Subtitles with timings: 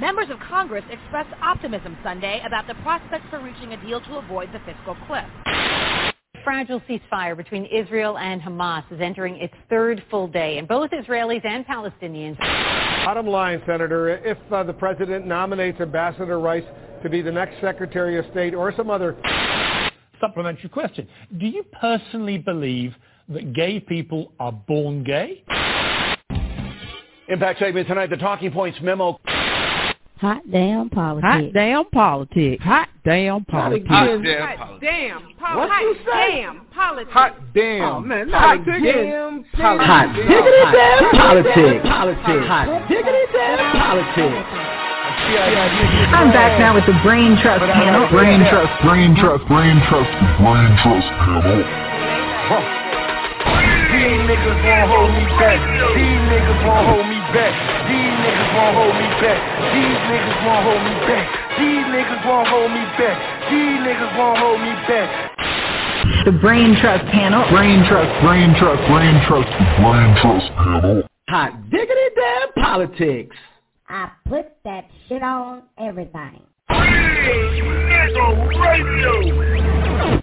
[0.00, 4.48] Members of Congress expressed optimism Sunday about the prospects for reaching a deal to avoid
[4.50, 5.26] the fiscal cliff.
[6.42, 11.44] Fragile ceasefire between Israel and Hamas is entering its third full day, and both Israelis
[11.44, 12.38] and Palestinians.
[13.04, 16.64] Bottom line, Senator, if uh, the president nominates Ambassador Rice
[17.02, 19.18] to be the next Secretary of State or some other
[20.18, 21.06] supplementary question.
[21.36, 22.94] Do you personally believe
[23.28, 25.44] that gay people are born gay?
[27.28, 29.20] Impact segment tonight, the Talking Points memo.
[30.20, 31.24] Hot damn politics.
[31.24, 32.62] Hot damn politics.
[32.62, 33.88] Hot damn politics.
[33.88, 34.84] Hot damn politics.
[34.84, 35.56] Damn politics.
[35.56, 36.44] What Hot you say?
[36.44, 37.12] damn politics.
[37.16, 37.88] Hot damn.
[37.88, 38.84] Oh, man, hot not damn.
[38.84, 39.44] again.
[39.56, 39.88] Politics.
[39.88, 41.88] Hot diggity damn politics.
[41.88, 42.44] Politics.
[42.52, 44.44] Hot diggity damn politics.
[46.12, 48.04] I'm back now with the Brain Trust panel.
[48.12, 51.64] Brain Trust, Brain Trust, Brain Trust, Brain Trust panel.
[53.88, 55.60] These niggas won't hold me back.
[55.96, 57.52] These niggas won't hold me back.
[57.86, 59.40] These niggas won't hold me back.
[59.74, 61.26] These niggas won't hold me back.
[61.58, 63.16] These niggas won't hold me back.
[63.50, 65.08] These niggas won't hold me back.
[66.24, 67.48] The Brain Trust panel.
[67.50, 69.48] Brain Trust, Brain Trust, Brain Trust,
[69.80, 71.02] Brain Trust panel.
[71.28, 73.36] Hot diggity damn politics.
[73.88, 76.42] I put that shit on everything.
[76.70, 77.60] Nigga
[78.58, 80.20] radio.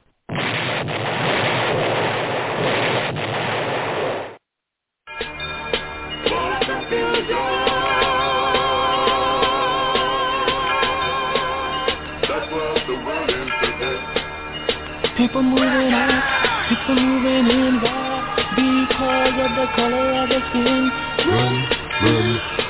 [15.27, 16.23] People moving out,
[16.69, 20.87] people moving in because of the color of the skin.
[21.27, 21.67] Run,
[21.99, 22.27] run,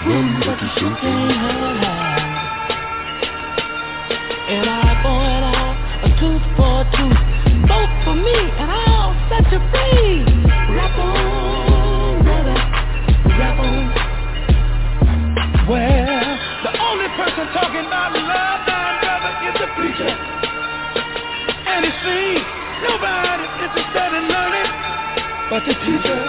[0.09, 1.85] run, but you still can't hide.
[4.49, 7.21] An eye for an eye, a tooth for a tooth.
[7.69, 10.25] Vote for me and I'll set you free.
[10.73, 12.57] Rap on, brother,
[13.37, 13.85] rap on.
[15.69, 16.25] Well,
[16.65, 18.16] the only person talking about
[22.97, 23.45] nobody
[24.17, 24.69] in learning
[25.49, 26.19] but the teacher.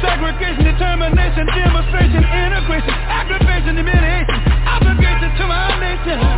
[0.00, 6.18] Segregation, determination, demonstration, integration, aggravation, humiliation, obligation to my nation.
[6.20, 6.28] Oh.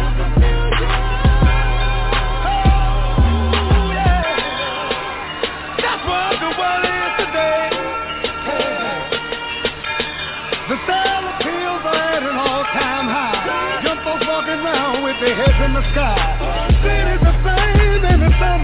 [5.79, 7.71] That's what the world is today.
[10.69, 13.35] The pills are at an all-time high.
[14.05, 16.46] Folks walking around with their heads in the sky.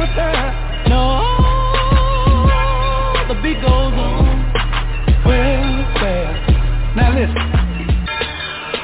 [0.03, 1.23] No,
[3.29, 4.53] the beat goes on.
[5.25, 5.63] Well.
[6.97, 7.39] Now listen.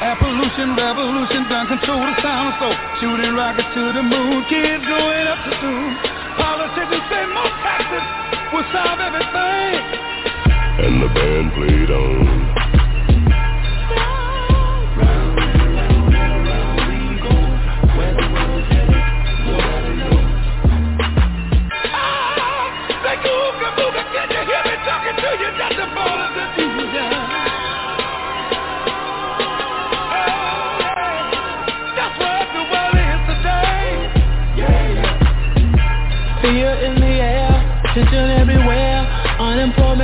[0.00, 2.70] Appolution, revolution, done control the sound so
[3.00, 5.90] shooting rockets to the moon, kids going up to soon.
[6.38, 8.06] Politicians say more taxes
[8.54, 9.82] will solve everything.
[10.86, 12.67] And the band played on.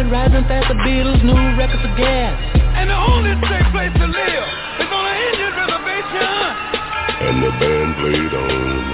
[0.05, 2.37] Unemployment rising fast, the Beatles, new records of gas.
[2.77, 4.47] And the only safe place to live
[4.81, 6.45] is on an Indian reservation.
[7.25, 8.85] And the band played on.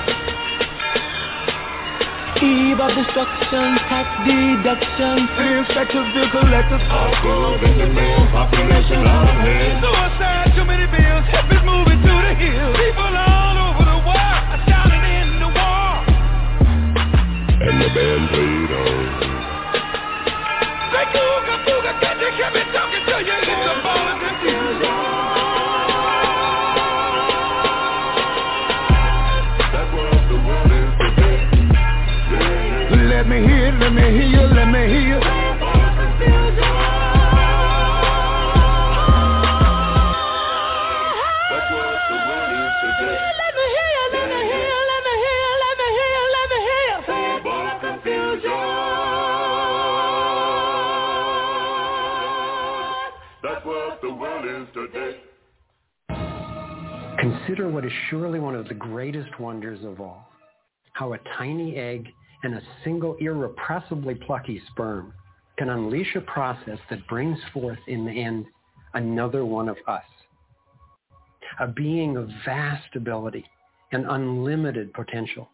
[2.40, 5.28] Eve of destruction, tax deduction.
[5.34, 6.82] Inspectors, bill collectors.
[6.88, 9.82] All gold in the mail, population on hand.
[9.82, 11.24] Suicide, too many bills.
[11.26, 12.76] Hippies moving to the hills.
[12.78, 15.90] People all over the world are shouting in the war.
[17.66, 18.59] And the band played
[47.46, 48.50] of confusion.
[53.42, 55.20] That's what the world is today.
[57.18, 60.28] Consider what is surely one of the greatest wonders of all.
[60.92, 62.08] How a tiny egg
[62.42, 65.12] and a single irrepressibly plucky sperm
[65.58, 68.46] can unleash a process that brings forth in the end
[68.94, 70.04] another one of us.
[71.60, 73.44] A being of vast ability
[73.92, 75.50] and unlimited potential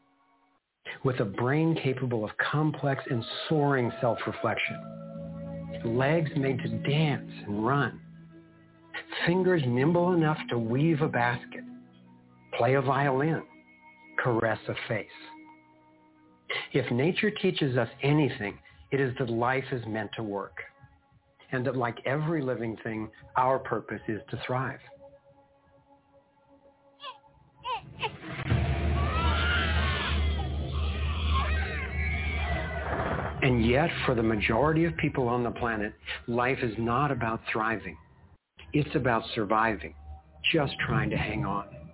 [1.04, 4.76] with a brain capable of complex and soaring self-reflection.
[5.84, 8.00] Legs made to dance and run
[9.26, 11.64] fingers nimble enough to weave a basket,
[12.56, 13.42] play a violin,
[14.22, 15.06] caress a face.
[16.72, 18.58] If nature teaches us anything,
[18.90, 20.58] it is that life is meant to work,
[21.52, 24.80] and that like every living thing, our purpose is to thrive.
[33.42, 35.92] And yet, for the majority of people on the planet,
[36.26, 37.96] life is not about thriving.
[38.72, 39.94] It's about surviving,
[40.52, 41.85] just trying to hang on.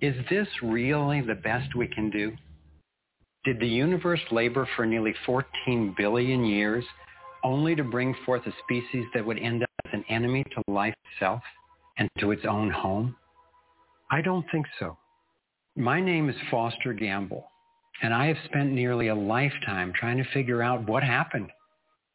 [0.00, 2.32] Is this really the best we can do?
[3.44, 6.84] Did the universe labor for nearly 14 billion years
[7.42, 10.94] only to bring forth a species that would end up as an enemy to life
[11.12, 11.40] itself
[11.96, 13.16] and to its own home?
[14.08, 14.96] I don't think so.
[15.74, 17.44] My name is Foster Gamble,
[18.00, 21.50] and I have spent nearly a lifetime trying to figure out what happened.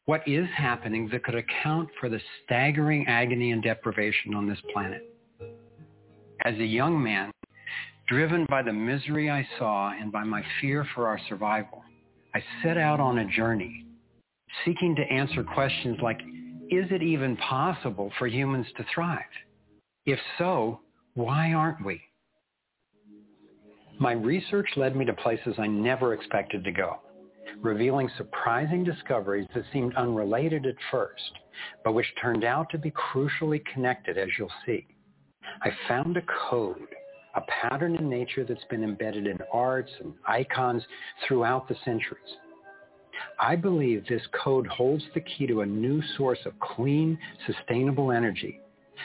[0.06, 5.02] What is happening that could account for the staggering agony and deprivation on this planet?
[6.46, 7.30] As a young man,
[8.06, 11.82] driven by the misery I saw and by my fear for our survival,
[12.34, 13.86] I set out on a journey
[14.64, 16.20] seeking to answer questions like,
[16.70, 19.20] is it even possible for humans to thrive?
[20.06, 20.80] If so,
[21.14, 22.00] why aren't we?
[23.98, 26.98] My research led me to places I never expected to go,
[27.62, 31.32] revealing surprising discoveries that seemed unrelated at first,
[31.84, 34.86] but which turned out to be crucially connected, as you'll see.
[35.62, 36.88] I found a code,
[37.36, 40.82] a pattern in nature that's been embedded in arts and icons
[41.26, 42.22] throughout the centuries.
[43.40, 48.60] I believe this code holds the key to a new source of clean, sustainable energy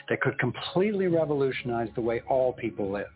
[0.07, 3.07] that could completely revolutionize the way all people live.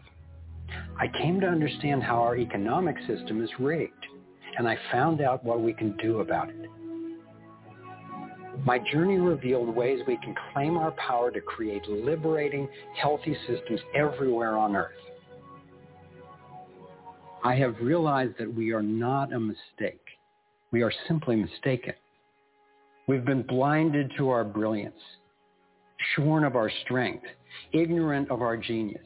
[0.99, 4.05] I came to understand how our economic system is rigged,
[4.57, 6.69] and I found out what we can do about it.
[8.65, 14.57] My journey revealed ways we can claim our power to create liberating, healthy systems everywhere
[14.57, 14.91] on Earth.
[17.43, 20.05] I have realized that we are not a mistake.
[20.71, 21.93] We are simply mistaken.
[23.07, 24.95] We've been blinded to our brilliance,
[26.15, 27.25] shorn of our strength,
[27.73, 29.01] ignorant of our genius,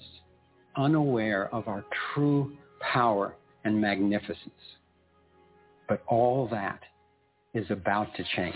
[0.76, 1.84] unaware of our
[2.14, 2.56] true
[2.94, 4.38] power and magnificence.
[5.90, 6.82] But all that
[7.56, 8.56] is about to change.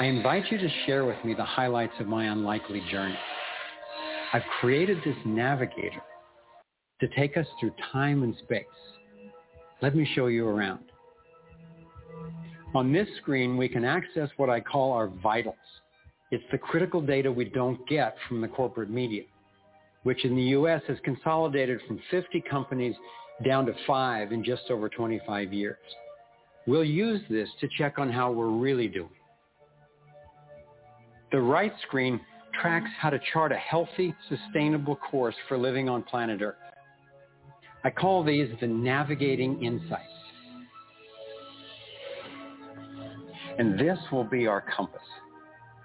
[0.00, 3.18] I invite you to share with me the highlights of my unlikely journey.
[4.32, 6.02] I've created this navigator
[7.00, 8.64] to take us through time and space.
[9.82, 10.84] Let me show you around.
[12.74, 15.56] On this screen, we can access what I call our vitals.
[16.30, 19.24] It's the critical data we don't get from the corporate media
[20.02, 20.82] which in the U.S.
[20.88, 22.94] has consolidated from 50 companies
[23.44, 25.76] down to five in just over 25 years.
[26.66, 29.10] We'll use this to check on how we're really doing.
[31.32, 32.20] The right screen
[32.60, 36.56] tracks how to chart a healthy, sustainable course for living on planet Earth.
[37.84, 40.02] I call these the navigating insights.
[43.58, 45.02] And this will be our compass.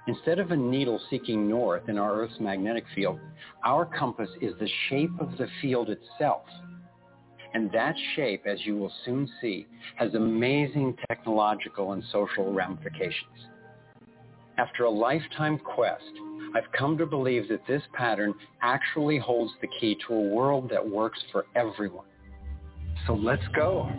[0.07, 3.19] Instead of a needle seeking north in our Earth's magnetic field,
[3.63, 6.44] our compass is the shape of the field itself.
[7.53, 13.47] And that shape, as you will soon see, has amazing technological and social ramifications.
[14.57, 16.04] After a lifetime quest,
[16.56, 20.88] I've come to believe that this pattern actually holds the key to a world that
[20.88, 22.06] works for everyone.
[23.06, 23.90] So let's go.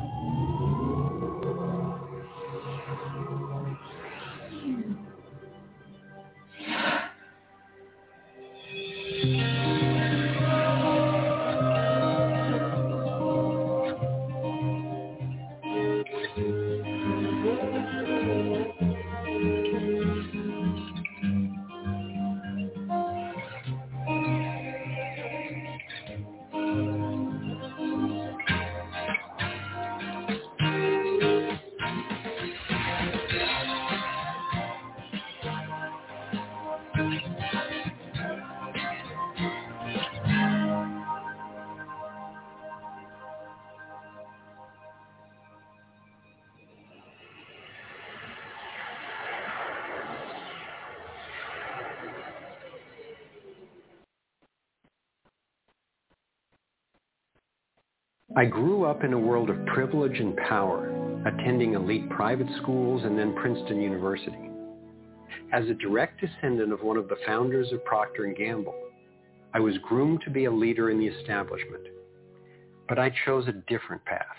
[58.36, 60.90] I grew up in a world of privilege and power,
[61.24, 64.50] attending elite private schools and then Princeton University.
[65.54, 68.74] As a direct descendant of one of the founders of Procter & Gamble,
[69.54, 71.84] I was groomed to be a leader in the establishment.
[72.90, 74.36] But I chose a different path.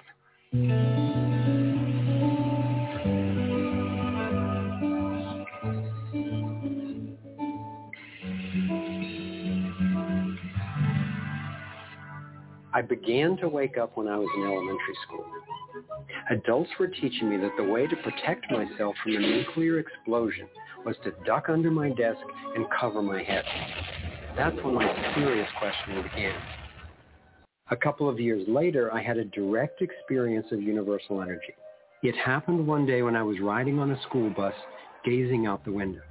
[13.07, 15.25] Began to wake up when I was in elementary school.
[16.29, 20.47] Adults were teaching me that the way to protect myself from a nuclear explosion
[20.85, 22.19] was to duck under my desk
[22.55, 23.43] and cover my head.
[24.35, 26.35] That's when my serious questioning began.
[27.71, 31.55] A couple of years later, I had a direct experience of universal energy.
[32.03, 34.53] It happened one day when I was riding on a school bus,
[35.05, 36.01] gazing out the window.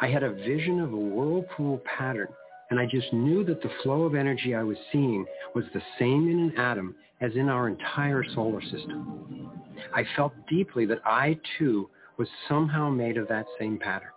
[0.00, 2.28] I had a vision of a whirlpool pattern,
[2.70, 6.28] and I just knew that the flow of energy I was seeing was the same
[6.28, 9.50] in an atom as in our entire solar system.
[9.94, 14.10] I felt deeply that I, too, was somehow made of that same pattern.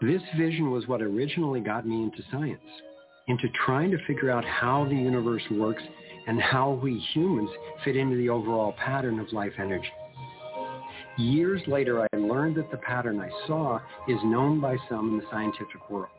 [0.00, 2.60] This vision was what originally got me into science,
[3.28, 5.82] into trying to figure out how the universe works
[6.26, 7.50] and how we humans
[7.84, 9.90] fit into the overall pattern of life energy.
[11.18, 15.24] Years later, I learned that the pattern I saw is known by some in the
[15.30, 16.10] scientific world.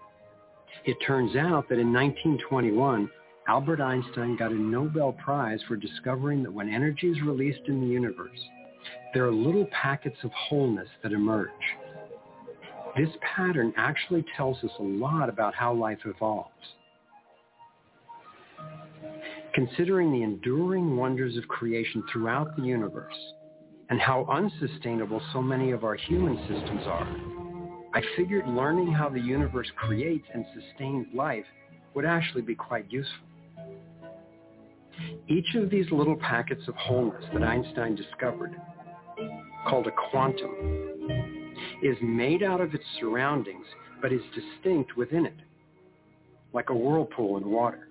[0.86, 3.10] It turns out that in 1921,
[3.48, 7.88] Albert Einstein got a Nobel Prize for discovering that when energy is released in the
[7.88, 8.40] universe,
[9.14, 11.50] there are little packets of wholeness that emerge.
[12.98, 16.50] This pattern actually tells us a lot about how life evolves.
[19.54, 23.14] Considering the enduring wonders of creation throughout the universe
[23.90, 27.43] and how unsustainable so many of our human systems are,
[27.94, 31.46] I figured learning how the universe creates and sustains life
[31.94, 33.28] would actually be quite useful.
[35.28, 38.60] Each of these little packets of wholeness that Einstein discovered,
[39.68, 41.06] called a quantum,
[41.84, 43.66] is made out of its surroundings
[44.02, 45.38] but is distinct within it,
[46.52, 47.90] like a whirlpool in water.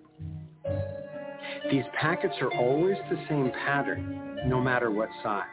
[1.70, 5.44] These packets are always the same pattern, no matter what size,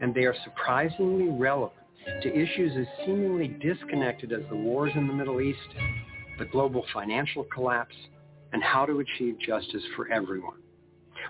[0.00, 1.81] and they are surprisingly relevant
[2.22, 5.58] to issues as seemingly disconnected as the wars in the Middle East,
[6.38, 7.94] the global financial collapse,
[8.52, 10.58] and how to achieve justice for everyone.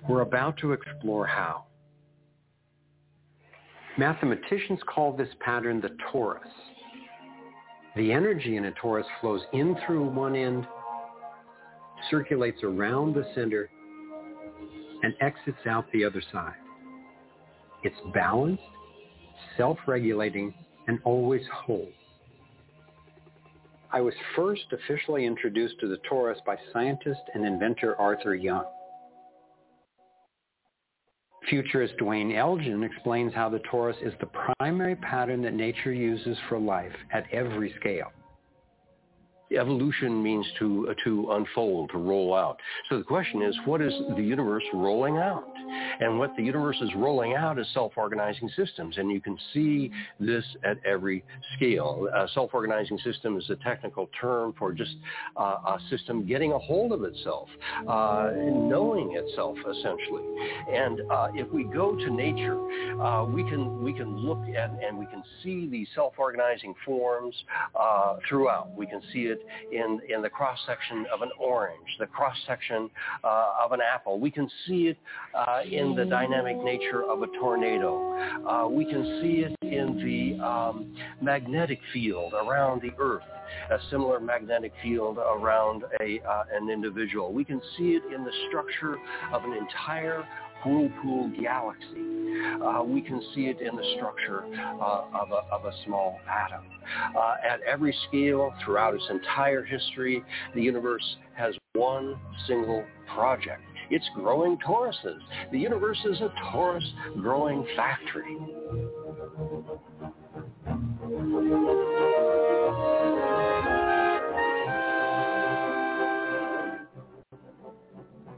[0.09, 1.65] We're about to explore how.
[3.99, 6.41] Mathematicians call this pattern the torus.
[7.95, 10.67] The energy in a torus flows in through one end,
[12.11, 13.69] circulates around the center,
[15.03, 16.55] and exits out the other side.
[17.83, 18.63] It's balanced,
[19.57, 20.55] self-regulating,
[20.89, 21.89] and always whole.
[23.93, 28.65] I was first officially introduced to the torus by scientist and inventor Arthur Young.
[31.49, 36.59] Futurist Duane Elgin explains how the torus is the primary pattern that nature uses for
[36.59, 38.13] life at every scale.
[39.59, 42.59] Evolution means to uh, to unfold, to roll out.
[42.89, 45.45] So the question is, what is the universe rolling out?
[46.01, 49.91] And what the universe is rolling out is self-organizing systems, and you can see
[50.21, 51.25] this at every
[51.57, 52.09] scale.
[52.15, 54.95] A self-organizing system is a technical term for just
[55.37, 57.49] uh, a system getting a hold of itself,
[57.89, 60.25] uh, knowing itself essentially.
[60.73, 62.61] And uh, if we go to nature,
[63.01, 67.35] uh, we can we can look at and we can see these self-organizing forms
[67.79, 68.71] uh, throughout.
[68.77, 72.91] We can see it in, in the cross-section of an orange, the cross-section
[73.25, 74.19] uh, of an apple.
[74.19, 74.99] We can see it
[75.35, 78.13] uh, in the dynamic nature of a tornado.
[78.47, 83.23] Uh, we can see it in the um, magnetic field around the earth
[83.71, 87.33] a similar magnetic field around a, uh, an individual.
[87.33, 88.97] We can see it in the structure
[89.33, 90.25] of an entire
[90.65, 92.13] whirlpool galaxy.
[92.65, 94.45] Uh, we can see it in the structure
[94.81, 96.65] uh, of, a, of, a, small atom.
[97.17, 103.61] Uh, at every scale, throughout its entire history, the universe has one single project.
[103.91, 105.21] It's growing toruses.
[105.51, 106.83] The universe is a torus
[107.21, 108.37] growing factory.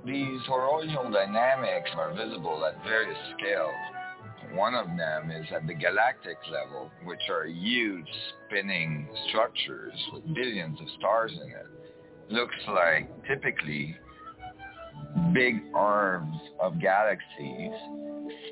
[0.05, 3.73] These toroidal dynamics are visible at various scales.
[4.53, 8.07] One of them is at the galactic level, which are huge
[8.47, 11.67] spinning structures with billions of stars in it.
[12.31, 13.97] Looks like typically
[15.33, 17.73] big arms of galaxies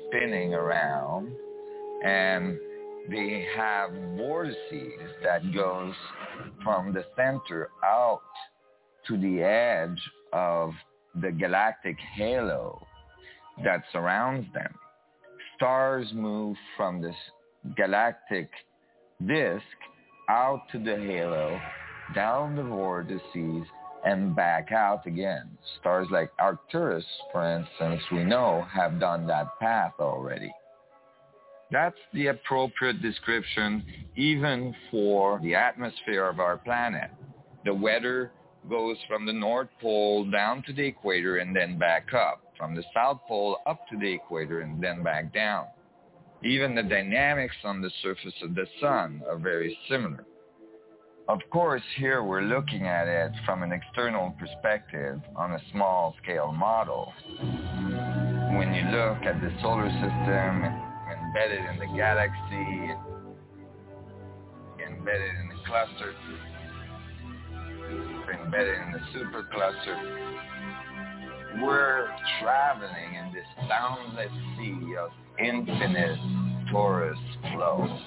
[0.07, 1.31] spinning around
[2.03, 2.57] and
[3.09, 5.93] they have vortices that goes
[6.63, 8.21] from the center out
[9.07, 10.71] to the edge of
[11.21, 12.85] the galactic halo
[13.63, 14.73] that surrounds them.
[15.55, 17.15] Stars move from this
[17.75, 18.49] galactic
[19.25, 19.63] disk
[20.29, 21.59] out to the halo,
[22.15, 23.67] down the vortices,
[24.05, 25.49] and back out again.
[25.79, 30.51] Stars like Arcturus, for instance, we know have done that path already.
[31.71, 33.83] That's the appropriate description
[34.15, 37.09] even for the atmosphere of our planet.
[37.65, 38.31] The weather
[38.69, 42.83] goes from the North Pole down to the equator and then back up, from the
[42.93, 45.65] South Pole up to the equator and then back down.
[46.43, 50.25] Even the dynamics on the surface of the sun are very similar.
[51.29, 56.51] Of course, here we're looking at it from an external perspective on a small scale
[56.51, 57.13] model.
[58.57, 60.63] When you look at the solar system
[61.09, 62.91] embedded in the galaxy,
[64.85, 66.13] embedded in the cluster,
[68.33, 69.97] embedded in the supercluster,
[71.61, 72.07] we're
[72.41, 76.17] traveling in this boundless sea of infinite
[76.71, 77.15] torus
[77.53, 77.99] flow.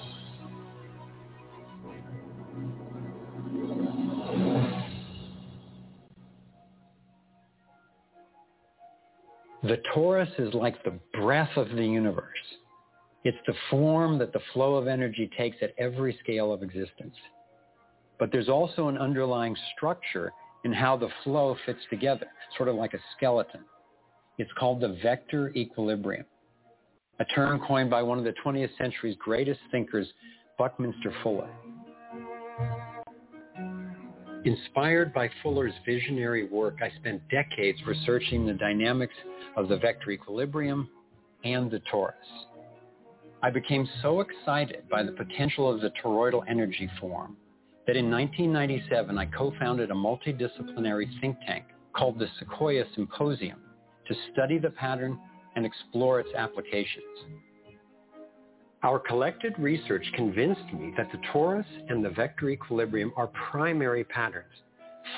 [9.63, 12.25] The torus is like the breath of the universe.
[13.23, 17.15] It's the form that the flow of energy takes at every scale of existence.
[18.19, 20.33] But there's also an underlying structure
[20.63, 23.61] in how the flow fits together, sort of like a skeleton.
[24.37, 26.25] It's called the vector equilibrium,
[27.19, 30.07] a term coined by one of the 20th century's greatest thinkers,
[30.57, 31.49] Buckminster Fuller.
[34.45, 39.15] Inspired by Fuller's visionary work, I spent decades researching the dynamics
[39.55, 40.89] of the vector equilibrium
[41.43, 42.13] and the torus.
[43.43, 47.37] I became so excited by the potential of the toroidal energy form
[47.87, 51.65] that in 1997 I co-founded a multidisciplinary think tank
[51.95, 53.61] called the Sequoia Symposium
[54.07, 55.17] to study the pattern
[55.55, 57.05] and explore its applications.
[58.83, 64.53] Our collected research convinced me that the torus and the vector equilibrium are primary patterns,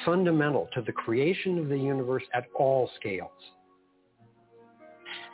[0.06, 3.32] fundamental to the creation of the universe at all scales.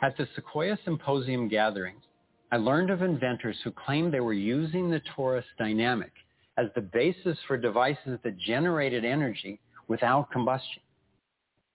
[0.02, 2.02] At the Sequoia Symposium gatherings,
[2.50, 6.12] I learned of inventors who claimed they were using the torus dynamic
[6.56, 10.82] as the basis for devices that generated energy without combustion.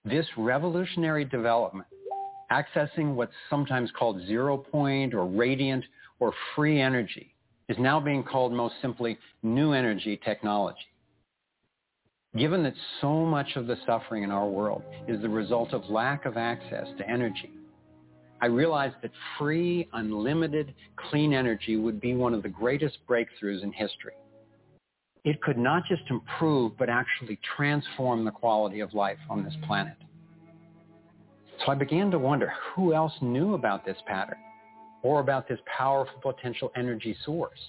[0.04, 1.88] This revolutionary development,
[2.52, 5.86] accessing what's sometimes called zero point or radiant
[6.20, 7.34] or free energy,
[7.70, 10.80] is now being called most simply new energy technology.
[12.36, 16.26] Given that so much of the suffering in our world is the result of lack
[16.26, 17.52] of access to energy,
[18.42, 23.72] I realized that free, unlimited, clean energy would be one of the greatest breakthroughs in
[23.72, 24.14] history.
[25.24, 29.96] It could not just improve, but actually transform the quality of life on this planet.
[31.60, 34.40] So I began to wonder who else knew about this pattern
[35.04, 37.60] or about this powerful potential energy source.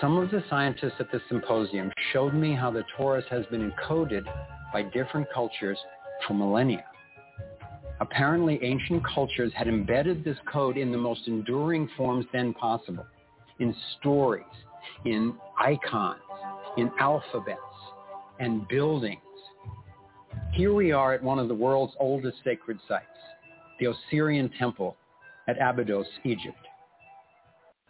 [0.00, 4.24] Some of the scientists at the symposium showed me how the torus has been encoded
[4.74, 5.78] by different cultures
[6.26, 6.84] for millennia.
[8.00, 13.06] Apparently, ancient cultures had embedded this code in the most enduring forms then possible,
[13.58, 14.44] in stories,
[15.04, 16.20] in icons,
[16.76, 17.60] in alphabets,
[18.38, 19.20] and buildings.
[20.52, 23.06] Here we are at one of the world's oldest sacred sites,
[23.80, 24.96] the Osirian Temple
[25.48, 26.56] at Abydos, Egypt.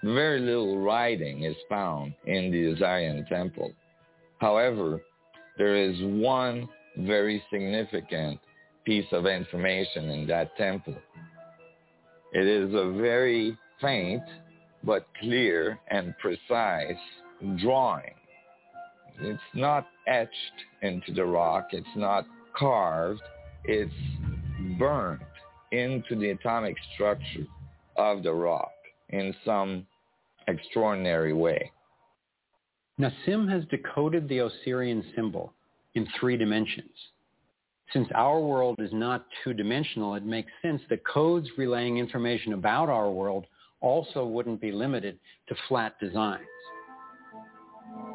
[0.03, 3.73] Very little writing is found in the Osirian Temple.
[4.39, 5.01] However,
[5.57, 8.39] there is one very significant
[8.85, 10.97] piece of information in that temple.
[12.33, 14.23] It is a very faint
[14.87, 16.97] but clear and precise
[17.57, 18.15] drawing.
[19.21, 20.31] It's not etched
[20.83, 21.69] into the rock.
[21.73, 23.21] It's not carved.
[23.65, 23.93] It's
[24.79, 25.21] burnt
[25.73, 27.47] into the atomic structure
[27.97, 28.71] of the rock
[29.11, 29.87] in some
[30.47, 31.73] extraordinary way.
[33.01, 35.53] Nassim has decoded the Osirian symbol
[35.95, 36.91] in three dimensions.
[37.93, 43.11] Since our world is not two-dimensional, it makes sense that codes relaying information about our
[43.11, 43.47] world
[43.81, 46.47] also wouldn't be limited to flat designs.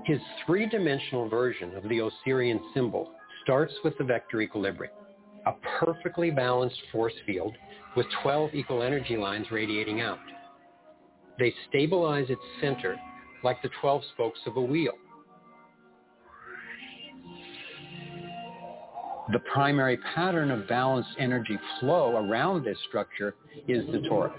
[0.05, 3.11] His three-dimensional version of the Osirian symbol
[3.43, 4.93] starts with the vector equilibrium,
[5.45, 7.55] a perfectly balanced force field
[7.95, 10.19] with 12 equal energy lines radiating out.
[11.39, 12.99] They stabilize its center
[13.43, 14.93] like the 12 spokes of a wheel.
[19.31, 23.35] The primary pattern of balanced energy flow around this structure
[23.67, 24.33] is the torus.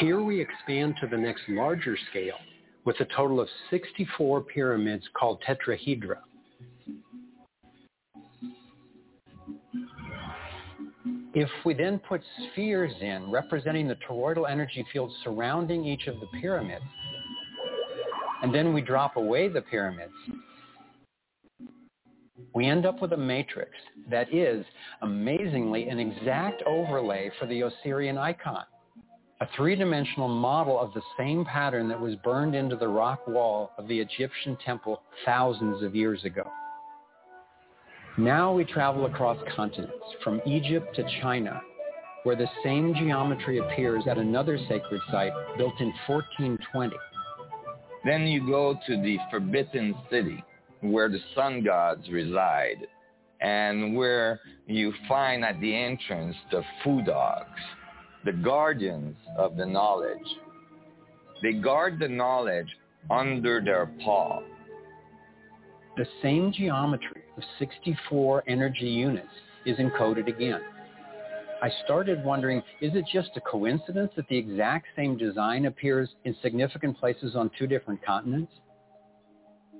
[0.00, 2.36] Here we expand to the next larger scale
[2.84, 6.18] with a total of 64 pyramids called tetrahedra.
[11.34, 12.20] If we then put
[12.52, 16.84] spheres in representing the toroidal energy field surrounding each of the pyramids,
[18.42, 20.12] and then we drop away the pyramids,
[22.54, 23.72] we end up with a matrix
[24.08, 24.64] that is
[25.02, 28.64] amazingly an exact overlay for the Osirian icon.
[29.40, 33.86] A three-dimensional model of the same pattern that was burned into the rock wall of
[33.86, 36.44] the Egyptian temple thousands of years ago.
[38.16, 41.60] Now we travel across continents, from Egypt to China,
[42.24, 46.96] where the same geometry appears at another sacred site built in 1420.
[48.04, 50.42] Then you go to the Forbidden City,
[50.80, 52.88] where the sun gods reside,
[53.40, 57.60] and where you find at the entrance the Fu dogs,
[58.24, 60.18] the guardians of the knowledge.
[61.42, 62.68] They guard the knowledge
[63.10, 64.40] under their paw.
[65.96, 69.28] The same geometry of 64 energy units
[69.66, 70.60] is encoded again.
[71.60, 76.36] I started wondering, is it just a coincidence that the exact same design appears in
[76.40, 78.52] significant places on two different continents?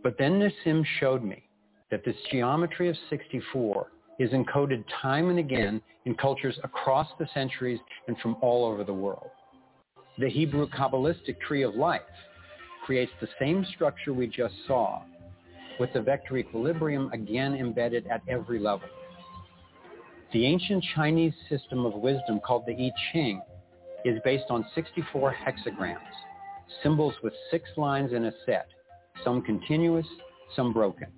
[0.02, 1.48] But then Nassim showed me
[1.90, 7.80] that this geometry of 64 is encoded time and again in cultures across the centuries
[8.06, 9.30] and from all over the world.
[10.18, 12.00] The Hebrew Kabbalistic tree of life
[12.84, 15.02] creates the same structure we just saw,
[15.78, 18.88] with the vector equilibrium again embedded at every level.
[20.32, 23.40] The ancient Chinese system of wisdom called the I Ching
[24.04, 25.98] is based on 64 hexagrams,
[26.82, 28.68] symbols with six lines in a set,
[29.24, 30.06] some continuous,
[30.54, 31.08] some broken.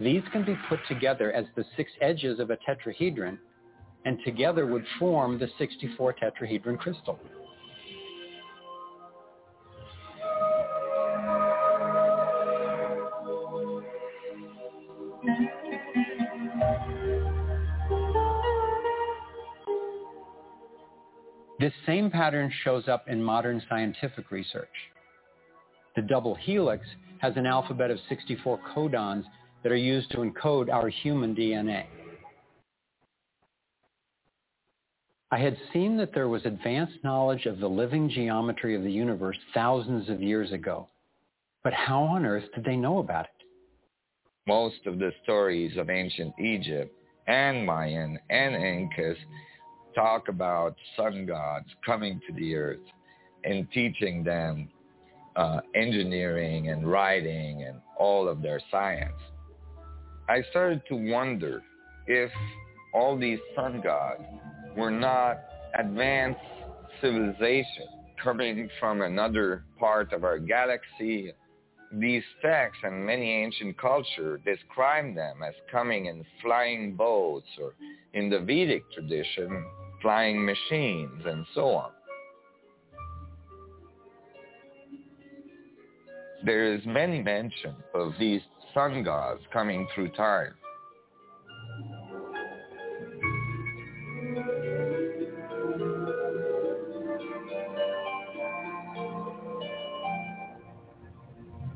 [0.00, 3.38] These can be put together as the six edges of a tetrahedron
[4.04, 7.18] and together would form the 64 tetrahedron crystal.
[21.58, 24.68] This same pattern shows up in modern scientific research.
[25.96, 26.86] The double helix
[27.18, 29.24] has an alphabet of 64 codons
[29.62, 31.86] that are used to encode our human DNA.
[35.30, 39.36] I had seen that there was advanced knowledge of the living geometry of the universe
[39.52, 40.88] thousands of years ago.
[41.62, 43.30] But how on earth did they know about it?
[44.46, 46.94] Most of the stories of ancient Egypt
[47.26, 49.18] and Mayan and Incas
[49.94, 52.80] talk about sun gods coming to the earth
[53.44, 54.70] and teaching them
[55.36, 59.20] uh, engineering and writing and all of their science.
[60.28, 61.62] I started to wonder
[62.06, 62.30] if
[62.92, 64.22] all these sun gods
[64.76, 65.38] were not
[65.78, 66.40] advanced
[67.00, 67.86] civilization
[68.22, 71.32] coming from another part of our galaxy.
[71.92, 77.74] These texts and many ancient culture describe them as coming in flying boats or
[78.12, 79.64] in the Vedic tradition,
[80.02, 81.90] flying machines and so on.
[86.44, 88.42] There is many mention of these
[88.74, 90.54] sun gods coming through time.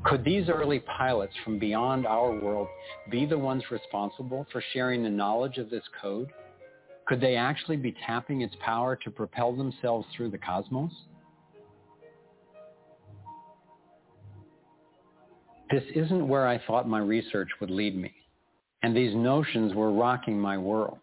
[0.03, 2.67] Could these early pilots from beyond our world
[3.09, 6.29] be the ones responsible for sharing the knowledge of this code?
[7.07, 10.91] Could they actually be tapping its power to propel themselves through the cosmos?
[15.71, 18.13] This isn't where I thought my research would lead me,
[18.83, 20.99] and these notions were rocking my world.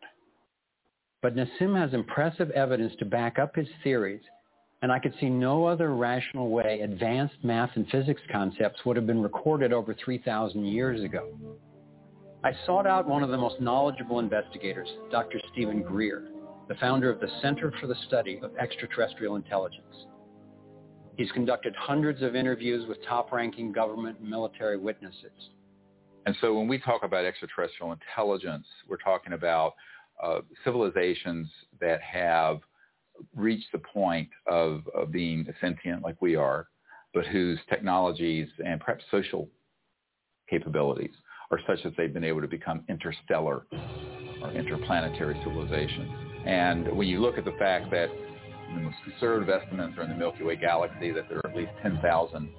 [1.22, 4.22] But Nassim has impressive evidence to back up his theories,
[4.82, 9.06] and I could see no other rational way advanced math and physics concepts would have
[9.06, 11.28] been recorded over 3,000 years ago.
[12.42, 15.38] I sought out one of the most knowledgeable investigators, Dr.
[15.52, 16.28] Steven Greer,
[16.68, 20.06] the founder of the Center for the Study of Extraterrestrial Intelligence.
[21.16, 25.50] He's conducted hundreds of interviews with top-ranking government and military witnesses.
[26.26, 29.74] And so when we talk about extraterrestrial intelligence, we're talking about
[30.22, 31.48] uh, civilizations
[31.80, 32.60] that have
[33.34, 36.68] reached the point of, of being sentient like we are,
[37.14, 39.48] but whose technologies and perhaps social
[40.48, 41.12] capabilities
[41.50, 43.66] are such that they've been able to become interstellar
[44.42, 46.10] or interplanetary civilizations.
[46.46, 48.08] And when you look at the fact that
[48.74, 51.72] the most conservative estimates are in the Milky Way galaxy that there are at least
[51.82, 52.50] 10,000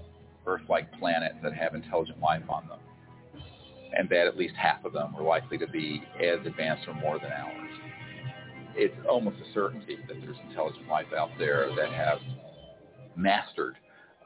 [0.46, 2.80] Earth-like planets that have intelligent life on them,
[3.98, 7.20] and that at least half of them are likely to be as advanced or more
[7.20, 7.70] than ours.
[8.76, 12.20] It's almost a certainty that there's intelligent life out there that have
[13.16, 13.76] mastered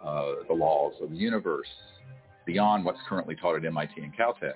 [0.03, 1.67] uh, the laws of the universe
[2.45, 4.53] beyond what's currently taught at MIT and Caltech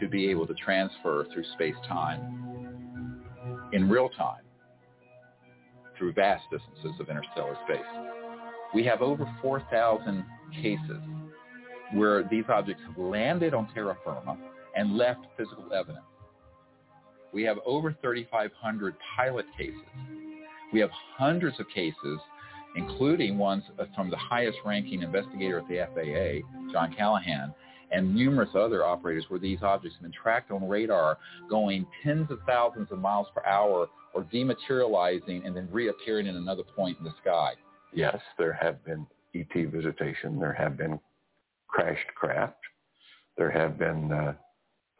[0.00, 3.22] to be able to transfer through space-time
[3.72, 4.42] in real time
[6.00, 7.86] through vast distances of interstellar space.
[8.74, 10.24] We have over 4,000
[10.60, 10.98] cases
[11.92, 14.36] where these objects have landed on terra firma
[14.74, 16.04] and left physical evidence.
[17.32, 19.76] We have over 3,500 pilot cases.
[20.72, 22.18] We have hundreds of cases
[22.76, 23.64] including ones
[23.96, 27.52] from the highest ranking investigator at the FAA, John Callahan,
[27.90, 32.38] and numerous other operators where these objects have been tracked on radar going tens of
[32.46, 37.14] thousands of miles per hour or dematerializing and then reappearing in another point in the
[37.22, 37.52] sky.
[37.92, 40.38] Yes, there have been ET visitation.
[40.38, 40.98] There have been
[41.68, 42.58] crashed craft.
[43.36, 44.34] There have been uh,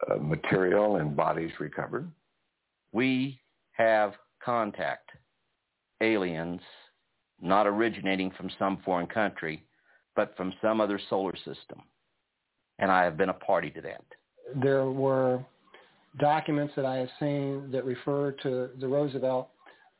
[0.09, 2.11] uh, material and bodies recovered.
[2.91, 3.39] We
[3.73, 5.09] have contact,
[6.01, 6.61] aliens,
[7.41, 9.63] not originating from some foreign country,
[10.15, 11.81] but from some other solar system.
[12.79, 14.03] And I have been a party to that.
[14.61, 15.43] There were
[16.19, 19.49] documents that I have seen that refer to the Roosevelt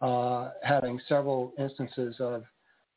[0.01, 2.43] uh, having several instances of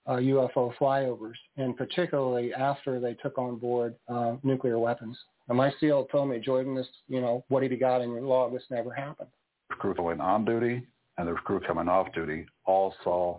[0.07, 5.17] uh, UFO flyovers, and particularly after they took on board uh, nuclear weapons.
[5.49, 8.53] And my SEAL told me, Jordan, this, you know, what you got in log?
[8.53, 9.29] This never happened.
[9.71, 10.87] The crew going on duty
[11.19, 13.39] and the crew coming off duty all saw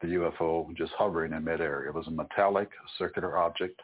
[0.00, 1.86] the UFO just hovering in midair.
[1.86, 3.80] It was a metallic circular object,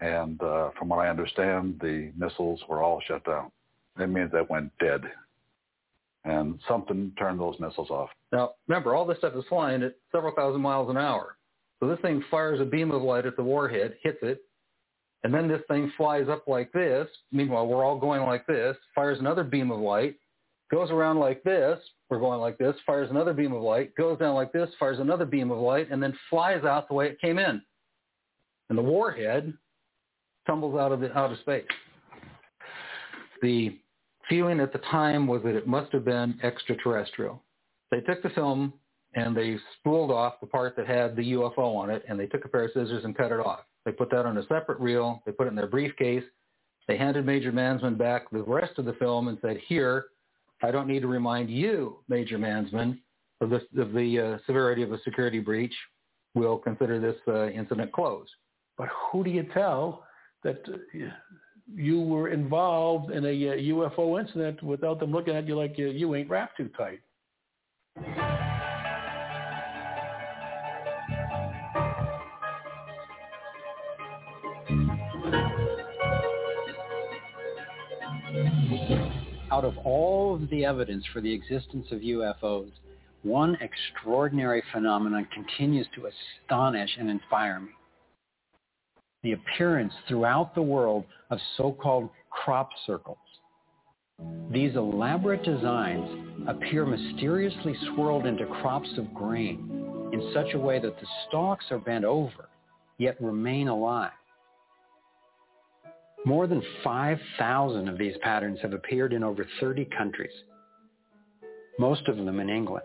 [0.00, 3.50] and uh, from what I understand, the missiles were all shut down.
[3.98, 5.02] It means that went dead,
[6.24, 8.10] and something turned those missiles off.
[8.32, 11.36] Now, remember, all this stuff is flying at several thousand miles an hour.
[11.80, 14.42] So this thing fires a beam of light at the warhead, hits it,
[15.24, 17.06] and then this thing flies up like this.
[17.30, 20.16] Meanwhile, we're all going like this, fires another beam of light,
[20.70, 21.78] goes around like this,
[22.08, 25.26] we're going like this, fires another beam of light, goes down like this, fires another
[25.26, 27.60] beam of light, and then flies out the way it came in.
[28.68, 29.52] And the warhead
[30.46, 31.64] tumbles out of the outer space.
[33.42, 33.78] The
[34.32, 37.42] feeling at the time was that it must have been extraterrestrial.
[37.90, 38.72] They took the film
[39.14, 42.46] and they spooled off the part that had the UFO on it, and they took
[42.46, 43.60] a pair of scissors and cut it off.
[43.84, 45.22] They put that on a separate reel.
[45.26, 46.24] They put it in their briefcase.
[46.88, 50.06] They handed Major Mansmann back the rest of the film and said, here,
[50.62, 53.00] I don't need to remind you, Major Mansmann,
[53.42, 55.74] of the, of the uh, severity of a security breach.
[56.34, 58.30] We'll consider this uh, incident closed.
[58.78, 60.04] But who do you tell
[60.42, 60.78] that uh,
[61.74, 65.88] you were involved in a UFO uh, incident without them looking at you like you,
[65.88, 67.00] you ain't wrapped too tight?
[79.52, 82.70] out of all of the evidence for the existence of UFOs,
[83.22, 87.68] one extraordinary phenomenon continues to astonish and inspire me.
[89.22, 93.18] The appearance throughout the world of so-called crop circles.
[94.50, 100.98] These elaborate designs appear mysteriously swirled into crops of grain in such a way that
[101.00, 102.48] the stalks are bent over,
[102.98, 104.10] yet remain alive.
[106.24, 110.32] More than 5,000 of these patterns have appeared in over 30 countries,
[111.78, 112.84] most of them in England.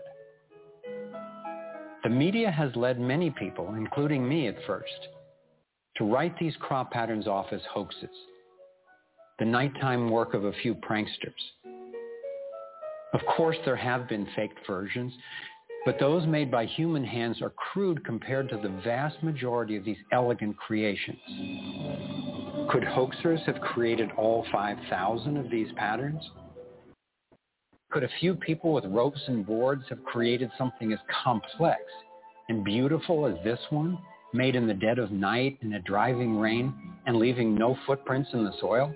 [2.02, 5.08] The media has led many people, including me at first,
[5.98, 8.08] to write these crop patterns off as hoaxes,
[9.38, 11.32] the nighttime work of a few pranksters.
[13.12, 15.12] Of course, there have been faked versions,
[15.84, 19.96] but those made by human hands are crude compared to the vast majority of these
[20.12, 21.18] elegant creations.
[22.70, 26.22] Could hoaxers have created all 5,000 of these patterns?
[27.90, 31.80] Could a few people with ropes and boards have created something as complex
[32.50, 33.98] and beautiful as this one,
[34.32, 36.74] made in the dead of night in a driving rain
[37.06, 38.94] and leaving no footprints in the soil?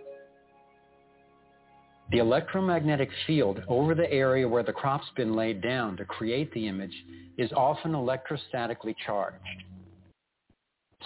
[2.10, 6.68] The electromagnetic field over the area where the crop's been laid down to create the
[6.68, 6.94] image
[7.38, 9.38] is often electrostatically charged.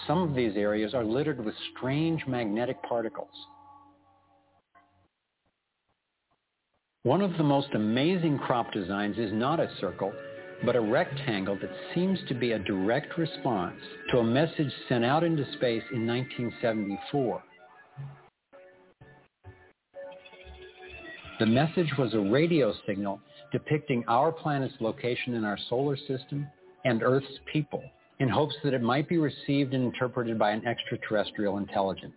[0.05, 3.31] Some of these areas are littered with strange magnetic particles.
[7.03, 10.11] One of the most amazing crop designs is not a circle,
[10.65, 13.79] but a rectangle that seems to be a direct response
[14.11, 17.43] to a message sent out into space in 1974.
[21.39, 23.19] The message was a radio signal
[23.51, 26.47] depicting our planet's location in our solar system
[26.83, 27.83] and Earth's people
[28.19, 32.15] in hopes that it might be received and interpreted by an extraterrestrial intelligence.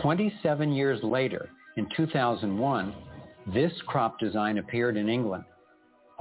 [0.00, 2.94] 27 years later, in 2001,
[3.52, 5.44] this crop design appeared in England,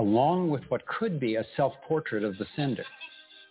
[0.02, 2.84] along with what could be a self-portrait of the sender.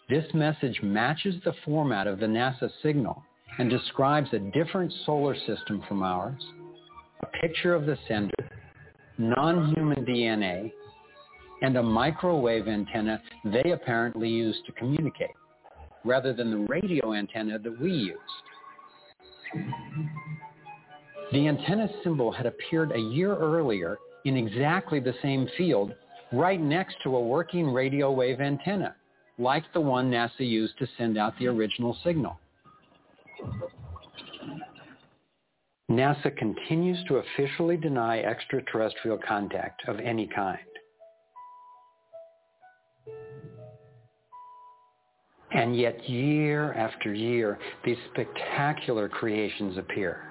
[0.09, 3.23] This message matches the format of the NASA signal
[3.59, 6.43] and describes a different solar system from ours,
[7.23, 8.51] a picture of the sender,
[9.17, 10.73] non-human DNA,
[11.63, 15.37] and a microwave antenna they apparently used to communicate,
[16.05, 18.19] rather than the radio antenna that we used.
[21.31, 25.95] The antenna symbol had appeared a year earlier in exactly the same field
[26.33, 28.95] right next to a working radio wave antenna,
[29.39, 32.39] like the one NASA used to send out the original signal.
[35.91, 40.59] NASA continues to officially deny extraterrestrial contact of any kind.
[45.53, 50.30] And yet year after year, these spectacular creations appear.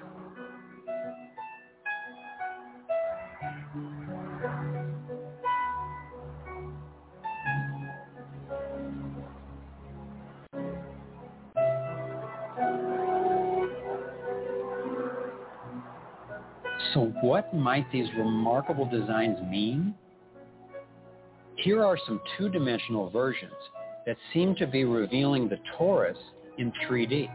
[17.60, 19.94] Might these remarkable designs mean?
[21.56, 23.52] Here are some two-dimensional versions
[24.06, 26.16] that seem to be revealing the torus
[26.58, 27.28] in 3D.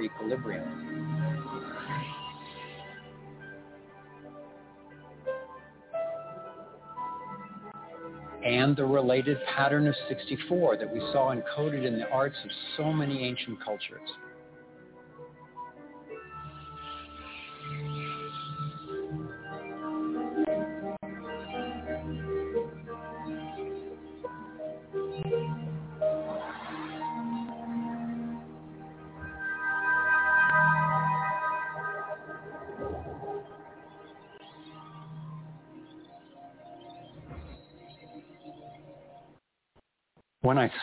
[0.00, 0.64] Equilibrium.
[8.44, 12.92] And the related pattern of 64 that we saw encoded in the arts of so
[12.92, 14.08] many ancient cultures.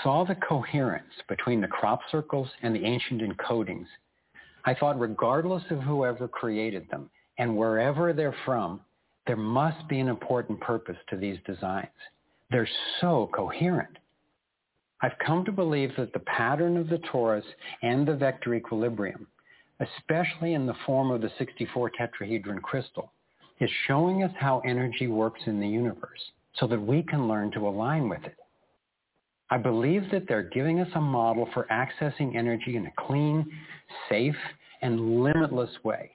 [0.01, 3.87] Saw the coherence between the crop circles and the ancient encodings,
[4.65, 8.79] I thought regardless of whoever created them and wherever they're from,
[9.27, 11.87] there must be an important purpose to these designs.
[12.51, 12.69] They're
[13.01, 13.97] so coherent.
[15.01, 17.43] I've come to believe that the pattern of the torus
[17.81, 19.27] and the vector equilibrium,
[19.79, 23.11] especially in the form of the 64 tetrahedron crystal,
[23.59, 27.67] is showing us how energy works in the universe so that we can learn to
[27.67, 28.35] align with it.
[29.53, 33.45] I believe that they're giving us a model for accessing energy in a clean,
[34.09, 34.35] safe,
[34.81, 36.09] and limitless way,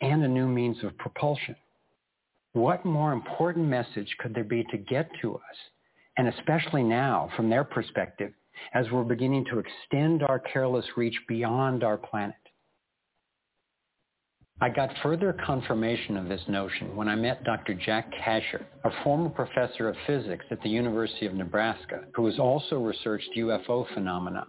[0.00, 1.54] and a new means of propulsion.
[2.52, 5.56] What more important message could there be to get to us,
[6.18, 8.32] and especially now from their perspective,
[8.74, 12.34] as we're beginning to extend our careless reach beyond our planet?
[14.62, 17.72] I got further confirmation of this notion when I met Dr.
[17.72, 22.78] Jack Kasher, a former professor of physics at the University of Nebraska, who has also
[22.78, 24.46] researched UFO phenomena.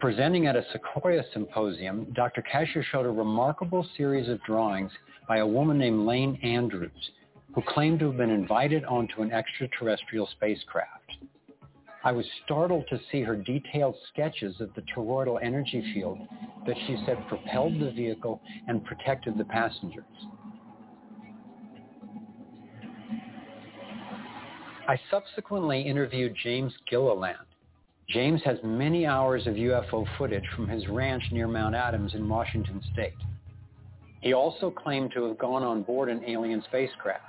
[0.00, 2.44] Presenting at a Sequoia symposium, Dr.
[2.52, 4.92] Kasher showed a remarkable series of drawings
[5.26, 7.10] by a woman named Lane Andrews,
[7.54, 11.14] who claimed to have been invited onto an extraterrestrial spacecraft.
[12.04, 16.18] I was startled to see her detailed sketches of the toroidal energy field
[16.66, 20.04] that she said propelled the vehicle and protected the passengers.
[24.86, 27.36] I subsequently interviewed James Gilliland.
[28.08, 32.80] James has many hours of UFO footage from his ranch near Mount Adams in Washington
[32.92, 33.12] state.
[34.22, 37.24] He also claimed to have gone on board an alien spacecraft.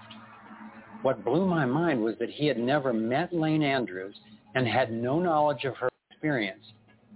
[1.01, 4.15] What blew my mind was that he had never met Lane Andrews
[4.55, 6.63] and had no knowledge of her experience,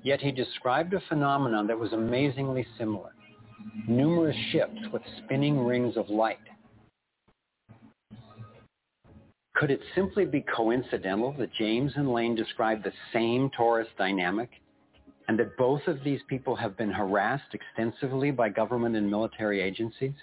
[0.04, 3.12] yet he described a phenomenon that was amazingly similar.
[3.88, 6.38] Numerous ships with spinning rings of light.
[9.56, 14.50] Could it simply be coincidental that James and Lane described the same torus dynamic
[15.28, 20.16] and that both of these people have been harassed extensively by government and military agencies?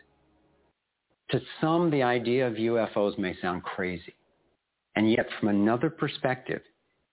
[1.31, 4.15] To some, the idea of UFOs may sound crazy.
[4.97, 6.61] And yet, from another perspective,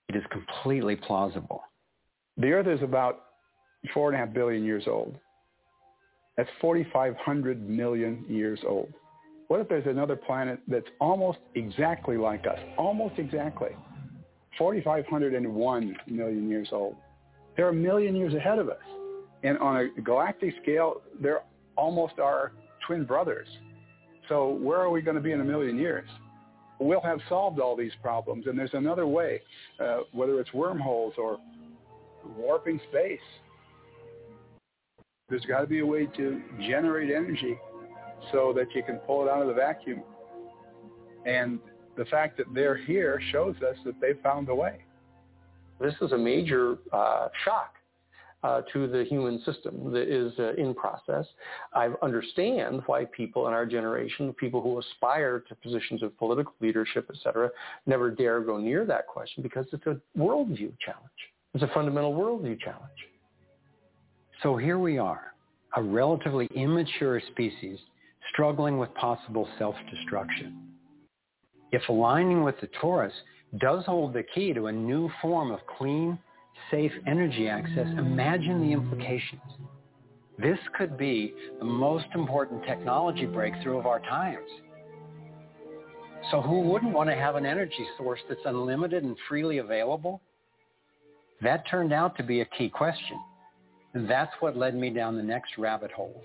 [0.09, 1.61] it is completely plausible.
[2.37, 3.23] The Earth is about
[3.93, 5.17] four and a half billion years old.
[6.35, 8.93] That's 4,500 million years old.
[9.47, 12.59] What if there's another planet that's almost exactly like us?
[12.77, 13.71] Almost exactly.
[14.57, 16.95] 4,501 million years old.
[17.55, 18.77] They're a million years ahead of us.
[19.43, 21.41] And on a galactic scale, they're
[21.75, 22.51] almost our
[22.85, 23.47] twin brothers.
[24.29, 26.09] So where are we going to be in a million years?
[26.79, 28.45] We'll have solved all these problems.
[28.47, 29.41] And there's another way,
[29.79, 31.39] uh, whether it's wormholes or
[32.37, 33.19] warping space
[35.29, 37.57] There's got to be a way to generate energy
[38.31, 40.03] so that you can pull it out of the vacuum.
[41.25, 41.59] And
[41.97, 44.79] the fact that they're here shows us that they found a way.
[45.79, 47.76] This is a major uh, shock
[48.43, 51.25] uh, to the human system that is uh, in process.
[51.73, 57.07] I understand why people in our generation, people who aspire to positions of political leadership,
[57.09, 57.49] et cetera,
[57.85, 61.19] never dare go near that question because it's a worldview challenge.
[61.53, 62.99] It's a fundamental worldview challenge.
[64.43, 65.33] So here we are,
[65.75, 67.79] a relatively immature species
[68.31, 70.55] struggling with possible self-destruction.
[71.71, 73.11] If aligning with the torus
[73.57, 76.19] does hold the key to a new form of clean,
[76.71, 79.41] safe energy access, imagine the implications.
[80.39, 84.49] This could be the most important technology breakthrough of our times.
[86.31, 90.21] So who wouldn't want to have an energy source that's unlimited and freely available?
[91.41, 93.19] That turned out to be a key question.
[93.93, 96.21] And that's what led me down the next rabbit hole.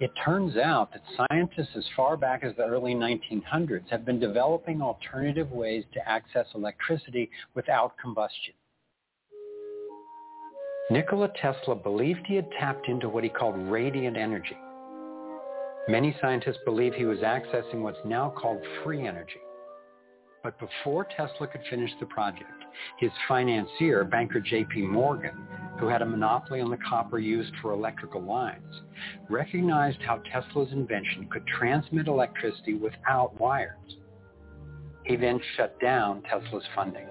[0.00, 4.82] It turns out that scientists as far back as the early 1900s have been developing
[4.82, 8.54] alternative ways to access electricity without combustion.
[10.90, 14.56] Nikola Tesla believed he had tapped into what he called radiant energy.
[15.86, 19.40] Many scientists believe he was accessing what's now called free energy.
[20.42, 22.63] But before Tesla could finish the project,
[22.98, 24.82] his financier, banker J.P.
[24.82, 25.46] Morgan,
[25.78, 28.82] who had a monopoly on the copper used for electrical lines,
[29.28, 33.96] recognized how Tesla's invention could transmit electricity without wires.
[35.04, 37.06] He then shut down Tesla's funding.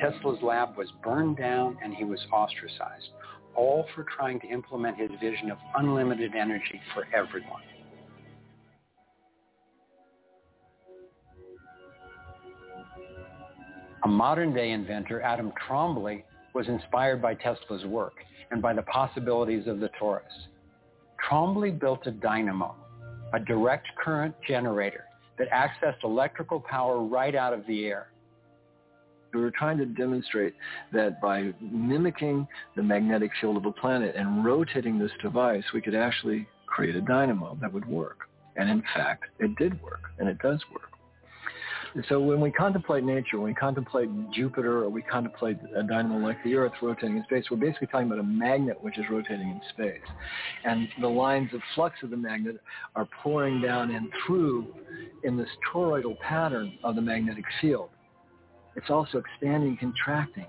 [0.00, 3.10] Tesla's lab was burned down and he was ostracized,
[3.54, 7.62] all for trying to implement his vision of unlimited energy for everyone.
[14.08, 18.14] Modern-day inventor, Adam Trombly, was inspired by Tesla's work
[18.50, 20.22] and by the possibilities of the torus.
[21.28, 22.74] Trombly built a dynamo,
[23.32, 25.04] a direct current generator
[25.38, 28.08] that accessed electrical power right out of the air.
[29.34, 30.54] We were trying to demonstrate
[30.92, 35.94] that by mimicking the magnetic field of a planet and rotating this device, we could
[35.94, 38.28] actually create a dynamo that would work.
[38.56, 40.90] And in fact, it did work, and it does work.
[42.08, 46.42] So when we contemplate nature, when we contemplate Jupiter, or we contemplate a dynamo like
[46.44, 49.60] the Earth rotating in space, we're basically talking about a magnet which is rotating in
[49.70, 50.06] space.
[50.64, 52.60] And the lines of flux of the magnet
[52.94, 54.66] are pouring down and through
[55.24, 57.88] in this toroidal pattern of the magnetic field.
[58.76, 60.46] It's also expanding, contracting.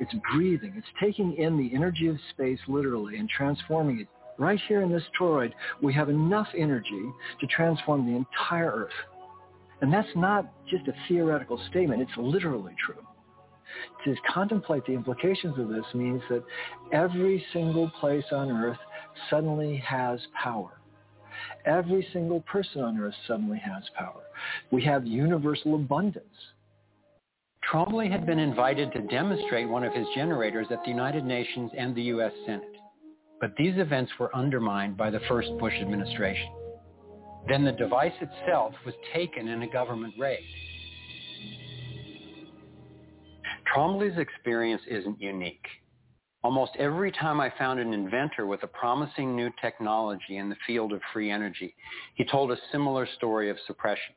[0.00, 0.72] It's breathing.
[0.76, 4.08] It's taking in the energy of space literally and transforming it.
[4.38, 7.10] Right here in this toroid, we have enough energy
[7.40, 8.90] to transform the entire Earth.
[9.80, 12.02] And that's not just a theoretical statement.
[12.02, 13.02] It's literally true.
[14.04, 16.42] To contemplate the implications of this means that
[16.92, 18.78] every single place on earth
[19.28, 20.80] suddenly has power.
[21.64, 24.22] Every single person on earth suddenly has power.
[24.70, 26.24] We have universal abundance.
[27.70, 31.94] Trombly had been invited to demonstrate one of his generators at the United Nations and
[31.94, 32.32] the U.S.
[32.46, 32.76] Senate.
[33.40, 36.48] But these events were undermined by the first Bush administration.
[37.48, 40.44] Then the device itself was taken in a government raid.
[43.72, 45.66] Trombly's experience isn't unique.
[46.42, 50.92] Almost every time I found an inventor with a promising new technology in the field
[50.92, 51.74] of free energy,
[52.14, 54.14] he told a similar story of suppression.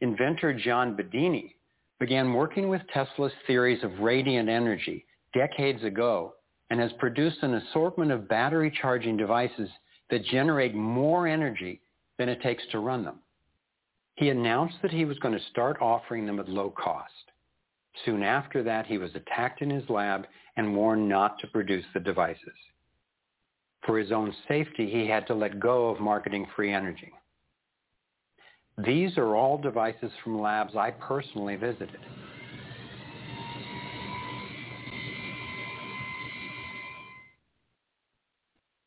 [0.00, 1.54] Inventor John Bedini
[1.98, 6.34] began working with Tesla's theories of radiant energy decades ago
[6.70, 9.68] and has produced an assortment of battery charging devices
[10.10, 11.80] that generate more energy
[12.20, 13.18] than it takes to run them.
[14.16, 17.32] He announced that he was going to start offering them at low cost.
[18.04, 20.26] Soon after that, he was attacked in his lab
[20.58, 22.42] and warned not to produce the devices.
[23.86, 27.10] For his own safety, he had to let go of marketing free energy.
[28.76, 32.00] These are all devices from labs I personally visited.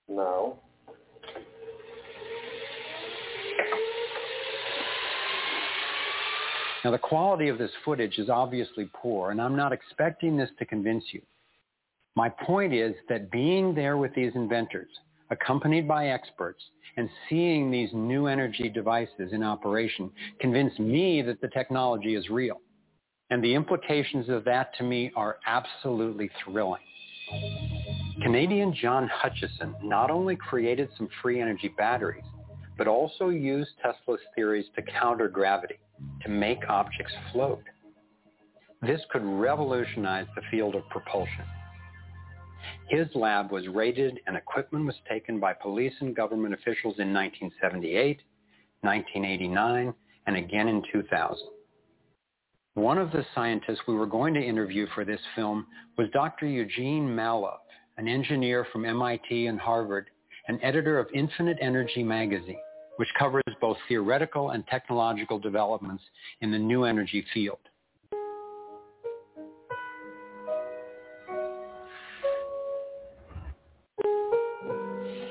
[0.08, 0.60] Now,
[6.84, 10.66] Now, the quality of this footage is obviously poor, and I'm not expecting this to
[10.66, 11.22] convince you.
[12.16, 14.90] My point is that being there with these inventors,
[15.30, 16.62] accompanied by experts,
[16.98, 22.62] and seeing these new energy devices in operation convinced me that the technology is real.
[23.30, 26.82] And the implications of that to me are absolutely thrilling.
[28.22, 32.26] Canadian John Hutchison not only created some free energy batteries,
[32.78, 35.80] but also used Tesla's theories to counter gravity,
[36.24, 37.64] to make objects float.
[38.82, 41.46] This could revolutionize the field of propulsion.
[42.90, 48.22] His lab was raided and equipment was taken by police and government officials in 1978,
[48.82, 49.94] 1989,
[50.28, 51.48] and again in 2000.
[52.76, 56.48] One of the scientists we were going to interview for this film was Dr.
[56.48, 57.60] Eugene Mallove,
[57.98, 60.10] an engineer from MIT and Harvard,
[60.48, 62.60] and editor of Infinite Energy magazine,
[62.98, 66.04] which covers both theoretical and technological developments
[66.42, 67.60] in the new energy field.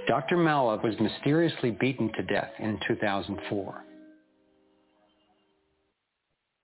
[0.08, 0.36] Dr.
[0.36, 3.84] Mallove was mysteriously beaten to death in 2004.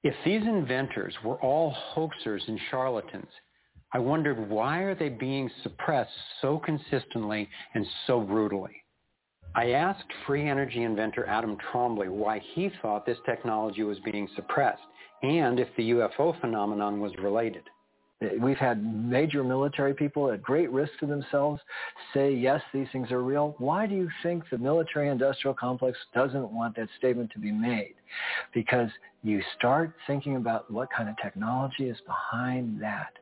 [0.02, 3.30] If these inventors were all hoaxers and charlatans,
[3.92, 6.10] I wondered why are they being suppressed
[6.42, 8.82] so consistently and so brutally?
[9.54, 14.82] I asked free energy inventor Adam Trombly why he thought this technology was being suppressed
[15.22, 17.64] and if the UFO phenomenon was related.
[18.40, 21.60] We've had major military people at great risk to themselves
[22.12, 23.54] say, yes, these things are real.
[23.58, 27.94] Why do you think the military industrial complex doesn't want that statement to be made?
[28.52, 28.90] Because
[29.22, 33.12] you start thinking about what kind of technology is behind that.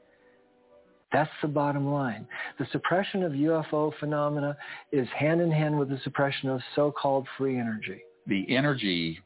[1.12, 2.26] That's the bottom line.
[2.58, 4.56] The suppression of UFO phenomena
[4.92, 8.02] is hand in hand with the suppression of so-called free energy.
[8.26, 9.20] The energy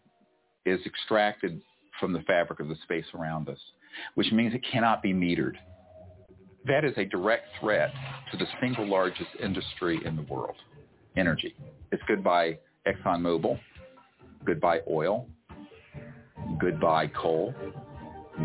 [0.66, 1.60] is extracted
[1.98, 3.58] from the fabric of the space around us
[4.14, 5.54] which means it cannot be metered.
[6.66, 7.90] That is a direct threat
[8.30, 10.56] to the single largest industry in the world,
[11.16, 11.54] energy.
[11.90, 13.58] It's goodbye ExxonMobil,
[14.44, 15.26] goodbye oil,
[16.58, 17.54] goodbye coal,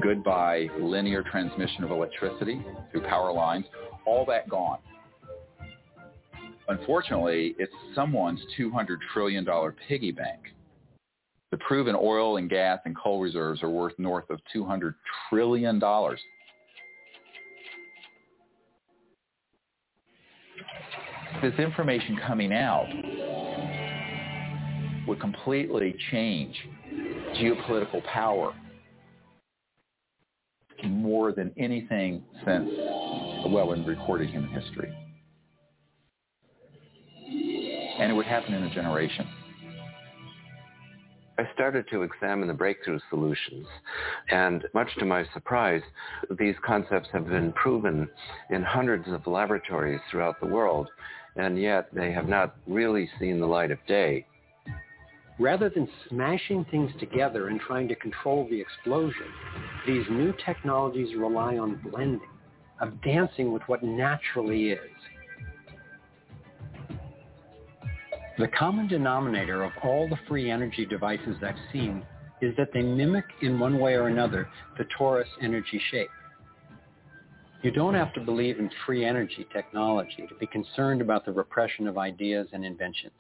[0.01, 3.65] goodbye linear transmission of electricity through power lines,
[4.05, 4.79] all that gone.
[6.67, 9.45] Unfortunately, it's someone's $200 trillion
[9.87, 10.55] piggy bank
[11.55, 14.93] the proven oil and gas and coal reserves are worth north of $200
[15.29, 15.79] trillion.
[21.41, 22.87] This information coming out
[25.07, 26.55] would completely change
[27.35, 28.53] geopolitical power
[30.89, 32.69] more than anything since,
[33.47, 34.93] well, in recorded human history.
[37.97, 39.27] And it would happen in a generation.
[41.37, 43.67] I started to examine the breakthrough solutions.
[44.29, 45.81] And much to my surprise,
[46.39, 48.09] these concepts have been proven
[48.49, 50.87] in hundreds of laboratories throughout the world,
[51.35, 54.25] and yet they have not really seen the light of day.
[55.37, 59.27] Rather than smashing things together and trying to control the explosion,
[59.85, 62.21] these new technologies rely on blending,
[62.79, 64.79] of dancing with what naturally is.
[68.37, 72.05] The common denominator of all the free energy devices I've seen
[72.41, 76.09] is that they mimic in one way or another the torus energy shape.
[77.61, 81.87] You don't have to believe in free energy technology to be concerned about the repression
[81.87, 83.13] of ideas and inventions.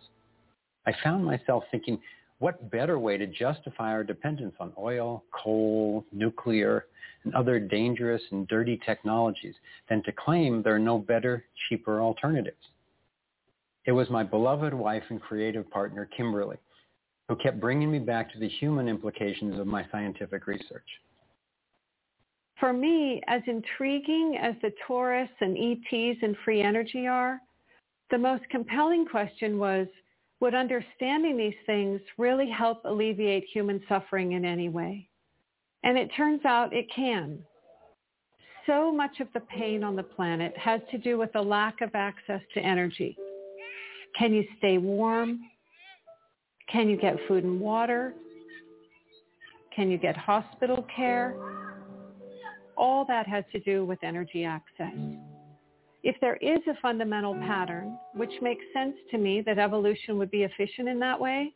[0.85, 1.99] I found myself thinking,
[2.39, 6.85] what better way to justify our dependence on oil, coal, nuclear,
[7.23, 9.55] and other dangerous and dirty technologies
[9.89, 12.57] than to claim there are no better, cheaper alternatives?
[13.85, 16.57] It was my beloved wife and creative partner, Kimberly,
[17.29, 20.87] who kept bringing me back to the human implications of my scientific research.
[22.59, 27.39] For me, as intriguing as the Torus and ETs and free energy are,
[28.11, 29.87] the most compelling question was,
[30.41, 35.07] would understanding these things really help alleviate human suffering in any way?
[35.83, 37.39] And it turns out it can.
[38.65, 41.91] So much of the pain on the planet has to do with the lack of
[41.93, 43.15] access to energy.
[44.17, 45.39] Can you stay warm?
[46.71, 48.13] Can you get food and water?
[49.75, 51.35] Can you get hospital care?
[52.75, 54.93] All that has to do with energy access.
[56.05, 60.43] If there is a fundamental pattern, which makes sense to me that evolution would be
[60.43, 61.53] efficient in that way,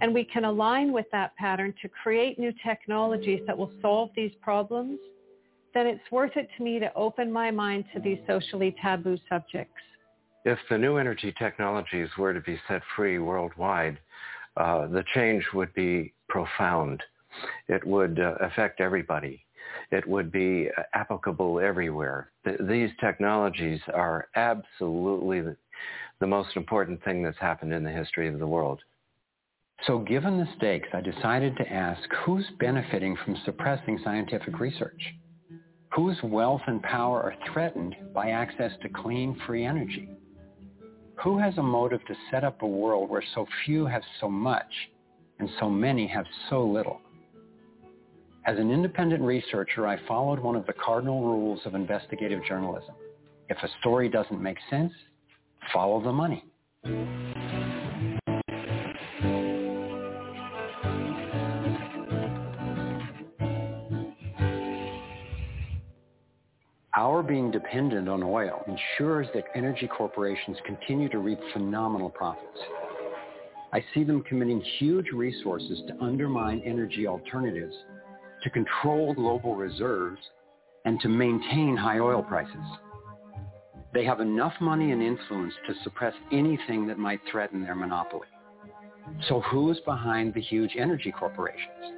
[0.00, 4.32] and we can align with that pattern to create new technologies that will solve these
[4.40, 5.00] problems,
[5.74, 9.82] then it's worth it to me to open my mind to these socially taboo subjects
[10.46, 13.98] if the new energy technologies were to be set free worldwide,
[14.56, 17.02] uh, the change would be profound.
[17.68, 19.44] It would uh, affect everybody.
[19.90, 22.30] It would be uh, applicable everywhere.
[22.44, 25.56] Th- these technologies are absolutely the,
[26.20, 28.80] the most important thing that's happened in the history of the world.
[29.86, 35.14] So given the stakes, I decided to ask who's benefiting from suppressing scientific research?
[35.94, 40.08] Whose wealth and power are threatened by access to clean, free energy?
[41.22, 44.70] Who has a motive to set up a world where so few have so much
[45.38, 47.00] and so many have so little?
[48.46, 52.94] As an independent researcher, I followed one of the cardinal rules of investigative journalism.
[53.48, 54.92] If a story doesn't make sense,
[55.72, 56.44] follow the money.
[66.94, 72.58] Our being dependent on oil ensures that energy corporations continue to reap phenomenal profits.
[73.72, 77.74] I see them committing huge resources to undermine energy alternatives,
[78.42, 80.20] to control global reserves,
[80.84, 82.54] and to maintain high oil prices.
[83.92, 88.28] They have enough money and influence to suppress anything that might threaten their monopoly.
[89.28, 91.96] So who's behind the huge energy corporations?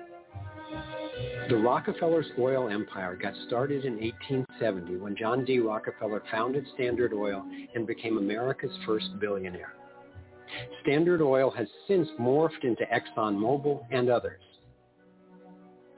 [1.49, 5.59] The Rockefellers' oil empire got started in 1870 when John D.
[5.59, 7.43] Rockefeller founded Standard Oil
[7.75, 9.73] and became America's first billionaire.
[10.83, 14.41] Standard Oil has since morphed into ExxonMobil and others.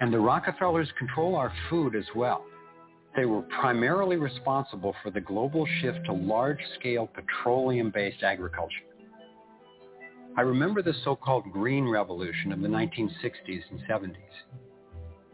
[0.00, 2.44] And the Rockefellers control our food as well.
[3.16, 8.84] They were primarily responsible for the global shift to large-scale petroleum-based agriculture.
[10.38, 14.16] I remember the so-called Green Revolution of the 1960s and 70s.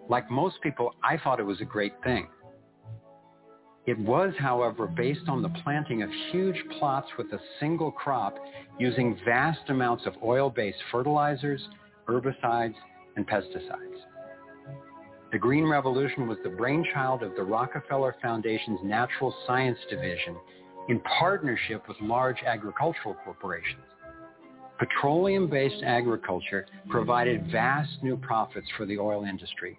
[0.08, 2.28] Like most people, I thought it was a great thing.
[3.86, 8.36] It was, however, based on the planting of huge plots with a single crop
[8.80, 11.62] using vast amounts of oil-based fertilizers,
[12.08, 12.74] herbicides,
[13.16, 14.05] and pesticides.
[15.36, 20.34] The Green Revolution was the brainchild of the Rockefeller Foundation's Natural Science Division
[20.88, 23.84] in partnership with large agricultural corporations.
[24.78, 29.78] Petroleum-based agriculture provided vast new profits for the oil industry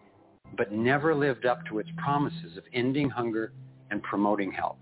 [0.55, 3.51] but never lived up to its promises of ending hunger
[3.89, 4.77] and promoting health.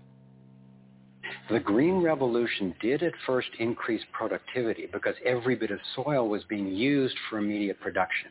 [1.48, 6.66] The Green Revolution did at first increase productivity because every bit of soil was being
[6.66, 8.28] used for immediate production.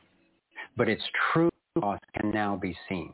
[0.77, 1.49] But its true
[1.79, 3.13] cost can now be seen.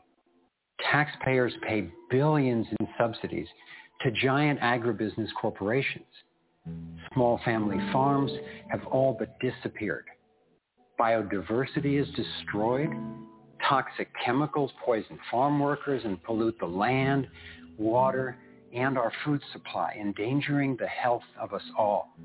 [0.90, 3.46] Taxpayers pay billions in subsidies
[4.00, 6.04] to giant agribusiness corporations.
[7.12, 8.32] Small family farms
[8.68, 10.04] have all but disappeared.
[10.98, 12.90] Biodiversity is destroyed
[13.68, 17.28] Toxic chemicals poison farm workers and pollute the land,
[17.78, 18.36] water,
[18.74, 22.16] and our food supply, endangering the health of us all.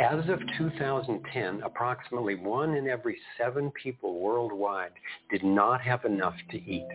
[0.00, 4.90] As of 2010, approximately one in every seven people worldwide
[5.30, 6.88] did not have enough to eat.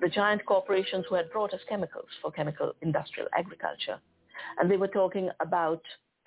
[0.00, 4.00] The giant corporations who had brought us chemicals for chemical industrial agriculture,
[4.58, 5.82] and they were talking about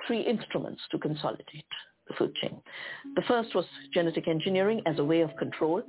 [0.08, 1.66] three instruments to consolidate
[2.08, 2.62] the food chain.
[3.16, 5.84] The first was genetic engineering as a way of control.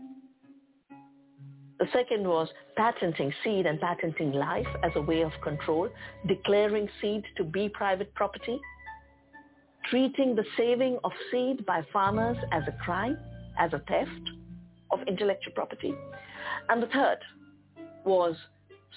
[1.83, 5.89] The second was patenting seed and patenting life as a way of control,
[6.28, 8.61] declaring seed to be private property,
[9.91, 13.18] treating the saving of seed by farmers as a crime,
[13.59, 14.30] as a theft
[14.93, 15.93] of intellectual property.
[16.68, 17.18] And the third
[18.05, 18.37] was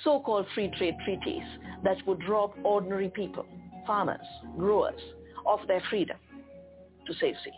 [0.03, 1.47] so-called free trade treaties
[1.83, 3.47] that would rob ordinary people,
[3.87, 4.27] farmers,
[4.59, 5.01] growers,
[5.47, 6.17] of their freedom
[7.07, 7.53] to save seed.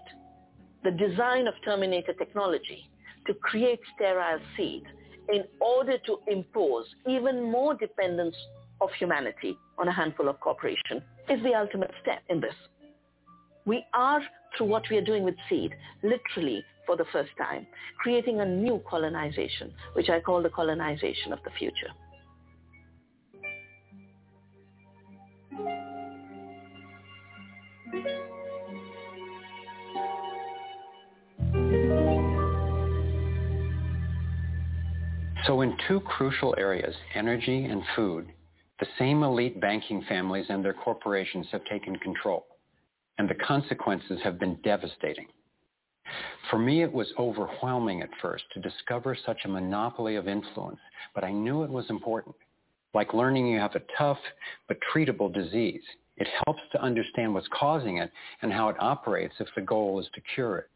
[0.85, 2.89] The design of Terminator technology
[3.25, 4.83] to create sterile seed
[5.29, 8.35] in order to impose even more dependence
[8.81, 12.53] of humanity on a handful of corporations is the ultimate step in this.
[13.65, 14.21] We are,
[14.55, 15.73] through what we are doing with seed,
[16.03, 17.67] literally for the first time,
[17.99, 21.91] creating a new colonization, which I call the colonization of the future.
[35.47, 38.27] So in two crucial areas, energy and food,
[38.81, 42.45] the same elite banking families and their corporations have taken control,
[43.17, 45.27] and the consequences have been devastating.
[46.49, 50.79] For me, it was overwhelming at first to discover such a monopoly of influence,
[51.15, 52.35] but I knew it was important.
[52.93, 54.19] Like learning you have a tough
[54.67, 55.81] but treatable disease.
[56.17, 60.07] It helps to understand what's causing it and how it operates if the goal is
[60.13, 60.69] to cure it.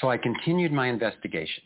[0.00, 1.62] So I continued my investigation.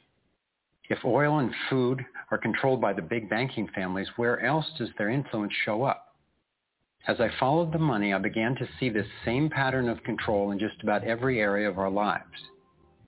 [0.91, 5.11] If oil and food are controlled by the big banking families, where else does their
[5.11, 6.15] influence show up?
[7.07, 10.59] As I followed the money, I began to see this same pattern of control in
[10.59, 12.25] just about every area of our lives.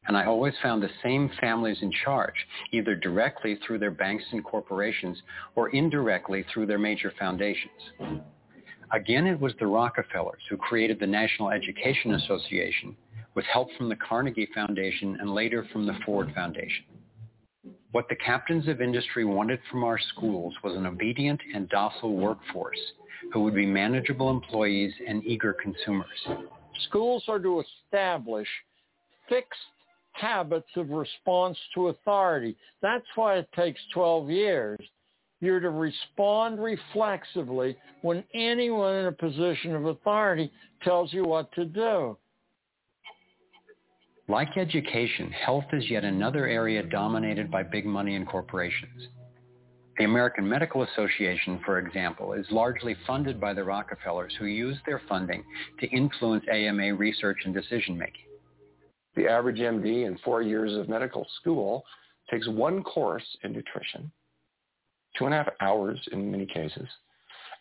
[0.07, 2.35] And I always found the same families in charge,
[2.72, 5.22] either directly through their banks and corporations
[5.55, 8.22] or indirectly through their major foundations.
[8.93, 12.97] Again, it was the Rockefellers who created the National Education Association
[13.35, 16.85] with help from the Carnegie Foundation and later from the Ford Foundation.
[17.93, 22.78] What the captains of industry wanted from our schools was an obedient and docile workforce
[23.32, 26.07] who would be manageable employees and eager consumers.
[26.88, 28.49] Schools are to establish
[29.28, 29.59] fixed
[30.12, 32.57] habits of response to authority.
[32.80, 34.78] That's why it takes 12 years.
[35.41, 40.51] You're to respond reflexively when anyone in a position of authority
[40.82, 42.16] tells you what to do.
[44.31, 49.09] Like education, health is yet another area dominated by big money and corporations.
[49.99, 55.03] The American Medical Association, for example, is largely funded by the Rockefellers who use their
[55.09, 55.43] funding
[55.81, 58.26] to influence AMA research and decision making.
[59.16, 61.83] The average MD in four years of medical school
[62.31, 64.12] takes one course in nutrition,
[65.18, 66.87] two and a half hours in many cases,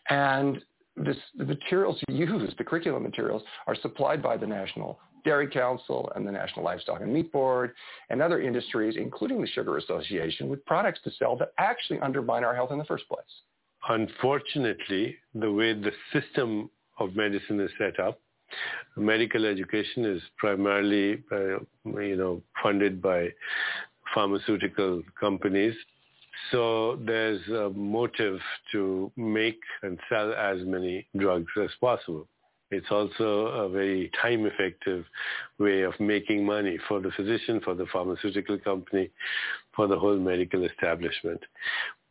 [0.08, 0.62] and
[0.96, 6.26] this, the materials used, the curriculum materials, are supplied by the National Dairy Council and
[6.26, 7.72] the National Livestock and Meat Board
[8.08, 12.54] and other industries, including the Sugar Association, with products to sell that actually undermine our
[12.54, 13.22] health in the first place.
[13.88, 18.20] Unfortunately, the way the system of medicine is set up,
[18.96, 23.28] medical education is primarily, uh, you know, funded by
[24.14, 25.74] pharmaceutical companies.
[26.50, 28.40] So there's a motive
[28.72, 32.26] to make and sell as many drugs as possible.
[32.70, 35.04] It's also a very time-effective
[35.58, 39.10] way of making money for the physician, for the pharmaceutical company,
[39.74, 41.40] for the whole medical establishment.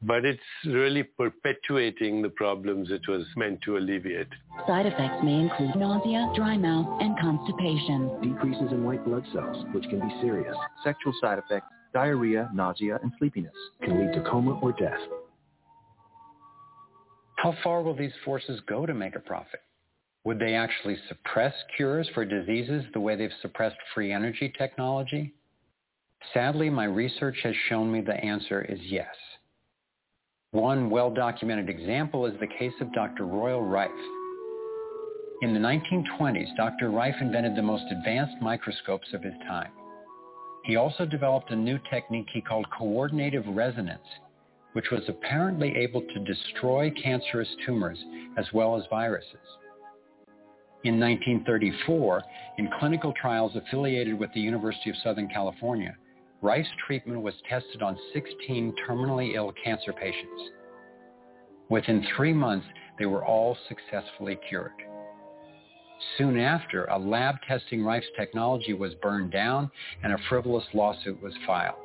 [0.01, 4.27] But it's really perpetuating the problems it was meant to alleviate.
[4.67, 8.21] Side effects may include nausea, dry mouth, and constipation.
[8.21, 10.55] Decreases in white blood cells, which can be serious.
[10.83, 14.99] Sexual side effects, diarrhea, nausea, and sleepiness can lead to coma or death.
[17.35, 19.61] How far will these forces go to make a profit?
[20.25, 25.33] Would they actually suppress cures for diseases the way they've suppressed free energy technology?
[26.33, 29.15] Sadly, my research has shown me the answer is yes.
[30.51, 33.25] One well-documented example is the case of Dr.
[33.25, 33.91] Royal Rife.
[35.41, 36.89] In the 1920s, Dr.
[36.89, 39.71] Rife invented the most advanced microscopes of his time.
[40.65, 44.03] He also developed a new technique he called coordinative resonance,
[44.73, 48.03] which was apparently able to destroy cancerous tumors
[48.37, 49.37] as well as viruses.
[50.85, 52.23] In 1934,
[52.57, 55.93] in clinical trials affiliated with the University of Southern California,
[56.41, 60.41] Rife's treatment was tested on 16 terminally ill cancer patients.
[61.69, 62.65] Within three months,
[62.97, 64.71] they were all successfully cured.
[66.17, 69.69] Soon after, a lab testing Rife's technology was burned down
[70.01, 71.75] and a frivolous lawsuit was filed.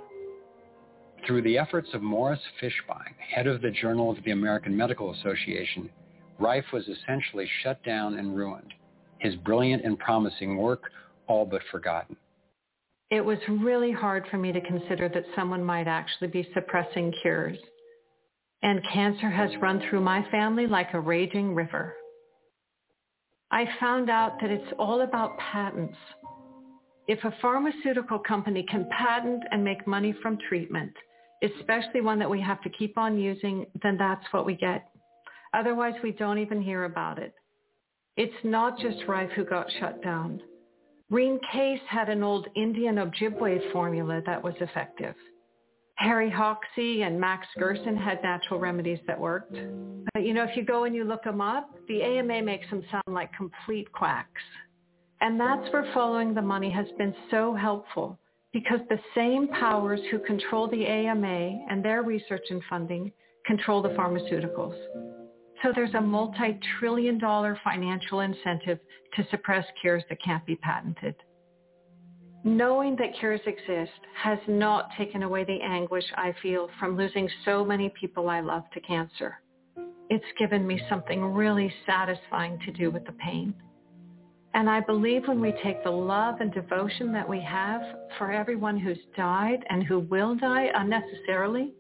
[1.27, 5.91] Through the efforts of Morris Fishbein, head of the Journal of the American Medical Association,
[6.39, 8.73] Rife was essentially shut down and ruined
[9.19, 10.91] his brilliant and promising work
[11.27, 12.17] all but forgotten.
[13.11, 17.59] It was really hard for me to consider that someone might actually be suppressing cures.
[18.63, 21.95] And cancer has run through my family like a raging river.
[23.51, 25.97] I found out that it's all about patents.
[27.07, 30.93] If a pharmaceutical company can patent and make money from treatment,
[31.43, 34.89] especially one that we have to keep on using, then that's what we get.
[35.53, 37.35] Otherwise, we don't even hear about it.
[38.17, 40.41] It's not just Rife who got shut down.
[41.11, 45.15] Rene Caisse had an old Indian Ojibwe formula that was effective.
[45.97, 49.57] Harry Hoxsey and Max Gerson had natural remedies that worked.
[50.13, 52.83] But you know, if you go and you look them up, the AMA makes them
[52.91, 54.43] sound like complete quacks.
[55.21, 58.19] And that's where following the money has been so helpful
[58.53, 63.13] because the same powers who control the AMA and their research and funding
[63.47, 65.14] control the pharmaceuticals.
[65.65, 68.79] So there's a multi-trillion dollar financial incentive
[69.17, 71.15] to suppress cures that can't be patented.
[72.45, 77.65] Knowing that cures exist has not taken away the anguish I feel from losing so
[77.65, 79.41] many people I love to cancer.
[80.11, 83.55] It's given me something really satisfying to do with the pain.
[84.53, 87.81] And I believe when we take the love and devotion that we have
[88.19, 91.73] for everyone who's died and who will die unnecessarily,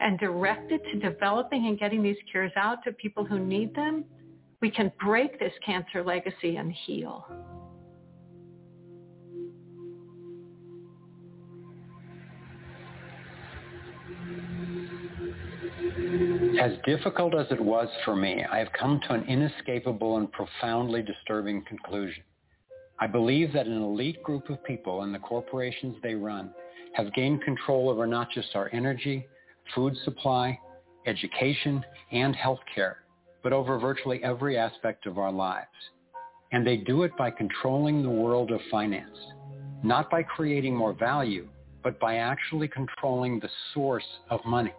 [0.00, 4.04] and directed to developing and getting these cures out to people who need them,
[4.60, 7.26] we can break this cancer legacy and heal.
[16.60, 21.02] As difficult as it was for me, I have come to an inescapable and profoundly
[21.02, 22.22] disturbing conclusion.
[22.98, 26.50] I believe that an elite group of people and the corporations they run
[26.94, 29.26] have gained control over not just our energy,
[29.74, 30.58] food supply,
[31.06, 32.96] education, and healthcare,
[33.42, 35.68] but over virtually every aspect of our lives.
[36.52, 39.16] And they do it by controlling the world of finance,
[39.82, 41.48] not by creating more value,
[41.82, 44.72] but by actually controlling the source of money.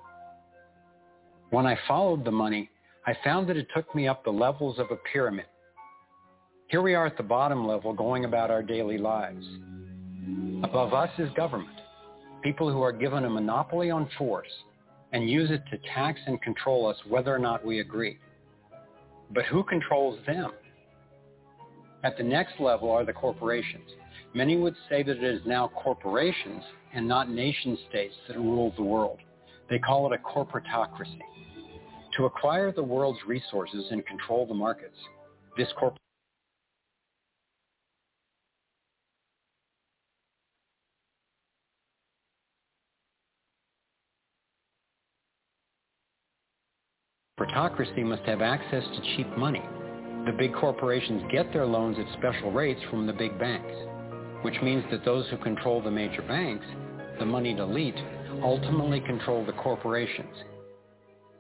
[1.50, 2.70] When I followed the money,
[3.06, 5.46] I found that it took me up the levels of a pyramid.
[6.70, 9.46] Here we are at the bottom level going about our daily lives.
[10.64, 11.80] Above us is government,
[12.44, 14.52] people who are given a monopoly on force
[15.18, 18.20] and use it to tax and control us whether or not we agree.
[19.32, 20.52] But who controls them?
[22.04, 23.90] At the next level are the corporations.
[24.36, 26.62] Many would say that it is now corporations
[26.94, 29.18] and not nation states that rule the world.
[29.72, 31.22] They call it a corporatocracy.
[32.18, 34.98] To acquire the world's resources and control the markets,
[35.58, 35.98] this corp
[47.58, 49.64] corporatocracy must have access to cheap money.
[50.26, 53.74] The big corporations get their loans at special rates from the big banks,
[54.44, 56.66] which means that those who control the major banks,
[57.20, 57.98] the moneyed elite,
[58.44, 60.36] ultimately control the corporations.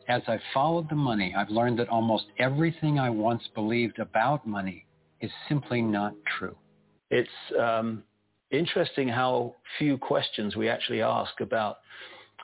[0.07, 4.85] As I've followed the money, I've learned that almost everything I once believed about money
[5.21, 6.55] is simply not true.
[7.11, 8.03] It's um,
[8.49, 11.77] interesting how few questions we actually ask about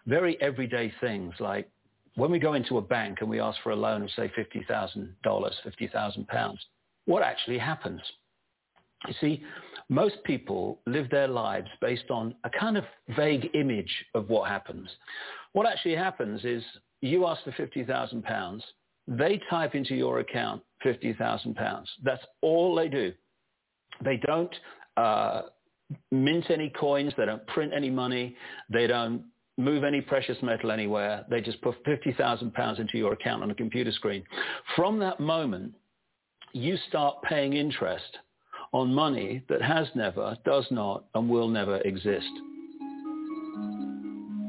[0.06, 1.70] very everyday things like
[2.16, 5.52] when we go into a bank and we ask for a loan of say $50,000,
[5.64, 6.60] 50,000 pounds,
[7.06, 8.02] what actually happens?
[9.08, 9.44] You see,
[9.90, 12.86] most people live their lives based on a kind of
[13.16, 14.90] vague image of what happens.
[15.54, 16.64] What actually happens is
[17.02, 18.64] you ask for 50,000 pounds,
[19.08, 21.90] they type into your account 50,000 pounds.
[22.04, 23.12] That's all they do.
[24.04, 24.54] They don't
[24.98, 25.44] uh,
[26.12, 27.14] mint any coins.
[27.18, 28.36] They don't print any money.
[28.70, 29.24] They don't
[29.58, 31.26] move any precious metal anywhere.
[31.30, 34.24] They just put 50,000 pounds into your account on a computer screen.
[34.76, 35.74] From that moment,
[36.54, 38.18] you start paying interest
[38.72, 42.30] on money that has never, does not, and will never exist.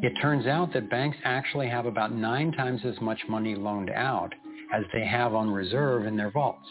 [0.02, 4.34] It turns out that banks actually have about nine times as much money loaned out
[4.74, 6.68] as they have on reserve in their vaults.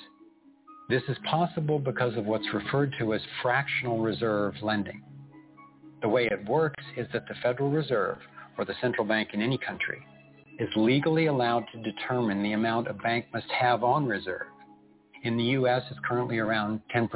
[0.89, 5.01] This is possible because of what's referred to as fractional reserve lending.
[6.03, 8.17] The way it works is that the Federal Reserve,
[8.57, 10.05] or the central bank in any country,
[10.59, 14.47] is legally allowed to determine the amount a bank must have on reserve.
[15.23, 17.09] In the U.S., it's currently around 10%.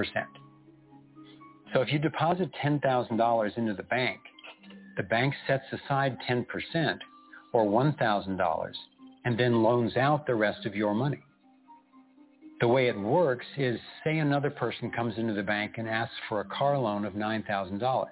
[1.73, 4.21] So if you deposit $10,000 into the bank,
[4.95, 6.45] the bank sets aside 10%
[7.51, 8.71] or $1,000
[9.25, 11.21] and then loans out the rest of your money.
[12.61, 16.39] The way it works is say another person comes into the bank and asks for
[16.39, 18.07] a car loan of $9,000.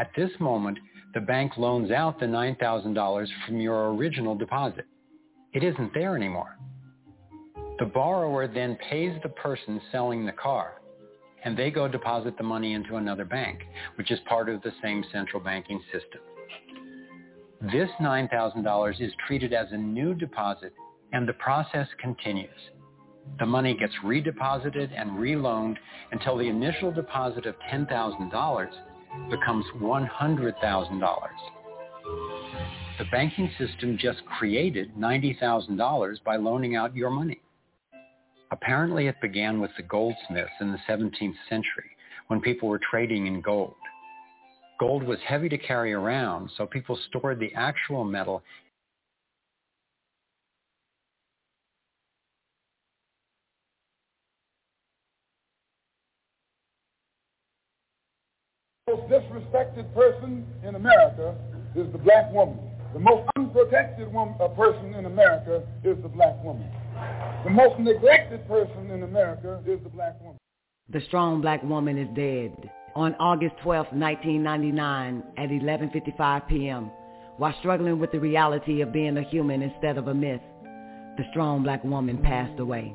[0.00, 0.78] At this moment,
[1.12, 4.86] the bank loans out the $9,000 from your original deposit.
[5.52, 6.56] It isn't there anymore.
[7.78, 10.80] The borrower then pays the person selling the car,
[11.44, 13.60] and they go deposit the money into another bank,
[13.96, 16.22] which is part of the same central banking system.
[17.70, 20.72] This $9,000 is treated as a new deposit,
[21.12, 22.48] and the process continues.
[23.38, 25.76] The money gets redeposited and reloaned
[26.10, 28.70] until the initial deposit of $10,000
[29.30, 31.28] becomes $100,000.
[32.98, 37.40] The banking system just created $90,000 by loaning out your money.
[38.52, 41.90] Apparently it began with the goldsmiths in the 17th century
[42.28, 43.74] when people were trading in gold.
[44.78, 48.42] Gold was heavy to carry around, so people stored the actual metal
[59.10, 61.36] most disrespected person in America
[61.76, 62.58] is the black woman.
[62.92, 66.68] The most unprotected woman, uh, person in America is the black woman.
[67.44, 70.38] The most neglected person in America is the black woman.
[70.88, 72.70] The strong black woman is dead.
[72.96, 76.90] On August 12, 1999 at 11.55 p.m.,
[77.36, 80.42] while struggling with the reality of being a human instead of a myth,
[81.16, 82.92] the strong black woman passed away.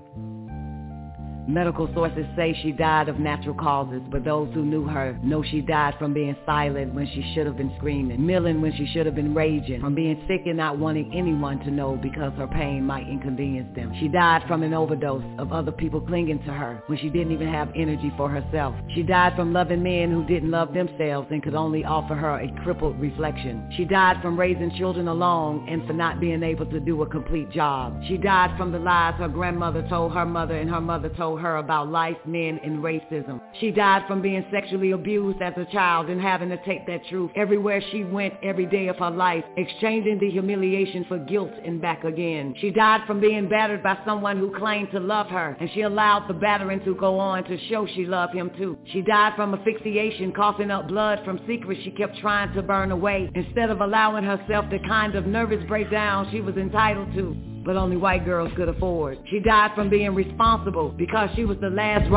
[1.47, 5.61] Medical sources say she died of natural causes, but those who knew her know she
[5.61, 9.13] died from being silent when she should have been screaming, milling when she should have
[9.13, 13.07] been raging, from being sick and not wanting anyone to know because her pain might
[13.07, 13.93] inconvenience them.
[13.99, 17.47] She died from an overdose of other people clinging to her when she didn't even
[17.47, 18.73] have energy for herself.
[18.95, 22.63] She died from loving men who didn't love themselves and could only offer her a
[22.63, 23.71] crippled reflection.
[23.77, 27.51] She died from raising children alone and for not being able to do a complete
[27.51, 28.01] job.
[28.07, 31.57] She died from the lies her grandmother told her mother and her mother told her
[31.57, 33.41] about life, men, and racism.
[33.59, 37.31] She died from being sexually abused as a child and having to take that truth
[37.35, 42.03] everywhere she went every day of her life, exchanging the humiliation for guilt and back
[42.03, 42.55] again.
[42.59, 46.27] She died from being battered by someone who claimed to love her, and she allowed
[46.27, 48.77] the battering to go on to show she loved him too.
[48.91, 53.29] She died from asphyxiation, coughing up blood from secrets she kept trying to burn away,
[53.35, 57.97] instead of allowing herself the kind of nervous breakdown she was entitled to but only
[57.97, 59.17] white girls could afford.
[59.29, 62.09] She died from being responsible because she was the last...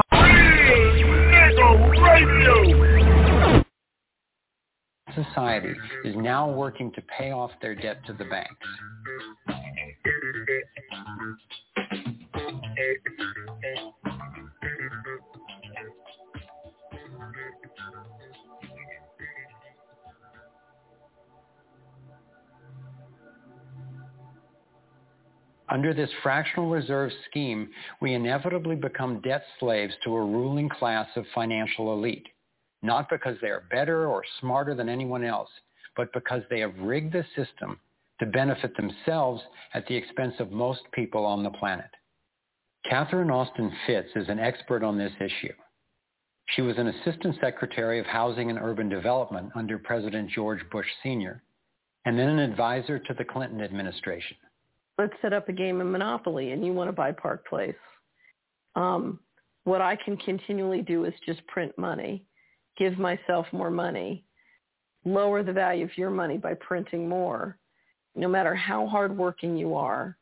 [5.15, 8.67] Society is now working to pay off their debt to the banks.
[25.71, 27.69] Under this fractional reserve scheme,
[28.01, 32.27] we inevitably become debt slaves to a ruling class of financial elite,
[32.83, 35.51] not because they are better or smarter than anyone else,
[35.95, 37.79] but because they have rigged the system
[38.19, 39.43] to benefit themselves
[39.75, 41.91] at the expense of most people on the planet.
[42.89, 45.53] Catherine Austin Fitts is an expert on this issue.
[46.57, 51.43] She was an assistant secretary of housing and urban development under President George Bush Sr.,
[52.07, 54.37] and then an advisor to the Clinton administration
[54.99, 57.75] let's set up a game of Monopoly and you want to buy Park Place.
[58.75, 59.21] Um,
[59.65, 62.25] what I can continually do is just print money,
[62.77, 64.25] give myself more money,
[65.05, 67.57] lower the value of your money by printing more.
[68.17, 70.17] No matter how hardworking you are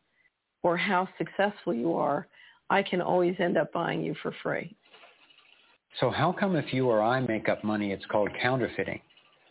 [0.62, 2.28] or how successful you are,
[2.68, 4.76] I can always end up buying you for free.
[6.00, 9.00] So how come if you or I make up money, it's called counterfeiting?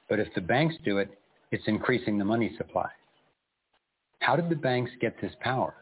[0.10, 1.10] But if the banks do it,
[1.52, 2.90] it's increasing the money supply.
[4.20, 5.76] How did the banks get this power?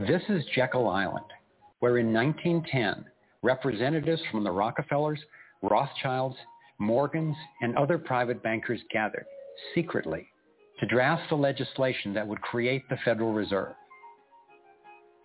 [0.00, 1.26] This is Jekyll Island,
[1.78, 3.04] where in 1910,
[3.42, 5.20] representatives from the Rockefellers,
[5.62, 6.36] Rothschilds,
[6.78, 9.26] Morgans, and other private bankers gathered
[9.74, 10.26] secretly
[10.80, 13.74] to draft the legislation that would create the Federal Reserve.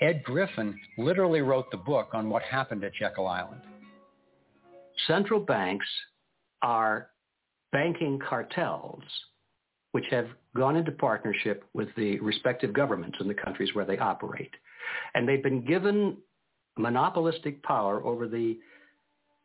[0.01, 3.61] Ed Griffin literally wrote the book on what happened at Jekyll Island.
[5.07, 5.87] Central banks
[6.61, 7.09] are
[7.71, 9.03] banking cartels
[9.99, 14.53] which have gone into partnership with the respective governments in the countries where they operate.
[15.13, 16.15] And they've been given
[16.77, 18.57] monopolistic power over the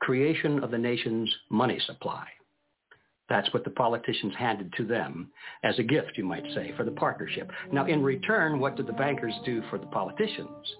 [0.00, 2.24] creation of the nation's money supply.
[3.28, 5.32] That's what the politicians handed to them
[5.64, 7.50] as a gift, you might say, for the partnership.
[7.72, 10.76] Now, in return, what did the bankers do for the politicians?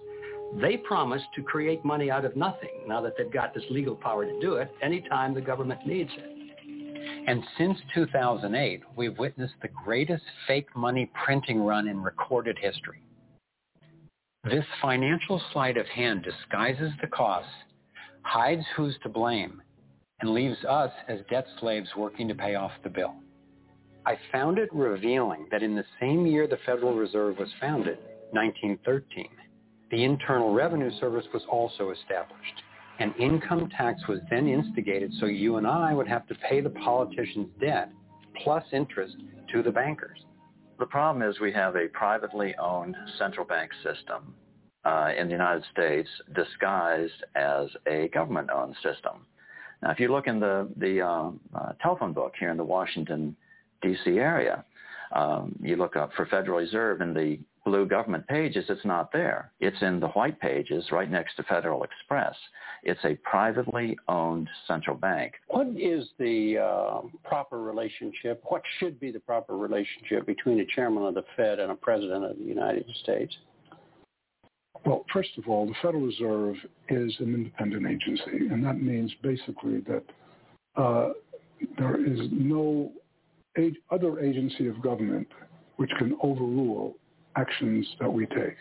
[0.61, 4.25] They promised to create money out of nothing now that they've got this legal power
[4.25, 6.34] to do it anytime the government needs it.
[7.27, 13.01] And since 2008, we've witnessed the greatest fake money printing run in recorded history.
[14.43, 17.49] This financial sleight of hand disguises the costs,
[18.21, 19.59] hides who's to blame,
[20.21, 23.15] and leaves us as debt slaves working to pay off the bill.
[24.05, 27.97] I found it revealing that in the same year the Federal Reserve was founded,
[28.33, 29.27] 1913,
[29.89, 32.61] the Internal Revenue Service was also established.
[32.99, 36.69] An income tax was then instigated so you and I would have to pay the
[36.69, 37.89] politicians' debt
[38.43, 39.17] plus interest
[39.51, 40.19] to the bankers.
[40.79, 44.33] The problem is we have a privately owned central bank system
[44.85, 49.25] uh, in the United States disguised as a government-owned system.
[49.81, 53.35] Now, if you look in the, the uh, uh, telephone book here in the Washington,
[53.81, 54.11] D.C.
[54.11, 54.63] area,
[55.13, 59.51] um, you look up for Federal Reserve in the blue government pages, it's not there.
[59.59, 62.35] It's in the white pages right next to Federal Express.
[62.83, 65.33] It's a privately owned central bank.
[65.47, 68.43] What is the uh, proper relationship?
[68.47, 72.23] What should be the proper relationship between a chairman of the Fed and a president
[72.23, 73.35] of the United States?
[74.85, 76.55] Well, first of all, the Federal Reserve
[76.89, 80.03] is an independent agency, and that means basically that
[80.75, 81.09] uh,
[81.79, 82.91] there is no
[83.89, 85.27] other agency of government
[85.77, 86.95] which can overrule
[87.35, 88.55] actions that we take.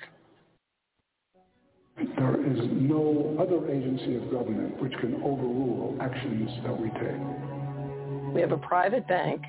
[1.97, 8.35] There is no other agency of government which can overrule actions that we take.
[8.35, 9.43] We have a private bank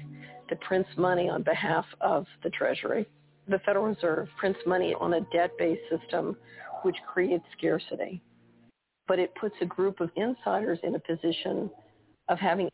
[0.49, 3.07] that prints money on behalf of the Treasury.
[3.47, 6.37] The Federal Reserve prints money on a debt-based system
[6.83, 8.21] which creates scarcity.
[9.07, 11.69] But it puts a group of insiders in a position
[12.29, 12.69] of having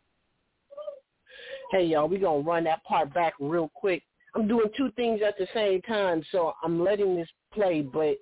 [1.72, 4.04] Hey y'all, we're gonna run that part back real quick
[4.36, 7.82] I'm doing two things at the same time, so I'm letting this play.
[7.82, 8.18] But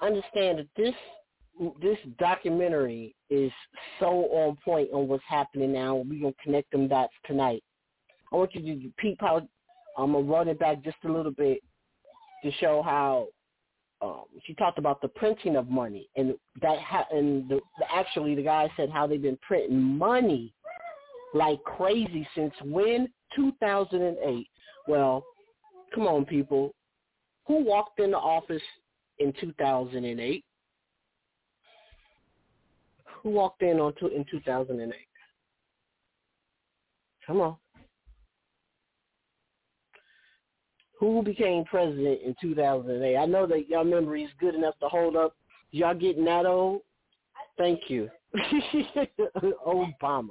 [0.00, 0.94] understand that this
[1.80, 3.52] this documentary is
[4.00, 5.96] so on point on what's happening now.
[5.96, 7.62] We're gonna connect them dots tonight.
[8.32, 9.46] I want you to peep how
[9.98, 11.58] I'm gonna run it back just a little bit
[12.42, 13.28] to show how
[14.00, 17.60] um, she talked about the printing of money, and that ha- and the,
[17.94, 20.52] actually the guy said how they've been printing money
[21.34, 24.46] like crazy since when 2008.
[24.88, 25.24] Well,
[25.94, 26.74] come on, people,
[27.46, 28.62] who walked into office
[29.18, 30.44] in 2008?
[33.22, 34.94] Who walked in on in 2008?
[37.26, 37.56] Come on.
[41.02, 43.16] who became president in 2008?
[43.16, 45.34] I know that y'all memory is good enough to hold up.
[45.72, 46.82] Y'all getting that old?
[47.58, 48.08] Thank you.
[49.66, 50.28] Obama.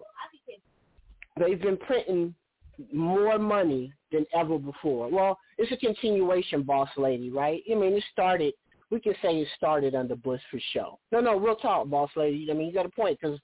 [1.37, 2.33] They've been printing
[2.93, 5.11] more money than ever before.
[5.11, 7.61] Well, it's a continuation, boss lady, right?
[7.71, 8.53] I mean, it started,
[8.89, 10.99] we can say it started under Bush for show.
[11.11, 12.47] No, no, real talk, boss lady.
[12.49, 13.39] I mean, you got a point because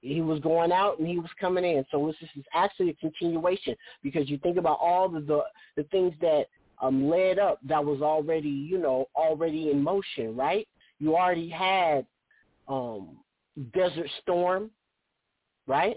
[0.00, 1.84] he was going out and he was coming in.
[1.90, 5.42] So this is actually a continuation because you think about all the the,
[5.76, 6.46] the things that
[6.80, 10.66] um, led up that was already, you know, already in motion, right?
[10.98, 12.06] You already had
[12.68, 13.18] um,
[13.72, 14.70] Desert Storm,
[15.66, 15.96] right?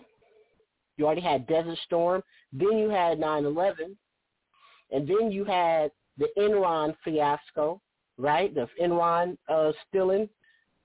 [0.98, 2.24] You already had Desert Storm.
[2.54, 3.96] Then you had 9/11,
[4.92, 7.82] and then you had the Enron fiasco,
[8.18, 8.54] right?
[8.54, 10.30] The Enron uh, stealing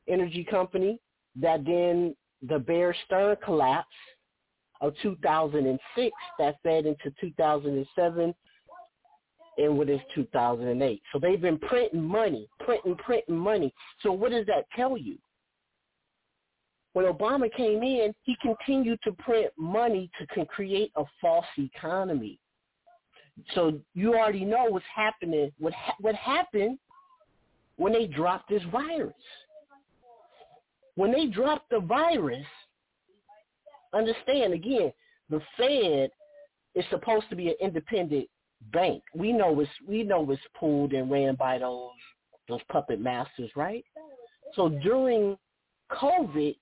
[0.09, 0.99] energy company
[1.41, 2.15] that then
[2.49, 3.87] the Bear Stearns collapse
[4.81, 8.35] of 2006 that fed into 2007
[9.59, 11.03] and what is 2008.
[11.13, 13.73] So they've been printing money, printing, printing money.
[14.03, 15.19] So what does that tell you?
[16.95, 22.39] When Obama came in, he continued to print money to create a false economy.
[23.55, 25.53] So you already know what's happening.
[25.59, 26.79] What ha- what happened
[27.77, 29.15] when they dropped this virus?
[30.95, 32.47] When they dropped the virus,
[33.95, 34.93] understand again,
[35.31, 36.11] the Fed
[36.75, 38.29] is supposed to be an independent
[38.73, 39.03] bank.
[39.15, 41.91] We know it's we know it's pulled and ran by those
[42.49, 43.85] those puppet masters, right?
[44.55, 45.37] So during
[45.91, 46.57] COVID,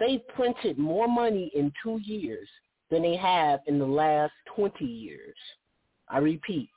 [0.00, 2.48] they printed more money in two years
[2.90, 5.36] than they have in the last 20 years.
[6.08, 6.70] I repeat,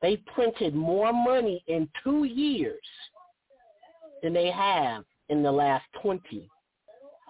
[0.00, 2.82] they printed more money in two years
[4.22, 6.48] than they have in the last 20.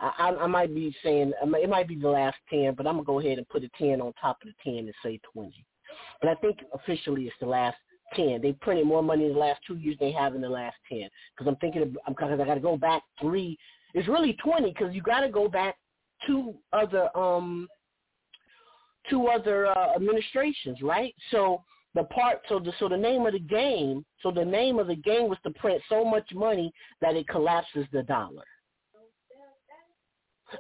[0.03, 3.21] I, I might be saying it might be the last ten, but I'm gonna go
[3.21, 5.65] ahead and put a ten on top of the ten and say twenty.
[6.21, 7.77] But I think officially it's the last
[8.15, 8.41] ten.
[8.43, 10.75] They printed more money in the last two years than they have in the last
[10.89, 11.09] ten.
[11.37, 13.57] Because I'm thinking, I'm because I got to go back three.
[13.95, 15.77] It's really twenty because you got to go back
[16.27, 17.69] two other um
[19.09, 21.15] two other uh, administrations, right?
[21.31, 21.63] So
[21.95, 24.97] the part so the so the name of the game so the name of the
[24.97, 28.45] game was to print so much money that it collapses the dollar.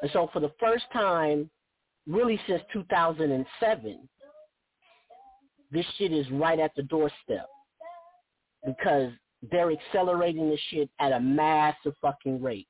[0.00, 1.50] And so for the first time,
[2.06, 4.08] really since 2007,
[5.70, 7.46] this shit is right at the doorstep
[8.66, 9.12] because
[9.50, 12.68] they're accelerating this shit at a massive fucking rate.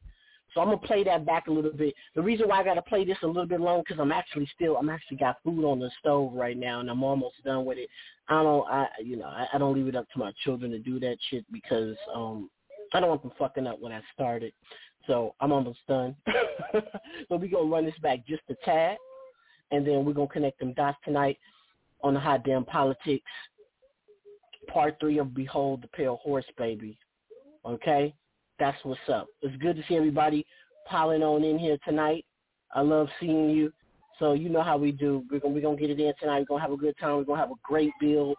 [0.55, 1.95] So I'm gonna play that back a little bit.
[2.15, 4.77] The reason why I gotta play this a little bit long because I'm actually still
[4.77, 7.89] I'm actually got food on the stove right now and I'm almost done with it.
[8.29, 10.79] I don't I you know I, I don't leave it up to my children to
[10.79, 12.51] do that shit because um
[12.95, 14.53] I don't want them fucking up when I started.
[15.07, 16.15] So I'm almost done.
[16.73, 16.83] so
[17.51, 18.97] going to run this back just a tad,
[19.71, 21.39] and then we're to connect them dots tonight
[22.03, 23.31] on the hot damn politics.
[24.69, 26.99] Part three of Behold the Pale Horse, baby.
[27.65, 28.15] Okay?
[28.59, 29.27] That's what's up.
[29.41, 30.47] It's good to see everybody
[30.87, 32.25] piling on in here tonight.
[32.75, 33.73] I love seeing you.
[34.19, 35.25] So you know how we do.
[35.31, 36.41] We're gonna we're gonna get it in tonight.
[36.41, 37.17] We're gonna have a good time.
[37.17, 38.37] We're gonna have a great build,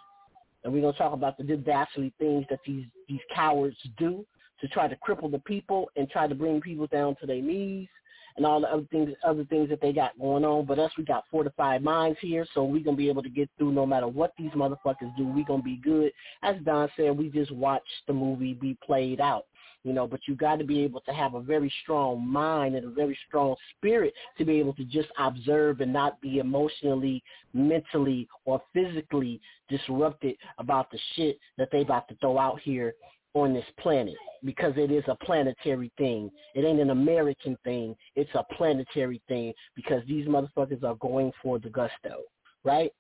[0.64, 4.26] and we're gonna talk about the dastardly things that these these cowards do
[4.62, 7.90] to try to cripple the people and try to bring people down to their knees
[8.38, 10.66] and all the other things other things that they got going on.
[10.66, 13.74] But us, we got fortified minds here, so we're gonna be able to get through
[13.74, 15.26] no matter what these motherfuckers do.
[15.26, 16.12] We're gonna be good.
[16.44, 19.46] As Don said, we just watch the movie be played out.
[19.84, 22.86] You know, but you got to be able to have a very strong mind and
[22.86, 27.22] a very strong spirit to be able to just observe and not be emotionally,
[27.54, 32.94] mentally, or physically disrupted about the shit that they about to throw out here
[33.34, 36.30] on this planet because it is a planetary thing.
[36.54, 37.96] It ain't an American thing.
[38.16, 42.22] It's a planetary thing because these motherfuckers are going for the gusto,
[42.64, 42.92] right?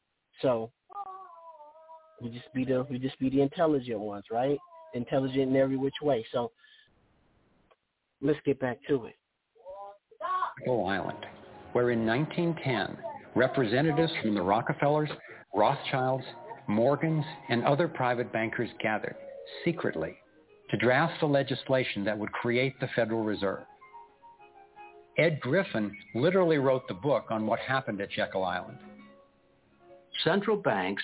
[0.42, 0.72] So
[2.22, 4.58] we just be the we just be the intelligent ones, right?
[4.94, 6.26] Intelligent in every which way.
[6.32, 6.52] So
[8.24, 9.16] let's get back to it.
[10.66, 11.26] Bull Island,
[11.74, 12.98] where in 1910
[13.36, 15.10] representatives from the Rockefellers,
[15.54, 16.24] Rothschilds,
[16.68, 19.16] Morgans, and other private bankers gathered
[19.66, 20.16] secretly
[20.70, 23.64] to draft the legislation that would create the Federal Reserve.
[25.18, 28.78] Ed Griffin literally wrote the book on what happened at Jekyll Island.
[30.24, 31.04] Central banks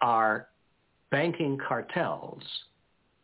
[0.00, 0.48] are
[1.10, 2.42] banking cartels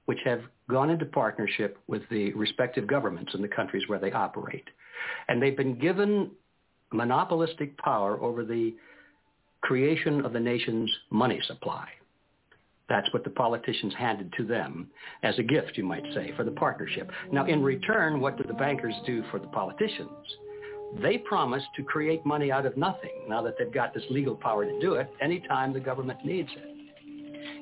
[0.06, 4.68] which have gone into partnership with the respective governments in the countries where they operate.
[5.28, 6.30] And they've been given
[6.92, 8.74] monopolistic power over the
[9.62, 11.88] creation of the nation's money supply.
[12.88, 14.90] That's what the politicians handed to them
[15.22, 17.08] as a gift, you might say, for the partnership.
[17.30, 20.10] Now, in return, what do the bankers do for the politicians?
[21.00, 24.64] They promise to create money out of nothing now that they've got this legal power
[24.64, 26.69] to do it anytime the government needs it.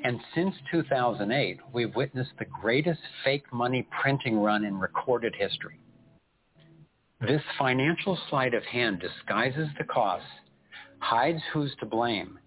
[0.04, 5.80] And since 2008, we've witnessed the greatest fake money printing run in recorded history.
[7.20, 10.28] This financial sleight of hand disguises the costs,
[11.00, 12.38] hides who's to blame,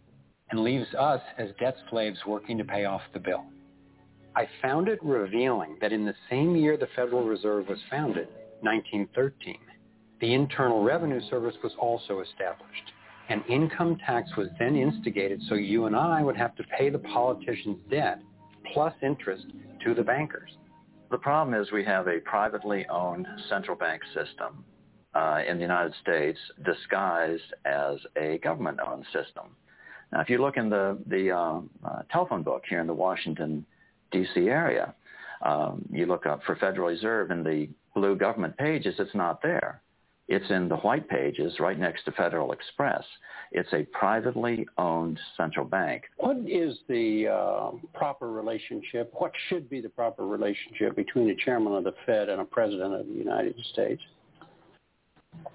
[0.49, 3.43] and leaves us as debt slaves working to pay off the bill.
[4.35, 8.29] I found it revealing that in the same year the Federal Reserve was founded,
[8.61, 9.57] 1913,
[10.21, 12.91] the Internal Revenue Service was also established.
[13.31, 16.99] An income tax was then instigated so you and I would have to pay the
[16.99, 18.19] politicians' debt
[18.73, 19.45] plus interest
[19.85, 20.51] to the bankers.
[21.11, 24.65] The problem is we have a privately owned central bank system
[25.15, 29.55] uh, in the United States disguised as a government-owned system.
[30.11, 33.65] Now, if you look in the, the uh, uh, telephone book here in the Washington,
[34.11, 34.49] D.C.
[34.49, 34.93] area,
[35.41, 39.81] um, you look up for Federal Reserve in the blue government pages, it's not there.
[40.31, 43.03] It's in the white pages right next to Federal Express.
[43.51, 46.03] It's a privately owned central bank.
[46.15, 49.11] What is the uh, proper relationship?
[49.13, 52.93] What should be the proper relationship between a chairman of the Fed and a president
[52.93, 54.01] of the United States?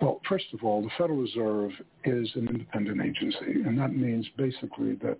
[0.02, 1.70] Well, first of all, the Federal Reserve
[2.04, 5.18] is an independent agency, and that means basically that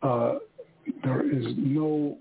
[0.00, 0.38] uh,
[1.04, 2.16] there is no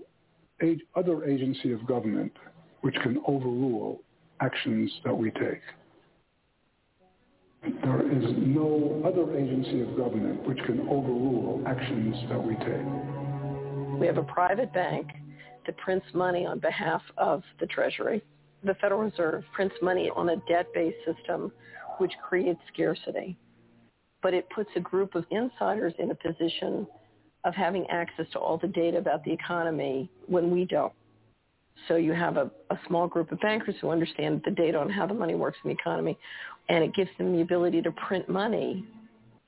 [0.61, 2.33] ag- other agency of government
[2.81, 4.01] which can overrule
[4.41, 5.61] actions that we take.
[7.63, 13.99] There is no other agency of government which can overrule actions that we take.
[13.99, 15.07] We have a private bank
[15.65, 18.23] that prints money on behalf of the Treasury.
[18.63, 21.51] The Federal Reserve prints money on a debt-based system
[21.97, 23.37] which creates scarcity.
[24.21, 26.87] But it puts a group of insiders in a position
[27.43, 30.93] of having access to all the data about the economy when we don't.
[31.87, 35.05] So you have a, a small group of bankers who understand the data on how
[35.05, 36.17] the money works in the economy,
[36.69, 38.85] and it gives them the ability to print money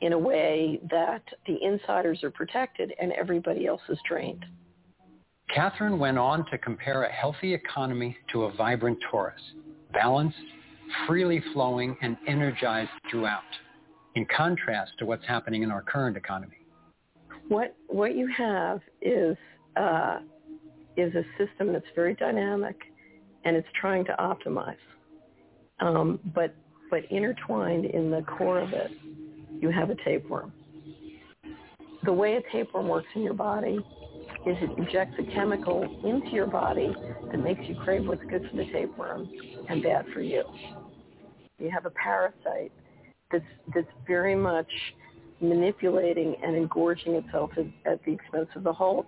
[0.01, 4.45] in a way that the insiders are protected and everybody else is drained.
[5.53, 9.34] Catherine went on to compare a healthy economy to a vibrant torus,
[9.91, 10.38] balanced,
[11.07, 13.41] freely flowing, and energized throughout,
[14.15, 16.57] in contrast to what's happening in our current economy.
[17.47, 19.35] What what you have is
[19.76, 20.19] uh,
[20.98, 22.76] is a system that's very dynamic,
[23.45, 24.76] and it's trying to optimize.
[25.80, 26.53] Um, but
[26.90, 28.91] but intertwined in the core of it,
[29.61, 30.52] you have a tapeworm.
[32.03, 33.78] The way a tapeworm works in your body
[34.45, 36.95] is it injects a chemical into your body
[37.32, 39.30] that makes you crave what's good for the tapeworm
[39.70, 40.44] and bad for you.
[41.60, 42.72] You have a parasite
[43.32, 43.44] that's
[43.74, 44.72] that's very much
[45.41, 49.06] manipulating and engorging itself at, at the expense of the whole.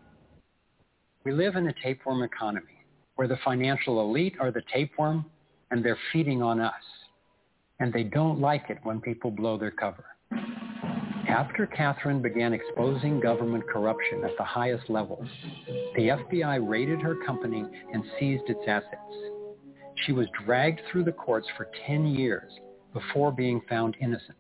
[1.24, 2.84] We live in a tapeworm economy
[3.16, 5.26] where the financial elite are the tapeworm
[5.70, 6.74] and they're feeding on us.
[7.80, 10.06] And they don't like it when people blow their cover.
[11.28, 15.28] After Catherine began exposing government corruption at the highest levels,
[15.96, 18.96] the FBI raided her company and seized its assets.
[20.06, 22.52] She was dragged through the courts for 10 years
[22.94, 24.38] before being found innocent.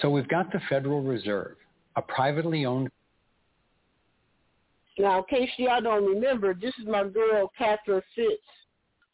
[0.00, 1.56] So we've got the Federal Reserve,
[1.96, 2.88] a privately owned
[4.98, 8.42] Now, in case y'all don't remember, this is my girl Catherine Fitts,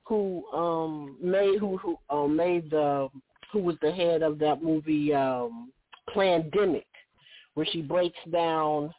[0.05, 3.09] who um made who who uh, made the
[3.53, 5.73] who was the head of that movie um
[6.15, 6.87] Plandemic,
[7.55, 8.93] where she breaks down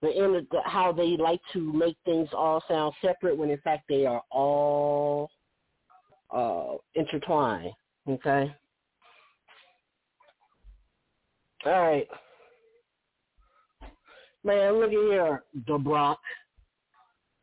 [0.00, 3.84] the, inner, the how they like to make things all sound separate when in fact
[3.88, 5.30] they are all
[6.30, 7.72] uh intertwined.
[8.08, 8.54] Okay.
[11.66, 12.08] All right.
[14.44, 16.16] Man, look at here, DeBrock.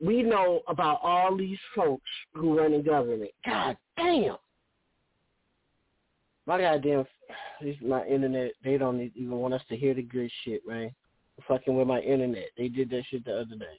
[0.03, 3.31] We know about all these folks who run the government.
[3.45, 4.37] God damn.
[6.45, 7.05] My goddamn,
[7.61, 8.51] this my internet.
[8.63, 10.91] They don't even want us to hear the good shit, man.
[11.47, 12.49] Fucking with my internet.
[12.57, 13.77] They did that shit the other day.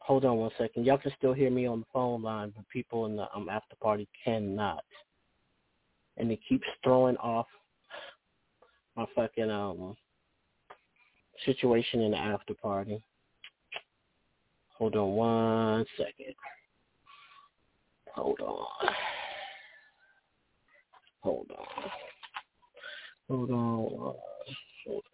[0.00, 0.84] Hold on one second.
[0.84, 3.76] Y'all can still hear me on the phone line, but people in the um, after
[3.80, 4.84] party cannot.
[6.16, 7.46] And it keeps throwing off
[8.96, 9.96] my fucking um
[11.44, 13.02] situation in the after party.
[14.78, 16.34] Hold on one second.
[18.14, 18.66] Hold on.
[21.20, 21.90] Hold on.
[23.28, 24.14] Hold on.
[24.86, 25.04] Hold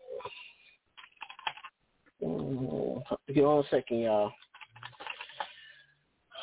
[2.22, 3.18] on.
[3.32, 4.32] Give on a second, y'all.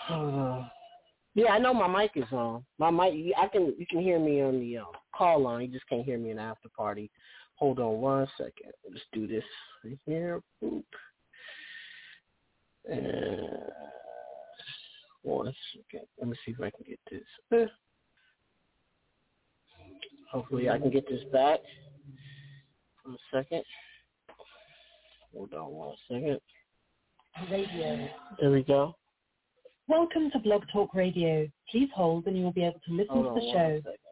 [0.09, 0.67] Uh,
[1.35, 2.63] yeah, I know my mic is on.
[2.77, 5.63] My mic, I can you can hear me on the um, call line.
[5.63, 7.09] You just can't hear me in the after party.
[7.55, 8.73] Hold on one second.
[8.89, 9.43] Let's do this
[9.83, 10.41] right here.
[10.63, 10.83] Boop.
[12.89, 13.49] And
[15.23, 16.05] one second.
[16.19, 17.23] Let me see if I can get this.
[17.51, 17.65] Uh,
[20.31, 21.59] hopefully I can get this back.
[23.03, 23.63] One second.
[25.33, 26.39] Hold on one second.
[27.51, 28.07] Radio.
[28.39, 28.95] There we go.
[29.87, 31.47] Welcome to Blog Talk Radio.
[31.71, 33.81] Please hold and you will be able to listen to the show.
[33.83, 34.04] second.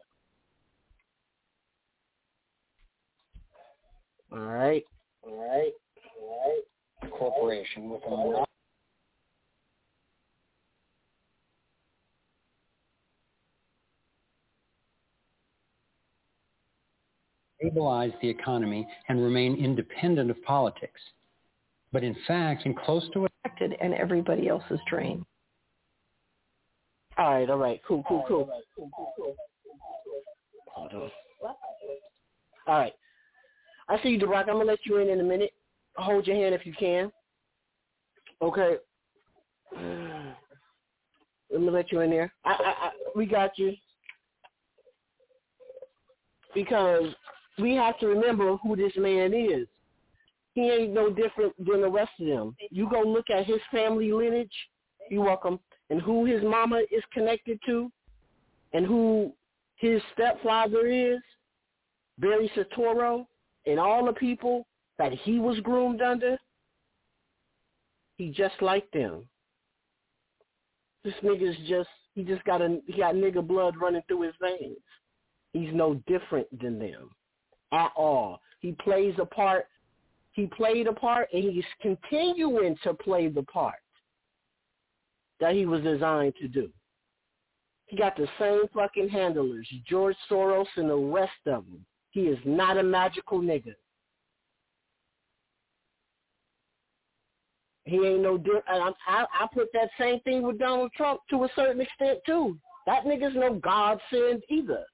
[4.34, 4.84] All right.
[5.22, 5.72] All right.
[6.19, 6.64] All
[7.01, 7.11] right.
[7.11, 8.45] Corporation with a
[17.60, 20.99] stabilize the economy and remain independent of politics.
[21.91, 25.26] But in fact, in close to Affected and everybody else is drained.
[27.18, 27.49] All right.
[27.49, 27.80] All right.
[27.88, 28.03] Cool.
[28.07, 28.23] Cool.
[28.27, 28.49] Cool.
[30.73, 31.11] Hold on.
[32.68, 32.93] All right.
[33.89, 34.47] I see you, DeRock.
[34.49, 35.51] I'm gonna let you in in a minute.
[35.95, 37.11] Hold your hand if you can.
[38.41, 38.77] Okay.
[41.51, 42.34] Let me let you in there.
[42.43, 42.53] I, I,
[42.88, 43.76] I, we got you
[46.55, 47.14] because
[47.60, 49.68] we have to remember who this man is.
[50.53, 52.55] He ain't no different than the rest of them.
[52.72, 54.53] You go look at his family lineage.
[55.10, 55.60] You're welcome.
[55.89, 57.91] And who his mama is connected to,
[58.73, 59.34] and who
[59.76, 61.19] his stepfather is,
[62.19, 63.26] Barry Soetoro,
[63.65, 64.65] and all the people
[64.98, 66.38] that he was groomed under.
[68.18, 69.27] He just like them.
[71.03, 74.77] This nigga's just he just got a he got nigga blood running through his veins.
[75.52, 77.10] He's no different than them
[77.72, 78.40] at all.
[78.60, 79.65] He plays a part.
[80.31, 83.76] He played a part, and he's continuing to play the part
[85.40, 86.69] that he was designed to do.
[87.88, 91.85] He got the same fucking handlers, George Soros and the rest of them.
[92.14, 93.73] He is not a magical nigga.
[97.85, 98.41] He ain't no.
[98.68, 102.57] I, I, I put that same thing with Donald Trump to a certain extent too.
[102.85, 104.85] That nigga's no godsend either.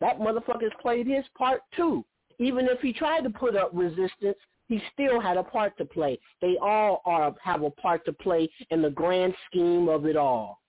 [0.00, 2.04] That motherfucker's played his part too.
[2.40, 4.36] Even if he tried to put up resistance,
[4.66, 6.18] he still had a part to play.
[6.42, 10.60] They all are have a part to play in the grand scheme of it all.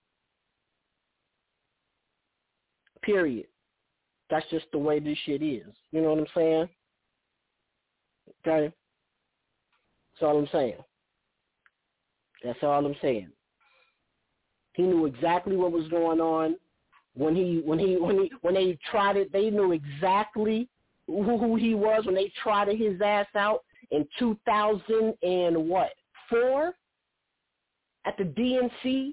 [3.02, 3.46] Period.
[4.32, 5.66] That's just the way this shit is.
[5.90, 6.68] You know what I'm saying?
[8.46, 8.72] Okay.
[10.14, 10.78] That's all I'm saying.
[12.42, 13.28] That's all I'm saying.
[14.72, 16.56] He knew exactly what was going on
[17.12, 19.30] when he when he when he when they tried it.
[19.34, 20.66] They knew exactly
[21.06, 23.60] who, who he was when they trotted his ass out
[23.90, 25.90] in 2000 and what
[26.30, 26.72] four
[28.06, 29.12] at the DNC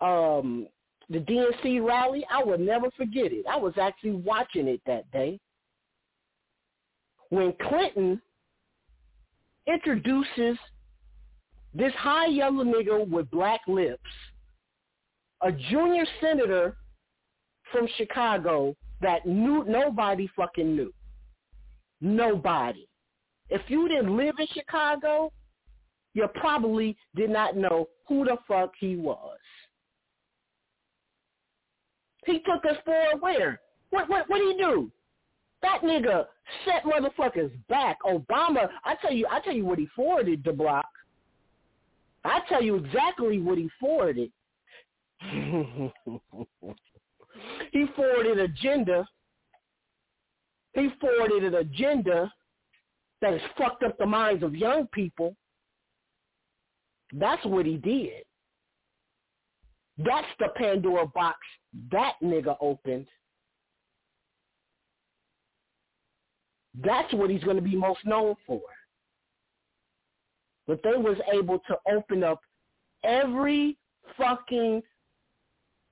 [0.00, 0.66] um
[1.12, 2.24] the DNC rally.
[2.30, 3.44] I will never forget it.
[3.48, 5.38] I was actually watching it that day
[7.28, 8.20] when Clinton
[9.66, 10.58] introduces
[11.74, 14.02] this high yellow nigga with black lips,
[15.42, 16.76] a junior senator
[17.70, 20.92] from Chicago that knew nobody fucking knew.
[22.00, 22.86] Nobody.
[23.48, 25.32] If you didn't live in Chicago,
[26.14, 29.38] you probably did not know who the fuck he was.
[32.24, 33.60] He took us for where?
[33.90, 34.90] What what what did he do?
[35.62, 36.26] That nigga
[36.64, 37.98] set motherfuckers back.
[38.04, 40.88] Obama, I tell you, I tell you what he forwarded to Block.
[42.24, 44.30] I tell you exactly what he forwarded.
[47.72, 49.06] he forwarded agenda.
[50.74, 52.32] He forwarded an agenda
[53.20, 55.36] that has fucked up the minds of young people.
[57.12, 58.24] That's what he did.
[59.98, 61.38] That's the Pandora box
[61.90, 63.06] that nigga opened.
[66.82, 68.62] That's what he's going to be most known for.
[70.66, 72.40] But they was able to open up
[73.04, 73.76] every
[74.16, 74.82] fucking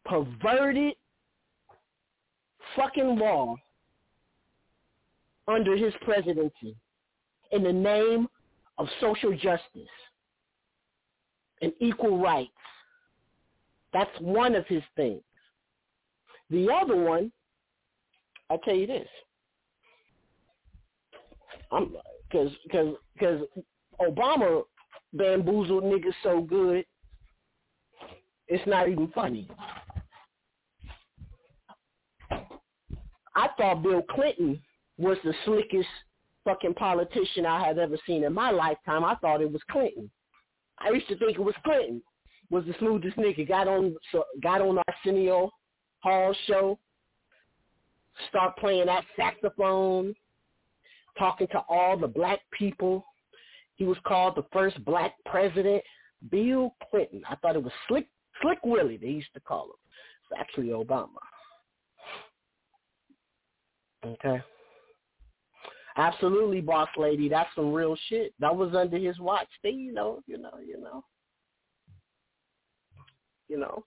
[0.05, 0.95] perverted
[2.77, 3.57] fucking law
[5.49, 6.77] under his presidency
[7.53, 8.29] in the name
[8.79, 9.89] of social justice
[11.61, 12.51] and equal rights.
[13.93, 15.23] That's one of his things.
[16.51, 17.33] The other one,
[18.49, 19.09] I'll tell you this.
[21.73, 21.95] I'm
[22.29, 23.43] because because because
[24.01, 24.63] Obama
[25.13, 26.85] bamboozled niggas so good,
[28.49, 29.49] it's not even funny.
[33.37, 34.61] I thought Bill Clinton
[34.99, 35.89] was the slickest
[36.45, 39.05] fucking politician I had ever seen in my lifetime.
[39.05, 40.11] I thought it was Clinton.
[40.79, 42.03] I used to think it was Clinton.
[42.51, 43.47] Was the smoothest nigga.
[43.47, 43.97] Got on
[44.43, 45.51] got on Arsenio
[46.01, 46.79] Hall show.
[48.29, 50.15] Start playing that saxophone,
[51.19, 53.05] talking to all the black people.
[53.77, 55.83] He was called the first black president,
[56.31, 57.23] Bill Clinton.
[57.29, 58.09] I thought it was Slick
[58.43, 58.97] Slick Willie.
[58.97, 59.71] They used to call him.
[60.31, 61.09] It's actually Obama.
[64.05, 64.43] Okay.
[65.97, 67.29] Absolutely, boss lady.
[67.29, 68.33] That's some real shit.
[68.41, 69.49] That was under his watch.
[69.63, 71.05] They, you know, you know, you know,
[73.51, 73.85] you know.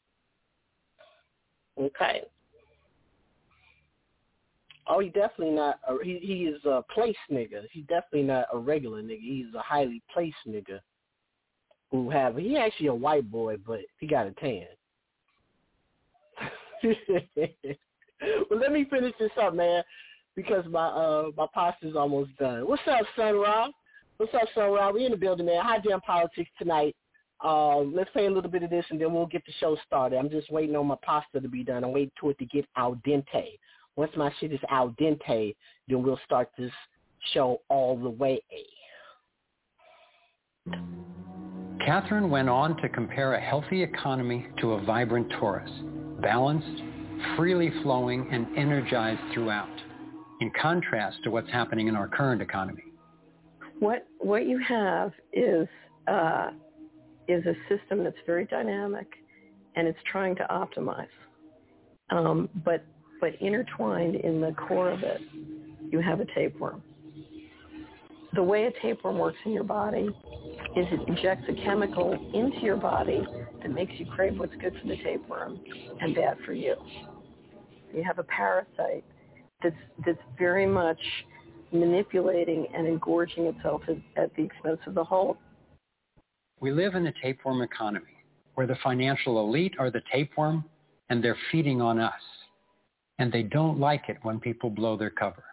[1.80, 2.22] Okay.
[4.86, 5.80] Oh, he definitely not.
[5.88, 7.64] A, he he is a place nigga.
[7.72, 9.22] He's definitely not a regular nigga.
[9.22, 10.80] He's a highly placed nigga
[11.90, 12.36] who have.
[12.36, 14.68] He actually a white boy, but he got a tan.
[18.50, 19.84] well, let me finish this up, man
[20.36, 22.68] because my uh my pasta's almost done.
[22.68, 23.72] What's up, Sun Rob?
[24.18, 24.96] What's up, Sun Rob?
[24.96, 25.64] We in the building, man.
[25.64, 26.96] Hot Damn Politics tonight.
[27.44, 30.18] Um, let's play a little bit of this and then we'll get the show started.
[30.18, 31.84] I'm just waiting on my pasta to be done.
[31.84, 33.60] I'm waiting for it to get al dente.
[33.96, 35.56] Once my shit is al dente,
[35.88, 36.72] then we'll start this
[37.34, 38.42] show all the way.
[41.86, 46.82] Catherine went on to compare a healthy economy to a vibrant torus, balanced,
[47.36, 49.70] freely flowing, and energized throughout
[50.44, 52.84] in contrast to what's happening in our current economy?
[53.80, 55.68] What what you have is
[56.08, 56.52] uh,
[57.28, 59.08] is a system that's very dynamic,
[59.76, 61.08] and it's trying to optimize.
[62.10, 62.84] Um, but
[63.22, 65.22] but intertwined in the core of it,
[65.90, 66.84] you have a tapeworm.
[68.34, 70.10] The way a tapeworm works in your body
[70.76, 73.24] is it injects a chemical into your body
[73.62, 75.60] that makes you crave what's good for the tapeworm
[76.02, 76.76] and bad for you.
[77.94, 79.06] You have a parasite
[79.62, 79.76] that's
[80.06, 81.00] that's very much
[81.72, 85.38] manipulating and engorging itself at, at the expense of the whole.
[86.60, 88.24] We live in a tapeworm economy
[88.56, 90.64] where the financial elite are the tapeworm
[91.10, 92.14] and they're feeding on us.
[93.20, 95.44] And they don't like it when people blow their cover.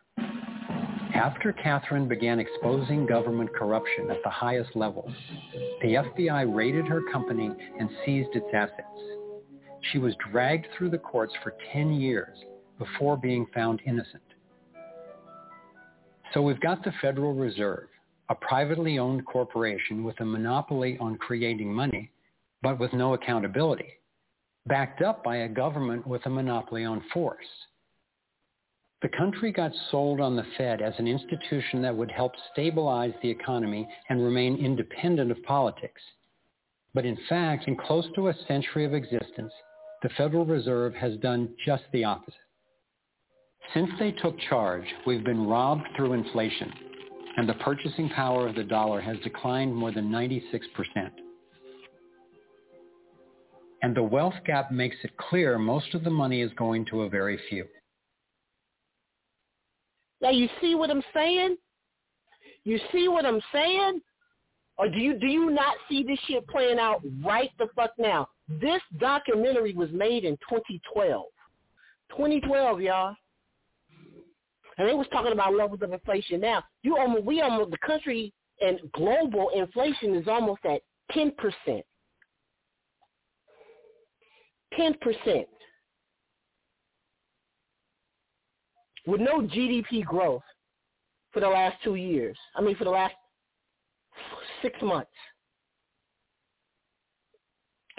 [1.14, 5.12] After Catherine began exposing government corruption at the highest levels,
[5.82, 8.86] the FBI raided her company and seized its assets.
[9.92, 12.38] She was dragged through the courts for 10 years
[12.78, 14.22] before being found innocent.
[16.32, 17.88] So we've got the Federal Reserve,
[18.30, 22.10] a privately owned corporation with a monopoly on creating money,
[22.62, 23.98] but with no accountability,
[24.66, 27.44] backed up by a government with a monopoly on force.
[29.02, 33.30] The country got sold on the Fed as an institution that would help stabilize the
[33.30, 36.02] economy and remain independent of politics.
[36.94, 39.52] But in fact, in close to a century of existence,
[40.02, 42.34] the Federal Reserve has done just the opposite.
[43.74, 46.72] Since they took charge, we've been robbed through inflation,
[47.36, 50.42] and the purchasing power of the dollar has declined more than 96%.
[53.82, 57.08] And the wealth gap makes it clear most of the money is going to a
[57.08, 57.64] very few.
[60.20, 61.56] Now you see what I'm saying?
[62.64, 64.02] You see what I'm saying?
[64.76, 68.28] Or do you do you not see this shit playing out right the fuck now?
[68.48, 71.24] This documentary was made in 2012.
[72.10, 73.14] 2012, y'all.
[74.80, 76.40] And they was talking about levels of inflation.
[76.40, 78.32] Now, you almost we almost the country
[78.62, 80.80] and global inflation is almost at
[81.12, 81.84] ten percent.
[84.74, 85.46] Ten percent.
[89.06, 90.40] With no GDP growth
[91.30, 92.38] for the last two years.
[92.56, 93.14] I mean for the last
[94.62, 95.10] six months.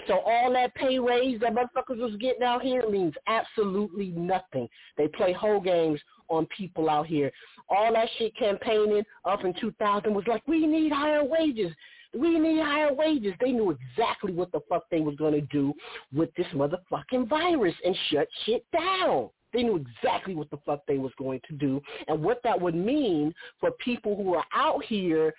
[0.08, 4.68] So all that pay raise that motherfuckers was getting out here means absolutely nothing.
[4.96, 6.00] They play whole games
[6.32, 7.30] on people out here.
[7.68, 11.72] All that shit campaigning up in 2000 was like, we need higher wages.
[12.18, 13.32] We need higher wages.
[13.40, 15.72] They knew exactly what the fuck they was going to do
[16.12, 19.30] with this motherfucking virus and shut shit down.
[19.52, 22.74] They knew exactly what the fuck they was going to do and what that would
[22.74, 25.34] mean for people who are out here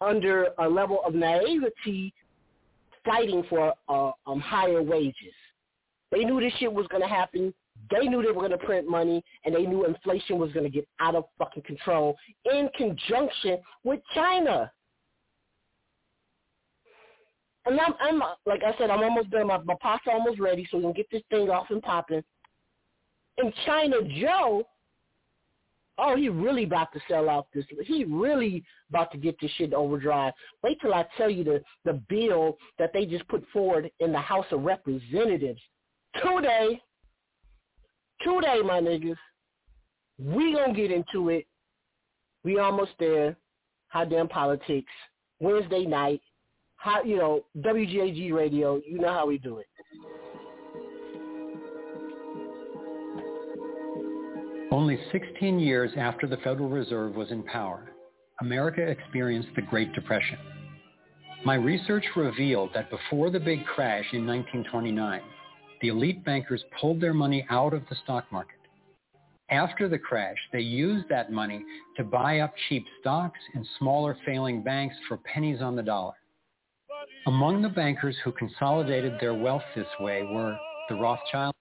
[0.00, 2.12] under a level of naivety
[3.04, 5.34] fighting for uh, um, higher wages.
[6.10, 7.54] They knew this shit was going to happen.
[7.90, 10.70] They knew they were going to print money, and they knew inflation was going to
[10.70, 14.70] get out of fucking control in conjunction with China.
[17.66, 19.48] And I'm, I'm like I said, I'm almost done.
[19.48, 22.22] My, my pasta almost ready, so we can get this thing off and popping.
[23.38, 24.66] And China Joe
[26.00, 27.64] oh, he really about to sell out this.
[27.84, 30.32] He really about to get this shit overdrive.
[30.62, 34.18] Wait till I tell you the the bill that they just put forward in the
[34.18, 35.60] House of Representatives
[36.22, 36.80] today.
[38.22, 39.16] Today, my niggas,
[40.18, 41.46] we gonna get into it.
[42.44, 43.36] We almost there.
[43.88, 44.92] Hot damn politics.
[45.40, 46.20] Wednesday night.
[46.76, 48.80] How you know WGAG radio?
[48.86, 49.66] You know how we do it.
[54.70, 57.92] Only 16 years after the Federal Reserve was in power,
[58.40, 60.38] America experienced the Great Depression.
[61.44, 65.22] My research revealed that before the big crash in 1929,
[65.80, 68.56] the elite bankers pulled their money out of the stock market.
[69.50, 71.64] After the crash, they used that money
[71.96, 76.14] to buy up cheap stocks and smaller failing banks for pennies on the dollar.
[77.26, 80.56] Among the bankers who consolidated their wealth this way were
[80.88, 81.56] the Rothschilds,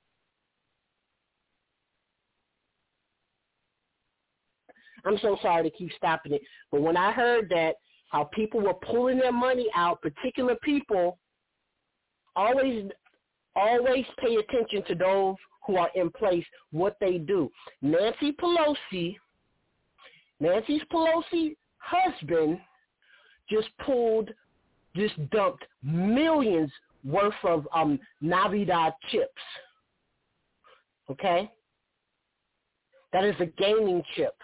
[5.05, 6.41] I'm so sorry to keep stopping it,
[6.71, 7.75] but when I heard that
[8.09, 11.17] how people were pulling their money out, particular people,
[12.35, 12.85] always
[13.55, 15.35] always pay attention to those
[15.65, 17.49] who are in place, what they do.
[17.81, 19.17] Nancy Pelosi,
[20.39, 22.59] Nancy Pelosi husband
[23.49, 24.29] just pulled,
[24.95, 26.71] just dumped millions
[27.03, 29.31] worth of um Nvidia chips.
[31.09, 31.49] Okay?
[33.13, 34.35] That is a gaming chip.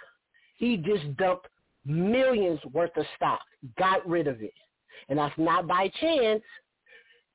[0.58, 1.48] He just dumped
[1.86, 3.42] millions worth of stock,
[3.78, 4.54] got rid of it.
[5.10, 6.42] And that's not by chance.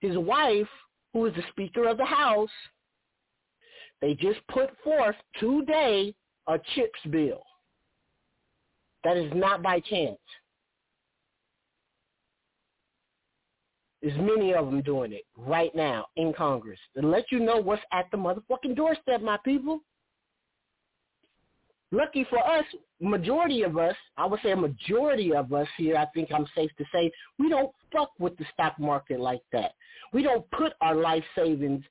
[0.01, 0.67] His wife,
[1.12, 2.51] who is the Speaker of the House,
[4.01, 6.15] they just put forth today
[6.49, 7.43] a CHIPS bill.
[9.05, 10.19] That is not by chance.
[14.03, 17.82] There's many of them doing it right now in Congress to let you know what's
[17.93, 19.81] at the motherfucking doorstep, my people
[21.93, 22.65] lucky for us,
[23.01, 26.71] majority of us, I would say a majority of us here, I think I'm safe
[26.79, 29.73] to say, we don't fuck with the stock market like that.
[30.12, 31.85] We don't put our life savings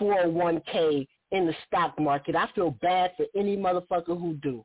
[0.00, 2.36] 401k in the stock market.
[2.36, 4.64] I feel bad for any motherfucker who do.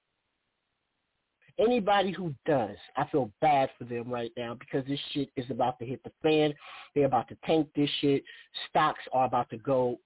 [1.60, 5.78] Anybody who does, I feel bad for them right now because this shit is about
[5.80, 6.54] to hit the fan.
[6.96, 8.24] They're about to tank this shit.
[8.70, 10.00] Stocks are about to go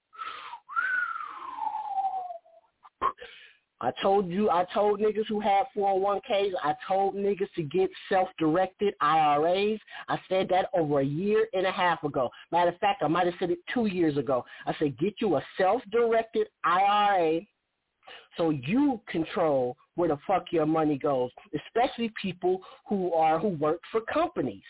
[3.80, 8.94] I told you, I told niggas who had 401ks, I told niggas to get self-directed
[9.00, 9.78] IRAs.
[10.08, 12.28] I said that over a year and a half ago.
[12.50, 14.44] Matter of fact, I might have said it two years ago.
[14.66, 17.40] I said, get you a self-directed IRA
[18.36, 23.80] so you control where the fuck your money goes, especially people who are, who work
[23.90, 24.62] for companies.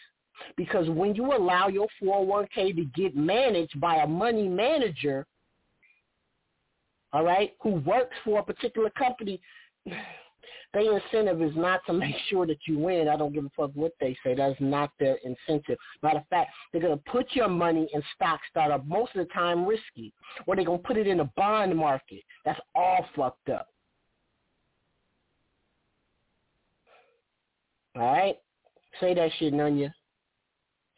[0.56, 5.26] Because when you allow your 401k to get managed by a money manager,
[7.12, 9.40] all right, who works for a particular company,
[10.74, 13.08] their incentive is not to make sure that you win.
[13.08, 14.34] I don't give a fuck what they say.
[14.34, 15.78] That's not their incentive.
[16.02, 19.26] Matter of fact, they're going to put your money in stocks that are most of
[19.26, 20.12] the time risky,
[20.46, 22.22] or they're going to put it in a bond market.
[22.44, 23.68] That's all fucked up.
[27.96, 28.36] All right?
[29.00, 29.92] Say that shit, Nunya.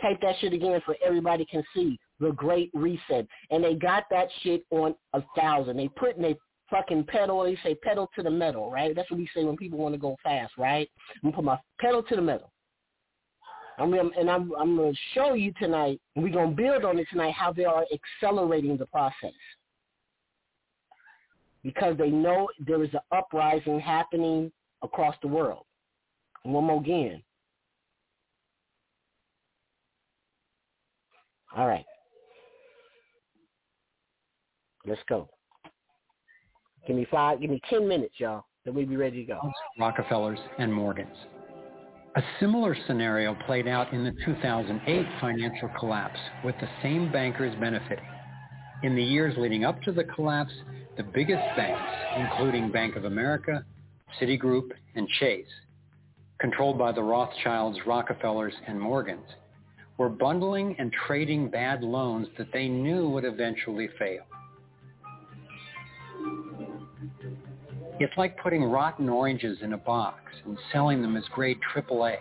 [0.02, 4.28] Type that shit again so everybody can see the Great Reset, and they got that
[4.42, 5.76] shit on a thousand.
[5.76, 6.36] They put in a
[6.70, 7.42] fucking pedal.
[7.42, 8.94] They say pedal to the metal, right?
[8.94, 10.88] That's what we say when people want to go fast, right?
[11.16, 12.52] I'm gonna put my pedal to the metal.
[13.78, 17.08] I'm gonna, and I'm I'm gonna show you tonight, and we're gonna build on it
[17.10, 19.32] tonight how they are accelerating the process
[21.62, 24.52] because they know there is an uprising happening
[24.82, 25.64] across the world.
[26.44, 27.22] And One more again.
[31.56, 31.84] All right.
[34.86, 35.28] Let's go.
[36.86, 38.44] Give me five, give me 10 minutes, y'all.
[38.64, 39.40] Then we'll be ready to go.
[39.78, 41.16] Rockefellers and Morgans.
[42.16, 48.04] A similar scenario played out in the 2008 financial collapse with the same bankers benefiting.
[48.82, 50.52] In the years leading up to the collapse,
[50.96, 53.64] the biggest banks, including Bank of America,
[54.20, 55.46] Citigroup, and Chase,
[56.40, 59.26] controlled by the Rothschilds, Rockefellers, and Morgans,
[59.96, 64.24] were bundling and trading bad loans that they knew would eventually fail.
[68.00, 72.16] It's like putting rotten oranges in a box and selling them as grade AAA.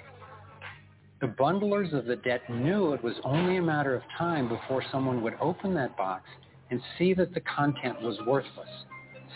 [1.21, 5.23] The bundlers of the debt knew it was only a matter of time before someone
[5.23, 6.25] would open that box
[6.69, 8.67] and see that the content was worthless,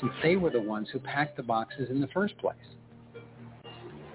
[0.02, 2.58] since they were the ones who packed the boxes in the first place.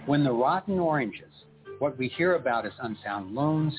[0.04, 1.32] When the rotten oranges,
[1.78, 3.72] what we hear about as unsound loans,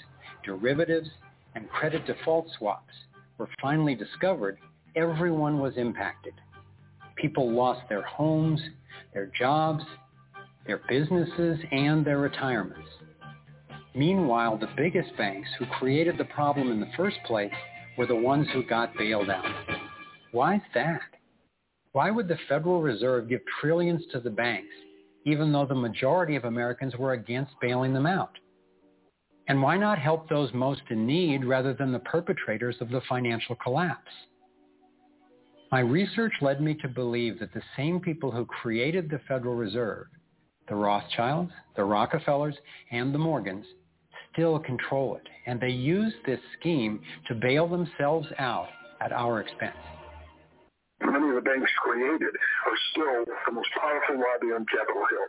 [0.44, 1.10] derivatives,
[1.54, 2.96] and credit default swaps,
[3.38, 4.58] were finally discovered,
[4.96, 6.34] everyone was impacted.
[7.20, 8.62] People lost their homes,
[9.14, 9.84] their jobs,
[10.66, 12.88] their businesses, and their retirements.
[13.96, 17.52] Meanwhile, the biggest banks who created the problem in the first place
[17.98, 19.46] were the ones who got bailed out.
[20.32, 21.02] Why is that?
[21.92, 24.74] Why would the Federal Reserve give trillions to the banks
[25.26, 28.38] even though the majority of Americans were against bailing them out?
[29.48, 33.56] And why not help those most in need rather than the perpetrators of the financial
[33.56, 34.12] collapse?
[35.72, 40.08] My research led me to believe that the same people who created the Federal Reserve,
[40.68, 42.56] the Rothschilds, the Rockefellers,
[42.92, 43.68] and the Morgans,
[44.34, 45.28] still control it.
[45.46, 48.70] And they use this scheme to bail themselves out
[49.00, 49.78] at our expense.
[51.02, 52.34] Many of the banks created
[52.66, 55.28] are still the most powerful lobby on Capitol Hill.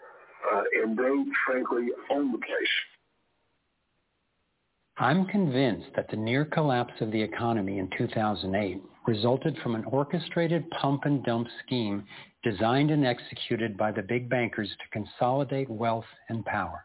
[0.52, 2.74] Uh, and they, frankly, own the place.
[4.96, 10.68] I'm convinced that the near collapse of the economy in 2008 resulted from an orchestrated
[10.70, 12.04] pump and dump scheme
[12.42, 16.84] designed and executed by the big bankers to consolidate wealth and power.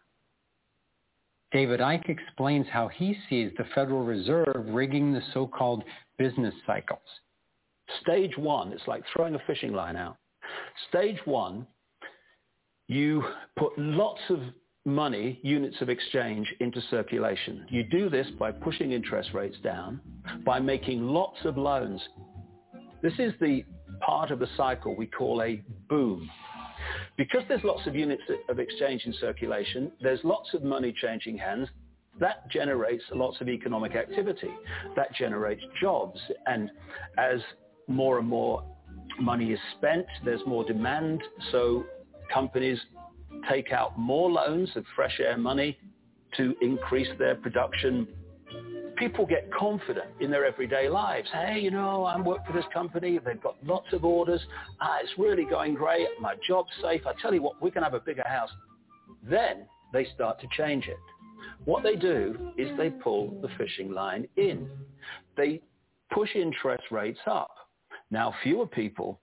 [1.52, 5.84] David Icke explains how he sees the Federal Reserve rigging the so-called
[6.18, 7.00] business cycles.
[8.02, 10.18] Stage one, it's like throwing a fishing line out.
[10.90, 11.66] Stage one,
[12.88, 13.24] you
[13.58, 14.40] put lots of
[14.86, 17.66] money, units of exchange, into circulation.
[17.70, 20.00] You do this by pushing interest rates down,
[20.46, 22.02] by making lots of loans.
[23.02, 23.64] This is the
[24.00, 26.30] part of the cycle we call a boom.
[27.18, 31.68] Because there's lots of units of exchange in circulation, there's lots of money changing hands,
[32.20, 34.52] that generates lots of economic activity.
[34.96, 36.20] That generates jobs.
[36.46, 36.72] And
[37.18, 37.40] as
[37.88, 38.64] more and more
[39.20, 41.22] money is spent, there's more demand.
[41.52, 41.84] So
[42.34, 42.80] companies
[43.50, 45.78] take out more loans of fresh air money
[46.38, 48.08] to increase their production.
[48.98, 51.28] People get confident in their everyday lives.
[51.34, 53.20] Hey, you know, I work for this company.
[53.24, 54.42] They've got lots of orders.
[54.80, 56.08] Ah, it's really going great.
[56.22, 57.02] My job's safe.
[57.06, 58.52] I tell you what, we can have a bigger house.
[59.30, 60.98] Then they start to change it.
[61.66, 64.70] What they do is they pull the fishing line in.
[65.36, 65.62] They
[66.12, 67.52] push interest rates up.
[68.12, 69.20] Now, fewer people,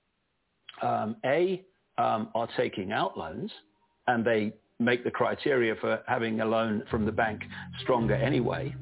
[0.82, 1.64] um, A,
[1.98, 3.50] um, are taking out loans
[4.06, 7.42] and they make the criteria for having a loan from the bank
[7.82, 8.74] stronger anyway.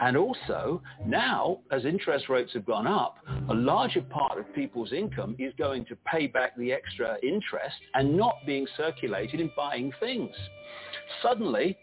[0.00, 3.18] And also, now, as interest rates have gone up,
[3.50, 8.16] a larger part of people's income is going to pay back the extra interest and
[8.16, 10.34] not being circulated in buying things.
[11.22, 11.76] Suddenly,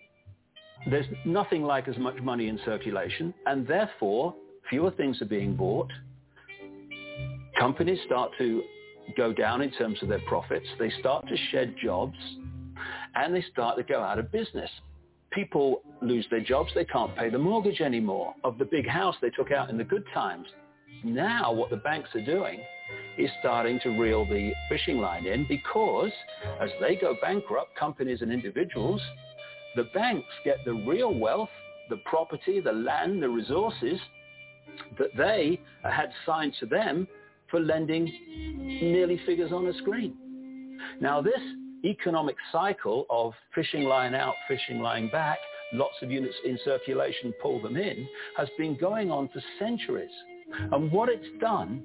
[0.90, 4.34] there's nothing like as much money in circulation, and therefore,
[4.70, 5.92] fewer things are being bought.
[7.60, 8.64] Companies start to
[9.16, 10.66] go down in terms of their profits.
[10.80, 12.18] They start to shed jobs
[13.16, 14.70] and they start to go out of business.
[15.32, 16.72] People lose their jobs.
[16.76, 19.84] They can't pay the mortgage anymore of the big house they took out in the
[19.84, 20.48] good times.
[21.04, 22.60] Now what the banks are doing
[23.18, 26.12] is starting to reel the fishing line in because
[26.62, 29.02] as they go bankrupt, companies and individuals,
[29.76, 31.50] the banks get the real wealth,
[31.90, 34.00] the property, the land, the resources
[35.00, 37.08] that they had signed to them
[37.50, 38.06] for lending
[38.82, 40.16] nearly figures on a screen.
[41.00, 41.40] Now this
[41.86, 45.38] economic cycle of fishing line out, fishing line back,
[45.74, 50.12] lots of units in circulation pull them in, has been going on for centuries.
[50.72, 51.84] And what it's done,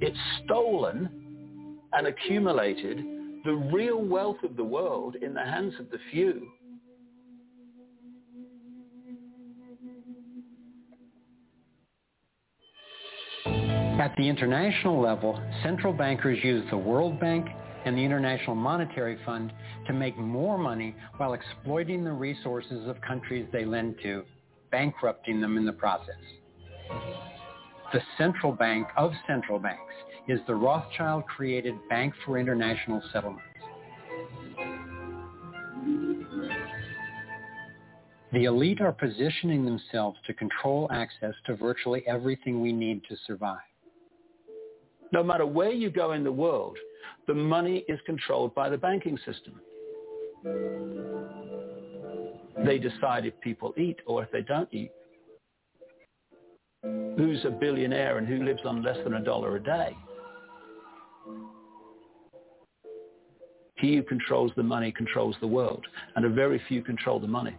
[0.00, 2.98] it's stolen and accumulated
[3.44, 6.48] the real wealth of the world in the hands of the few.
[13.98, 17.46] At the international level, central bankers use the World Bank
[17.86, 19.52] and the International Monetary Fund
[19.86, 24.24] to make more money while exploiting the resources of countries they lend to,
[24.72, 26.14] bankrupting them in the process.
[27.92, 29.94] The central bank of central banks
[30.26, 33.44] is the Rothschild-created Bank for International Settlements.
[38.32, 43.60] The elite are positioning themselves to control access to virtually everything we need to survive.
[45.12, 46.76] No matter where you go in the world,
[47.26, 49.60] the money is controlled by the banking system.
[52.64, 54.90] They decide if people eat or if they don't eat.
[56.82, 59.96] Who's a billionaire and who lives on less than a dollar a day?
[63.76, 65.84] He who controls the money controls the world,
[66.14, 67.56] and a very few control the money.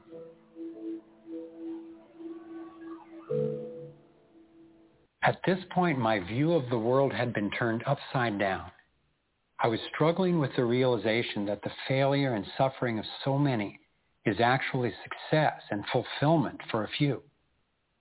[5.28, 8.72] At this point, my view of the world had been turned upside down.
[9.60, 13.78] I was struggling with the realization that the failure and suffering of so many
[14.26, 17.24] is actually success and fulfillment for a few.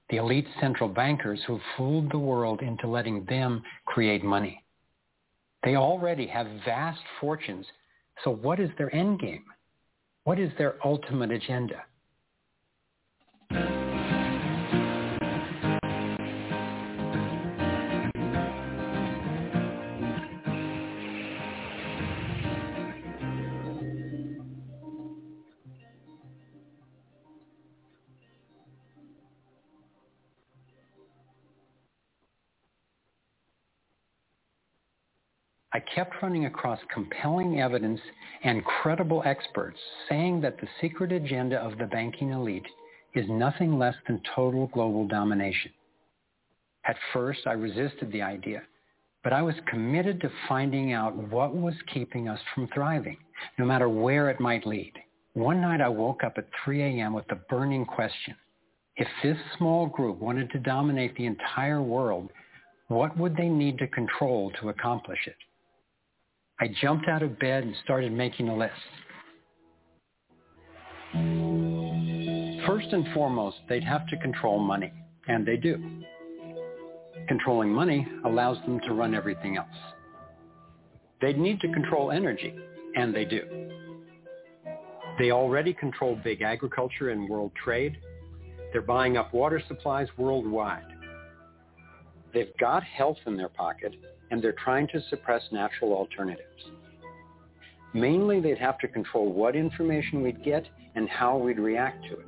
[0.09, 4.63] The elite central bankers who fooled the world into letting them create money.
[5.65, 7.67] They already have vast fortunes,
[8.23, 9.47] so what is their end game?
[10.23, 11.83] What is their ultimate agenda?
[35.95, 38.01] Kept running across compelling evidence
[38.45, 42.67] and credible experts saying that the secret agenda of the banking elite
[43.15, 45.71] is nothing less than total global domination.
[46.87, 48.63] At first, I resisted the idea,
[49.25, 53.17] but I was committed to finding out what was keeping us from thriving,
[53.59, 54.93] no matter where it might lead.
[55.35, 57.13] One night I woke up at 3 a.m.
[57.13, 58.35] with the burning question.
[58.97, 62.31] If this small group wanted to dominate the entire world,
[62.89, 65.37] what would they need to control to accomplish it?
[66.59, 68.73] I jumped out of bed and started making a list.
[72.67, 74.93] First and foremost, they'd have to control money,
[75.29, 76.03] and they do.
[77.29, 79.69] Controlling money allows them to run everything else.
[81.21, 82.55] They'd need to control energy,
[82.95, 83.71] and they do.
[85.19, 87.99] They already control big agriculture and world trade.
[88.73, 90.87] They're buying up water supplies worldwide.
[92.33, 93.95] They've got health in their pocket,
[94.31, 96.71] and they're trying to suppress natural alternatives.
[97.95, 102.27] Mainly, they'd have to control what information we'd get and how we'd react to it.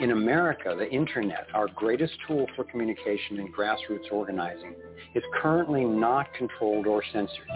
[0.00, 4.74] In America, the internet, our greatest tool for communication and grassroots organizing,
[5.14, 7.48] is currently not controlled or censored,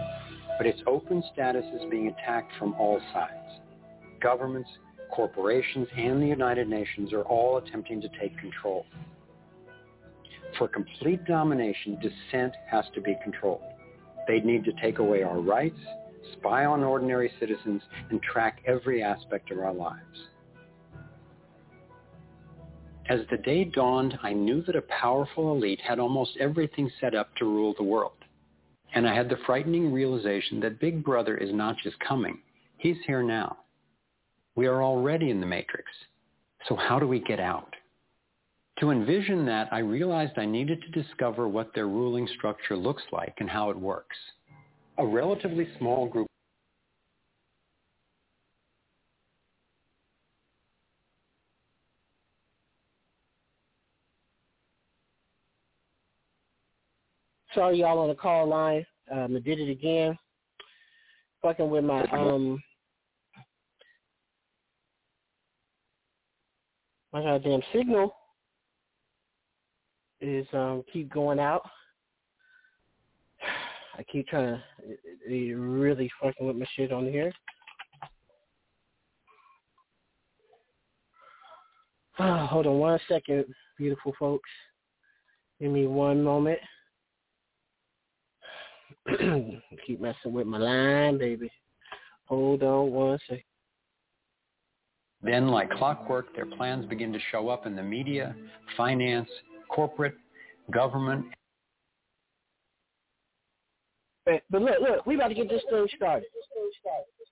[0.59, 3.61] but its open status is being attacked from all sides.
[4.21, 4.69] Governments,
[5.11, 8.85] corporations, and the United Nations are all attempting to take control.
[10.59, 13.63] For complete domination, dissent has to be controlled.
[14.29, 15.79] They'd need to take away our rights,
[16.39, 20.29] spy on ordinary citizens, and track every aspect of our lives.
[23.09, 27.35] As the day dawned, I knew that a powerful elite had almost everything set up
[27.37, 28.13] to rule the world.
[28.95, 32.39] And I had the frightening realization that Big Brother is not just coming,
[32.79, 33.59] he's here now.
[34.57, 35.91] We are already in the matrix.
[36.69, 37.75] So how do we get out?
[38.81, 43.35] To envision that, I realized I needed to discover what their ruling structure looks like
[43.39, 44.17] and how it works.
[44.99, 46.27] A relatively small group
[57.55, 58.85] Sorry, y'all on the call line.
[59.13, 60.19] Um, I did it again.
[61.41, 62.61] Fucking with my um
[67.13, 68.13] my goddamn signal
[70.29, 71.63] is um keep going out.
[73.99, 74.63] I keep trying to
[75.29, 77.33] it, really fucking with my shit on here.
[82.19, 83.45] Oh, hold on one second,
[83.79, 84.51] beautiful folks.
[85.61, 86.59] Give me one moment.
[89.87, 91.51] keep messing with my line, baby.
[92.27, 93.45] Hold on one second.
[95.23, 98.35] Then, like clockwork, their plans begin to show up in the media,
[98.77, 99.29] finance,
[99.75, 100.15] corporate,
[100.71, 101.27] government.
[104.25, 106.27] But, look, look, we about to get this thing started.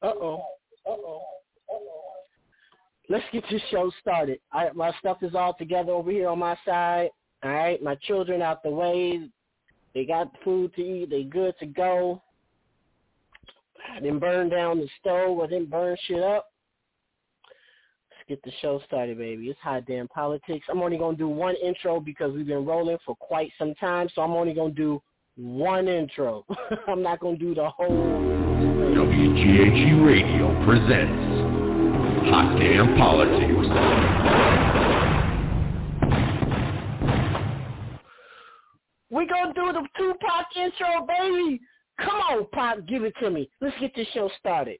[0.02, 0.43] Uh-oh.
[0.86, 1.23] Uh-oh.
[3.09, 4.40] Let's get this show started.
[4.52, 7.10] I, my stuff is all together over here on my side.
[7.43, 9.28] All right, my children out the way.
[9.94, 11.10] They got food to eat.
[11.10, 12.23] They good to go.
[13.90, 15.40] I didn't burn down the stove.
[15.40, 16.52] I didn't burn shit up.
[18.28, 19.49] Get the show started, baby.
[19.49, 20.66] It's hot damn politics.
[20.70, 24.09] I'm only going to do one intro because we've been rolling for quite some time,
[24.15, 25.03] so I'm only going to do
[25.36, 26.44] one intro.
[26.89, 27.89] I'm not going to do the whole...
[27.89, 33.69] WGAG Radio presents Hot Damn Politics.
[39.11, 41.61] We gonna do the Tupac intro, baby.
[42.01, 43.51] Come on, Pop, give it to me.
[43.61, 44.78] Let's get this show started.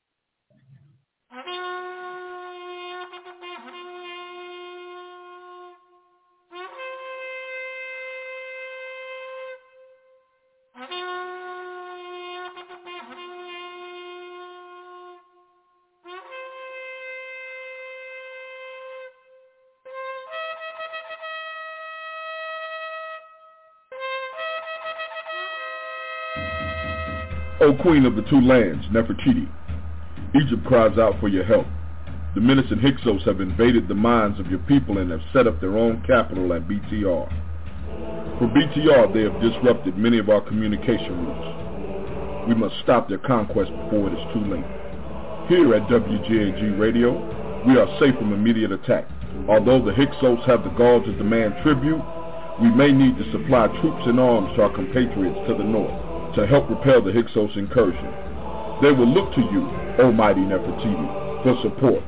[27.63, 29.47] O queen of the two lands, Nefertiti,
[30.35, 31.65] Egypt cries out for your help.
[32.35, 35.79] The menacing Hyksos have invaded the minds of your people and have set up their
[35.79, 37.29] own capital at BTR.
[38.41, 42.49] For BTR, they have disrupted many of our communication routes.
[42.49, 44.67] We must stop their conquest before it is too late.
[45.47, 47.15] Here at WGAG Radio,
[47.65, 49.07] we are safe from immediate attack.
[49.49, 52.03] Although the Hyksos have the gall to demand tribute,
[52.61, 56.47] we may need to supply troops and arms to our compatriots to the north to
[56.47, 58.13] help repel the Hyksos incursion.
[58.83, 59.69] They will look to you,
[59.99, 62.03] O mighty Nefertiti, for support.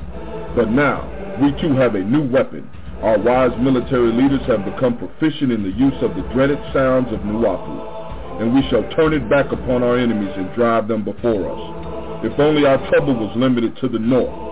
[0.55, 1.07] But now,
[1.41, 2.69] we too have a new weapon.
[3.01, 7.19] Our wise military leaders have become proficient in the use of the dreaded sounds of
[7.21, 8.41] Nuwaubu.
[8.41, 12.25] and we shall turn it back upon our enemies and drive them before us.
[12.25, 14.44] If only our trouble was limited to the north.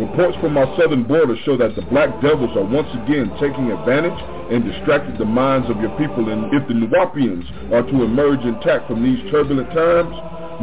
[0.00, 4.16] Reports from our southern border show that the black devils are once again taking advantage
[4.48, 8.88] and distracted the minds of your people and if the Nuwaubians are to emerge intact
[8.88, 10.08] from these turbulent times,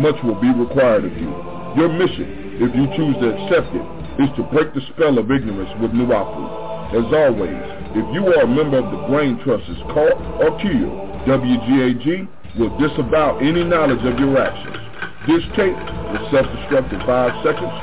[0.02, 1.30] much will be required of you.
[1.78, 3.86] Your mission, if you choose to accept it,
[4.26, 6.98] is to break the spell of ignorance with Nuwaubu.
[6.98, 7.62] As always,
[7.94, 10.98] if you are a member of the Brain Trust is caught or killed,
[11.30, 12.26] WGAG
[12.58, 14.87] will disavow any knowledge of your actions.
[15.28, 17.74] This tape will self-destruct in five seconds.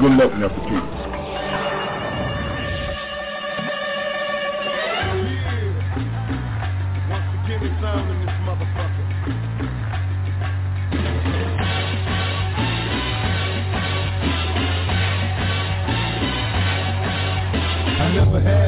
[0.00, 1.06] Good luck, Nefertiti.
[18.16, 18.65] never had.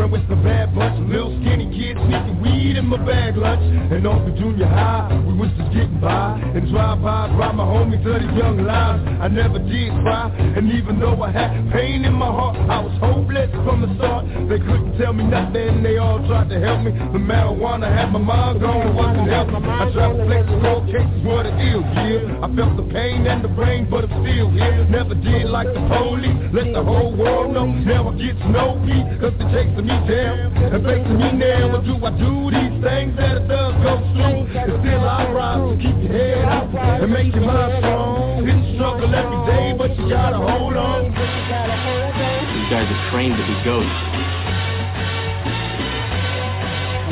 [0.00, 3.60] Run with the bad bunch, little skinny kids sneaking weed in my bag lunch.
[3.92, 6.40] And off the junior high, we was just getting by.
[6.40, 9.04] And drive by, drive my homies to the young lives.
[9.20, 12.96] I never did cry, and even though I had pain in my heart, I was
[12.96, 14.24] hopeless from the start.
[14.48, 16.96] They couldn't tell me nothing, they all tried to help me.
[16.96, 19.60] The marijuana had my mind it wasn't helping.
[19.60, 22.40] I tried to flex cold cases, what it is, yeah.
[22.40, 24.80] I felt the pain and the brain, but I'm still here.
[24.88, 27.68] Never did like the police, let the whole world know.
[27.68, 30.38] Now I get no peace, cause they're chasing me down.
[30.70, 32.32] And facing me now, what do I do?
[32.50, 34.46] These things that it does go through.
[34.54, 38.46] And still I rise, keep your head up and make your mind strong.
[38.46, 41.10] It's a struggle every day, but you gotta hold on.
[41.10, 43.90] These guys are trained to be ghosts.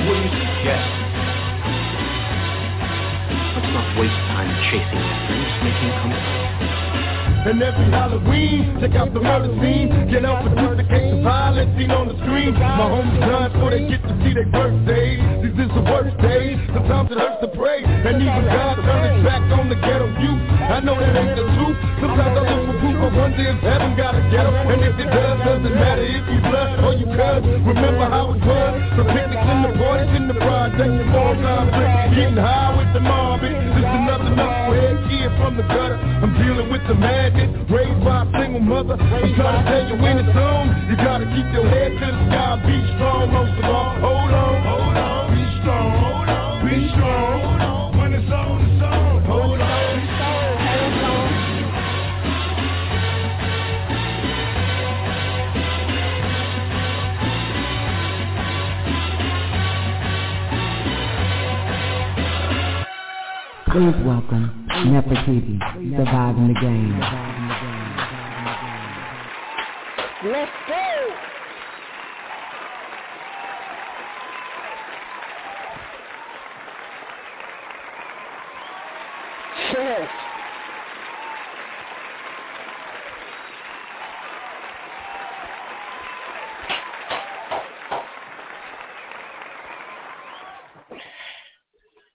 [0.07, 0.91] What do you suggest?
[3.59, 6.88] Let's not waste time chasing make him come back.
[7.49, 9.89] And every Halloween, check out the murder scene.
[10.13, 12.53] Get out the the violence seen on the screen.
[12.53, 15.17] My homies die before they get to see their birthdays.
[15.41, 16.61] This is the worst days.
[16.77, 17.89] Sometimes it hurts to pray.
[17.89, 20.45] And even God turned his back on the ghetto youth.
[20.61, 21.79] I know that ain't the truth.
[22.05, 22.97] Sometimes I look for proof.
[23.01, 24.53] I wonder if heaven got a ghetto.
[24.53, 27.41] And if it does, doesn't matter if you blood or you cuz.
[27.65, 28.77] Remember how it was.
[28.93, 30.93] The picnics in the parties in the project.
[31.17, 33.41] More time getting high with the mob.
[33.41, 35.97] This is another knucklehead kid from the gutter.
[35.97, 38.95] I'm dealing with the man madness, raised by a single mother.
[38.95, 42.27] I'm trying to tell you when it's on, you gotta keep your head to the
[42.31, 44.01] sky, be strong most of all.
[44.01, 47.99] Hold on, hold on, be strong, hold on, be strong.
[47.99, 49.25] When it's on, it's on.
[49.25, 49.79] Hold on.
[63.71, 65.59] Please welcome Nefertiti,
[65.97, 67.01] surviving the game.
[70.25, 71.29] Let's go!
[79.79, 80.28] Yes.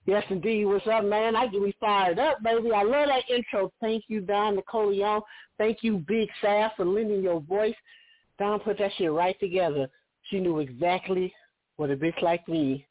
[0.05, 0.65] Yes, indeed.
[0.65, 1.35] What's up, man?
[1.35, 2.71] I get me fired up, baby.
[2.73, 3.71] I love that intro.
[3.80, 5.21] Thank you, Don Nicoleone.
[5.57, 7.75] Thank you, Big Sass, for lending your voice.
[8.38, 9.88] Don put that shit right together.
[10.30, 11.34] She knew exactly
[11.77, 12.85] what a bitch like me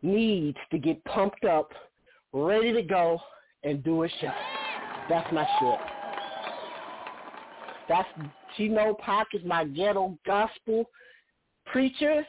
[0.00, 1.70] needs to get pumped up,
[2.32, 3.20] ready to go,
[3.62, 4.32] and do a show.
[5.10, 5.78] That's my shit.
[7.88, 8.08] That's
[8.56, 10.88] she know Pac is my ghetto gospel
[11.66, 12.26] preacher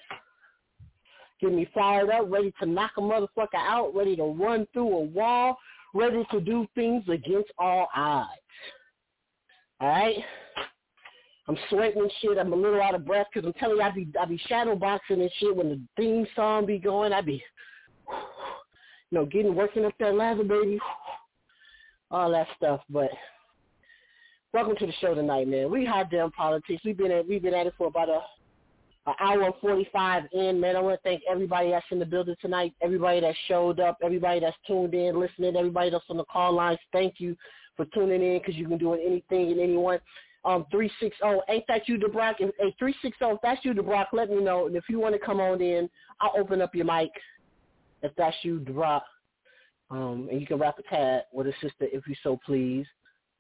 [1.41, 5.01] get me fired up, ready to knock a motherfucker out, ready to run through a
[5.05, 5.57] wall,
[5.93, 8.29] ready to do things against all odds.
[9.79, 10.17] All right?
[11.47, 12.37] I'm sweating and shit.
[12.37, 14.75] I'm a little out of breath because I'm telling you, I be I be shadow
[14.75, 17.11] boxing and shit when the theme song be going.
[17.11, 17.43] I be,
[18.07, 20.79] you know, getting working up that lather, baby,
[22.11, 22.81] all that stuff.
[22.87, 23.09] But
[24.53, 25.71] welcome to the show tonight, man.
[25.71, 26.83] We hot damn politics.
[26.85, 28.21] We've been at we've been at it for about a
[29.07, 30.76] an hour and 45 in, man.
[30.76, 34.39] I want to thank everybody that's in the building tonight, everybody that showed up, everybody
[34.39, 36.80] that's tuned in, listening, everybody that's on the call lines.
[36.91, 37.35] Thank you
[37.76, 39.99] for tuning in because you can do anything and anyone.
[40.45, 41.17] Um, 360,
[41.49, 42.35] ain't that you, DeBrock?
[42.38, 44.67] Hey, 360, if that's you, DeBrock, let me know.
[44.67, 45.89] And if you want to come on in,
[46.21, 47.11] I'll open up your mic
[48.01, 49.01] if that's you, DeBrock.
[49.91, 52.85] Um, and you can rap a tag with a sister if you so please.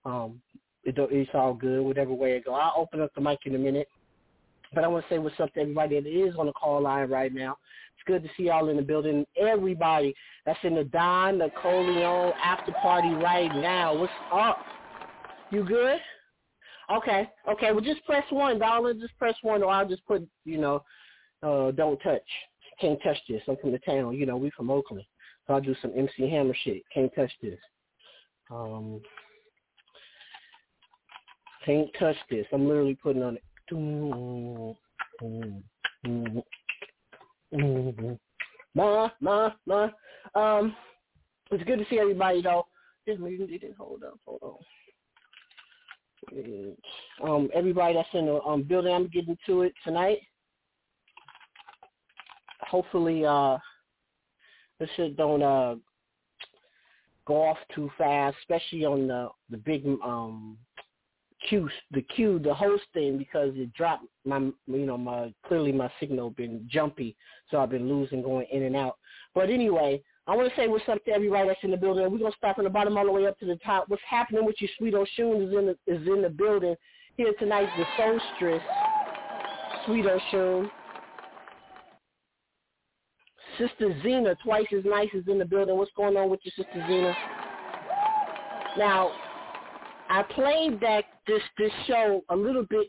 [0.03, 0.41] Um,
[0.83, 2.55] it, it's all good, whatever way it go.
[2.55, 3.87] I'll open up the mic in a minute.
[4.73, 7.09] But I want to say what's up to everybody that is on the call line
[7.09, 7.57] right now.
[7.95, 9.25] It's good to see y'all in the building.
[9.39, 10.13] Everybody
[10.45, 13.97] that's in the Don Nicoleone after party right now.
[13.97, 14.59] What's up?
[15.51, 15.99] You good?
[16.91, 17.29] Okay.
[17.49, 17.71] Okay.
[17.71, 18.99] Well, just press one, darling.
[18.99, 20.83] Just press one, or I'll just put, you know,
[21.43, 22.21] uh, don't touch.
[22.79, 23.41] Can't touch this.
[23.47, 24.13] I'm from the town.
[24.15, 25.05] You know, we from Oakland.
[25.47, 26.83] So I'll do some MC Hammer shit.
[26.93, 27.59] Can't touch this.
[28.51, 29.01] Um,
[31.65, 32.45] can't touch this.
[32.53, 33.43] I'm literally putting on it.
[38.75, 39.89] Ma, ma, ma.
[40.35, 40.75] Um,
[41.51, 42.67] it's good to see everybody though.
[43.07, 44.57] Hold up, hold on.
[47.23, 50.19] Um, everybody that's in the um, building, I'm getting to it tonight.
[52.61, 53.57] Hopefully, uh,
[54.79, 55.75] this shit don't uh
[57.25, 60.57] go off too fast, especially on the the big um
[61.47, 66.31] Q the Q the hosting because it dropped my you know my clearly my signal
[66.31, 67.15] been jumpy,
[67.49, 68.97] so I've been losing going in and out.
[69.33, 72.11] But anyway, I want to say what's up to everybody that's in the building.
[72.11, 73.85] We're gonna start from the bottom all the way up to the top.
[73.87, 76.75] What's happening with you, Sweet Oshun is in the is in the building
[77.15, 77.69] here tonight.
[77.77, 78.61] The Soulstress,
[79.85, 80.69] Sweet Oshun.
[83.57, 85.75] Sister Zena, twice as nice, is in the building.
[85.75, 87.13] What's going on with your sister Zena?
[88.77, 89.11] Now,
[90.09, 92.87] I played that this this show a little bit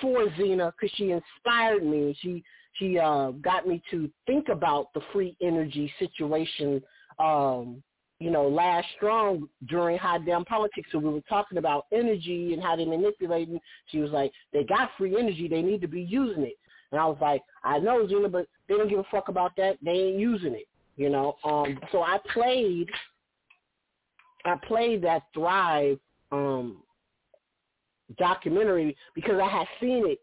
[0.00, 2.16] for Zena because she inspired me.
[2.20, 2.42] She
[2.74, 6.82] she uh, got me to think about the free energy situation.
[7.18, 7.82] Um,
[8.20, 10.88] you know, last strong during high damn politics.
[10.90, 13.48] So we were talking about energy and how they manipulate.
[13.86, 15.46] She was like, they got free energy.
[15.46, 16.56] They need to be using it.
[16.90, 19.76] And I was like, I know Zena, but they don't give a fuck about that.
[19.84, 20.66] They ain't using it,
[20.96, 21.36] you know.
[21.44, 22.88] Um, so I played,
[24.44, 25.98] I played that Thrive
[26.32, 26.82] um,
[28.18, 30.18] documentary because I had seen it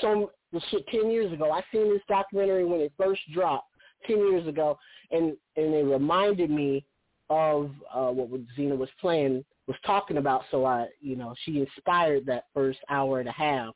[0.00, 0.26] some
[0.70, 1.50] shit ten years ago.
[1.50, 3.68] I seen this documentary when it first dropped
[4.06, 4.78] ten years ago,
[5.10, 6.84] and and it reminded me
[7.30, 10.42] of uh, what Zena was playing was talking about.
[10.50, 13.74] So I, you know, she inspired that first hour and a half.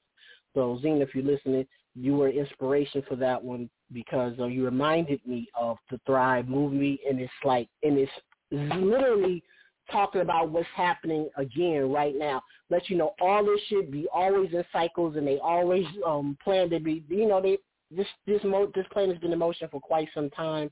[0.55, 5.21] So Zena, if you're listening, you were inspiration for that one because uh, you reminded
[5.27, 8.13] me of the Thrive movie, and it's like, and it's
[8.51, 9.43] literally
[9.91, 12.43] talking about what's happening again right now.
[12.71, 16.71] Let you know all this shit be always in cycles, and they always um plan
[16.71, 17.05] to be.
[17.09, 17.59] You know, they
[17.91, 20.71] this this mo- this plan has been in motion for quite some time.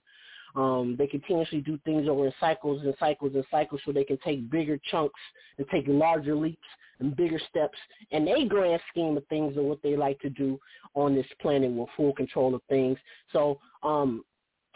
[0.57, 4.19] Um, they continuously do things over in cycles and cycles and cycles so they can
[4.19, 5.19] take bigger chunks
[5.59, 6.69] and take larger leaps
[7.01, 7.77] and bigger steps
[8.13, 10.59] and a grand scheme of things and what they like to do
[10.95, 12.97] on this planet with full control of things.
[13.33, 14.25] So um,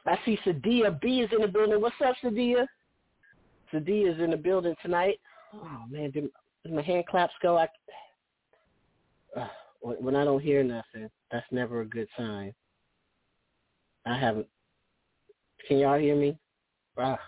[0.05, 1.81] I see Sadia B is in the building.
[1.81, 2.67] What's up, Sadia?
[3.73, 5.19] Sadia is in the building tonight.
[5.55, 6.29] Oh man, did,
[6.65, 7.57] did my hand claps go?
[7.59, 7.69] I,
[9.41, 9.49] uh,
[9.81, 12.53] when I don't hear nothing, that's never a good sign.
[14.07, 14.47] I haven't.
[15.67, 16.39] Can y'all hear me?
[16.97, 17.19] Ah.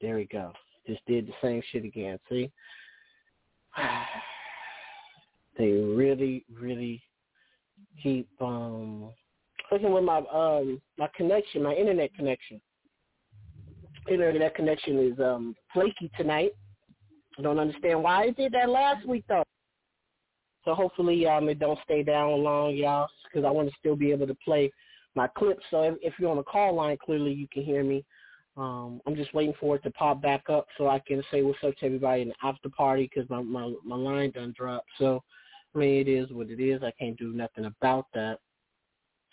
[0.00, 0.52] There we go.
[0.86, 2.18] Just did the same shit again.
[2.28, 2.50] See?
[5.56, 7.00] They really, really
[8.02, 9.10] keep um
[9.70, 12.60] fucking with my um my connection, my internet connection.
[14.08, 16.52] Internet connection is um flaky tonight.
[17.38, 19.44] I don't understand why it did that last week though.
[20.64, 24.12] So hopefully um it don't stay down long, y'all, because I want to still be
[24.12, 24.70] able to play
[25.14, 25.64] my clips.
[25.70, 28.04] So if, if you're on the call line, clearly you can hear me.
[28.56, 31.58] Um, I'm just waiting for it to pop back up so I can say what's
[31.64, 34.88] up to everybody in the after party because my, my my line done dropped.
[34.98, 35.20] So
[35.74, 36.82] I mean, it is what it is.
[36.82, 38.38] I can't do nothing about that.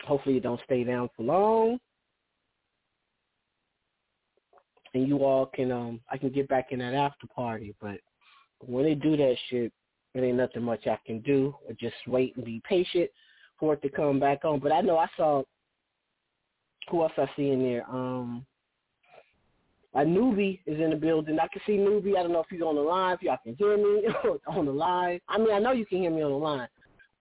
[0.04, 1.78] Hopefully, it don't stay down for long,
[4.94, 7.74] and you all can um I can get back in that after party.
[7.80, 7.98] But
[8.60, 9.72] when they do that shit,
[10.14, 11.54] it ain't nothing much I can do.
[11.68, 13.10] Or just wait and be patient
[13.58, 14.60] for it to come back on.
[14.60, 15.42] But I know I saw
[16.90, 17.88] who else I see in there.
[17.88, 18.44] Um,
[19.94, 21.38] a newbie is in the building.
[21.38, 22.16] I can see newbie.
[22.16, 23.14] I don't know if he's on the line.
[23.14, 24.08] If y'all can hear me
[24.46, 25.20] on the line.
[25.28, 26.68] I mean, I know you can hear me on the line,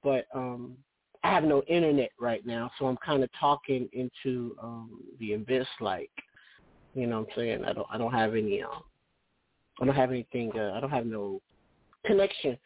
[0.04, 0.78] but um,
[1.24, 5.68] I have no internet right now, so I'm kind of talking into um, the abyss.
[5.80, 6.12] Like,
[6.94, 7.88] you know, what I'm saying I don't.
[7.92, 8.62] I don't have any.
[8.62, 8.84] Um,
[9.82, 10.52] I don't have anything.
[10.56, 11.42] Uh, I don't have no
[12.06, 12.58] connection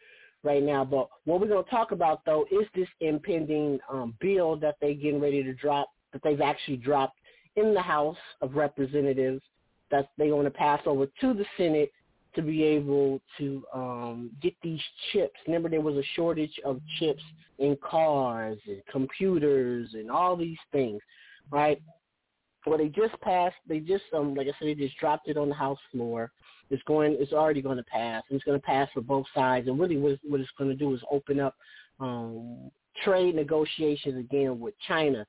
[0.44, 0.84] right now.
[0.84, 5.22] But what we're to talk about though is this impending um, bill that they're getting
[5.22, 5.90] ready to drop.
[6.14, 7.18] That they've actually dropped
[7.56, 9.42] in the House of Representatives
[9.92, 11.92] that they want to pass over to the Senate
[12.36, 14.82] to be able to um, get these
[15.12, 15.36] chips.
[15.48, 17.24] Remember, there was a shortage of chips
[17.60, 21.02] in cars and computers and all these things,
[21.50, 21.82] right?
[22.66, 23.56] Well, they just passed.
[23.68, 26.32] They just, um, like I said, they just dropped it on the House floor.
[26.70, 27.16] It's going.
[27.20, 28.24] It's already going to pass.
[28.30, 29.68] And it's going to pass for both sides.
[29.68, 31.56] And really, what, what it's going to do is open up
[32.00, 32.72] um,
[33.04, 35.26] trade negotiations again with China.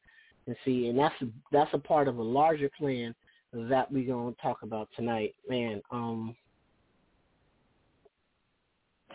[0.46, 1.14] And see, and that's
[1.52, 3.14] that's a part of a larger plan
[3.52, 5.34] that we're going to talk about tonight.
[5.48, 6.36] Man, um,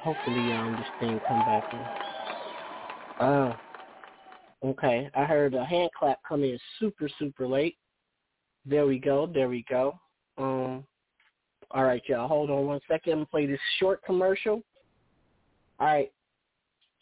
[0.02, 3.26] hopefully um, this thing come back in.
[3.26, 3.56] Uh,
[4.65, 5.10] okay.
[5.15, 7.77] I heard a hand clap come in super, super late.
[8.65, 9.27] There we go.
[9.27, 9.99] There we go.
[10.38, 10.85] Um,
[11.71, 12.27] all right, y'all.
[12.27, 13.13] Hold on one second.
[13.13, 14.61] I'm gonna play this short commercial.
[15.79, 16.11] All right.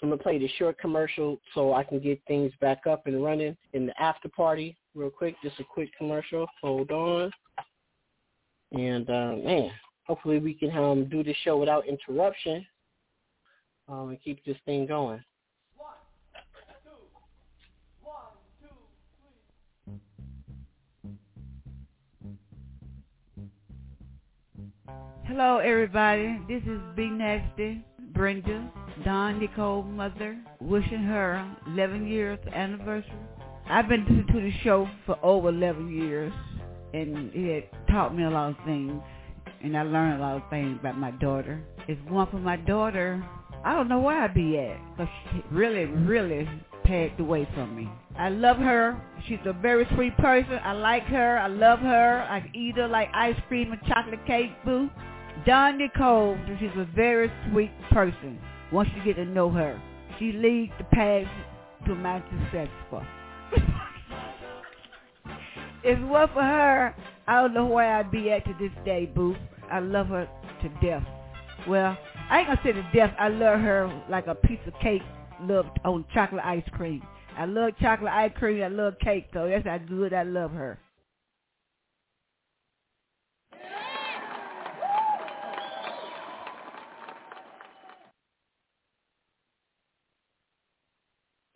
[0.01, 3.57] I'm gonna play this short commercial so I can get things back up and running
[3.73, 5.35] in the after party real quick.
[5.43, 6.47] Just a quick commercial.
[6.61, 7.31] Hold on.
[8.71, 9.71] And uh, man,
[10.03, 12.65] hopefully we can um, do this show without interruption
[13.89, 15.21] um, and keep this thing going.
[25.29, 26.41] Hello, everybody.
[26.47, 27.85] This is B Nasty,
[28.15, 28.67] Brenda,
[29.05, 33.13] Don Nicole mother, wishing her 11 years anniversary.
[33.69, 36.33] I've been listening to the show for over 11 years,
[36.95, 38.99] and it taught me a lot of things,
[39.61, 41.61] and I learned a lot of things about my daughter.
[41.87, 43.23] If one for my daughter,
[43.63, 46.49] I don't know where I'd be at, because she really, really
[46.85, 47.87] passed away from me.
[48.17, 48.99] I love her.
[49.27, 50.59] She's a very sweet person.
[50.63, 51.37] I like her.
[51.37, 52.25] I love her.
[52.27, 54.89] I eat her like ice cream and chocolate cake, boo.
[55.45, 58.39] Don Nicole, she's a very sweet person
[58.71, 59.81] once you get to know her.
[60.19, 61.27] She leads the path
[61.85, 63.03] to my successful.
[65.83, 66.95] if it weren't for her,
[67.27, 69.35] I don't know where I'd be at to this day, boo.
[69.71, 70.27] I love her
[70.61, 71.03] to death.
[71.67, 71.97] Well,
[72.29, 73.13] I ain't gonna say to death.
[73.17, 75.03] I love her like a piece of cake
[75.41, 77.01] loved on chocolate ice cream.
[77.37, 78.63] I love chocolate ice cream.
[78.63, 80.79] I love cake, so that's how good I love her.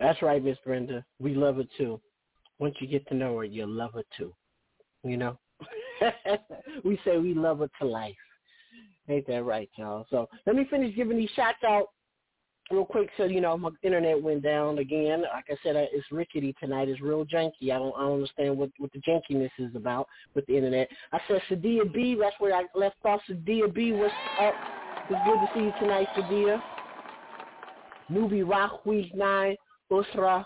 [0.04, 1.06] That's right, Miss Brenda.
[1.18, 1.98] We love her too.
[2.60, 4.34] Once you get to know her, you'll love her too.
[5.06, 5.40] You know?
[6.84, 8.14] we say we love her to life.
[9.08, 10.06] Ain't that right, y'all?
[10.10, 11.86] So let me finish giving these shots out
[12.70, 13.12] real quick.
[13.16, 15.22] So you know, my internet went down again.
[15.22, 16.90] Like I said, it's rickety tonight.
[16.90, 17.72] It's real janky.
[17.72, 20.90] I don't, I don't understand what what the jankiness is about with the internet.
[21.14, 22.18] I said Sadia B.
[22.20, 23.22] That's where I left off.
[23.30, 23.94] Sadia B.
[23.94, 24.54] What's up?
[25.10, 26.62] It's good to see you tonight, Sadia.
[28.12, 29.56] Nubi Rock Week Nine.
[29.94, 30.46] Usra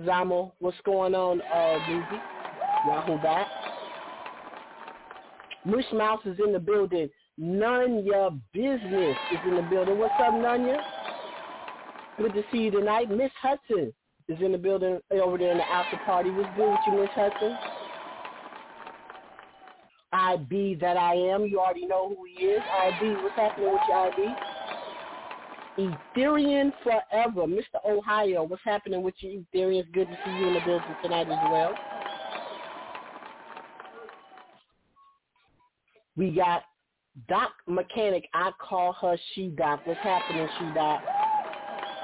[0.00, 0.52] Zamo.
[0.58, 2.20] What's going on, uh, Nubi?
[2.86, 3.46] Yahoo back.
[5.92, 7.08] Mouse is in the building.
[7.40, 9.98] Nunya Business is in the building.
[9.98, 10.78] What's up, Nunya?
[12.16, 13.08] Good to see you tonight.
[13.10, 13.92] Miss Hudson
[14.28, 16.30] is in the building over there in the after party.
[16.30, 17.56] What's good with you, Miss Hudson?
[20.12, 21.44] IB that I am.
[21.44, 22.62] You already know who he is.
[22.82, 24.57] IB, what's happening with you, IB?
[25.78, 27.46] Ethereum Forever.
[27.46, 27.78] Mr.
[27.88, 29.80] Ohio, what's happening with you, Ethereum?
[29.80, 31.74] It's good to see you in the building tonight as well.
[36.16, 36.64] We got
[37.28, 38.28] Doc Mechanic.
[38.34, 39.80] I call her She Doc.
[39.84, 41.00] What's happening, She Doc?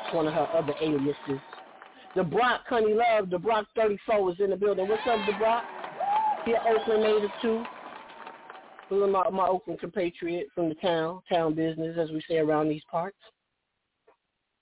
[0.07, 1.43] It's one of her other aliases.
[2.15, 4.87] The Brock Honey Love, the Brock 34 is in the building.
[4.87, 5.65] What's up, the Brock?
[6.45, 7.65] Here, Oakland native too.
[8.91, 13.17] My, my Oakland compatriot from the town, town business, as we say around these parts.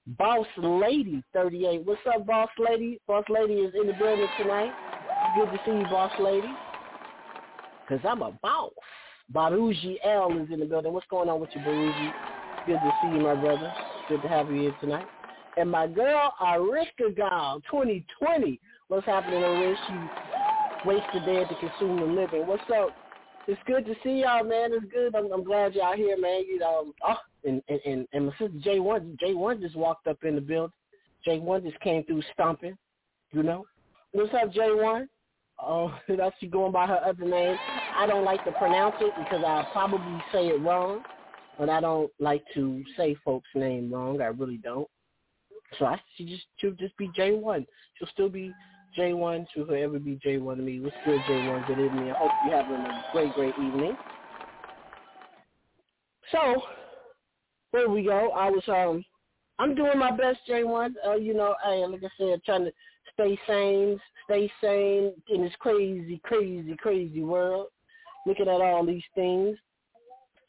[0.06, 1.86] Boss Lady 38.
[1.86, 3.00] What's up, Boss Lady?
[3.06, 4.72] Boss Lady is in the building tonight.
[5.36, 6.48] Good to see you, Boss Lady.
[7.86, 8.72] Because I'm a boss.
[9.32, 10.92] Baruji L is in the building.
[10.92, 12.12] What's going on with you, Baruji?
[12.66, 13.72] Good to see you, my brother.
[14.08, 15.06] Good to have you here tonight.
[15.56, 18.60] And my girl, Arishka Gal, 2020.
[18.88, 19.78] What's happening, Arish?
[19.86, 22.46] She wasted there to consume the living.
[22.46, 22.90] What's up?
[23.48, 24.70] It's good to see y'all, man.
[24.72, 25.14] It's good.
[25.14, 26.44] I'm, I'm glad y'all here, man.
[26.46, 29.76] You know, um, oh, and and and, and my sister J One, J One just
[29.76, 30.72] walked up in the building.
[31.24, 32.76] J One just came through stomping.
[33.32, 33.64] You know,
[34.12, 35.08] what's up, J One?
[35.60, 37.56] Oh, that's she going by her other name.
[37.96, 41.02] I don't like to pronounce it because I probably say it wrong,
[41.58, 44.20] but I don't like to say folks' name wrong.
[44.20, 44.88] I really don't.
[45.78, 47.66] So I she just she'll just be J One.
[47.98, 48.52] She'll still be
[48.94, 49.46] J One.
[49.54, 50.80] to whoever be J One to me.
[50.80, 51.64] What's good, J One?
[51.66, 52.10] Good evening.
[52.10, 53.96] I hope you're having a great, great evening.
[56.30, 56.62] So
[57.72, 58.30] there we go.
[58.30, 59.04] I was um
[59.58, 60.94] I'm doing my best, J One.
[61.06, 62.72] Uh, you know, hey, like I said, trying to
[63.14, 67.68] stay sane, stay sane in this crazy, crazy, crazy world.
[68.26, 69.56] Looking at all these things.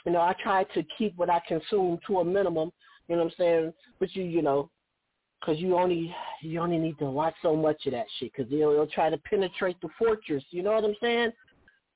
[0.05, 2.71] You know, I try to keep what I consume to a minimum.
[3.07, 3.73] You know what I'm saying?
[3.99, 4.69] But you, you know,
[5.43, 8.71] because you only you only need to watch so much of that shit because they'll,
[8.71, 10.43] they'll try to penetrate the fortress.
[10.51, 11.31] You know what I'm saying?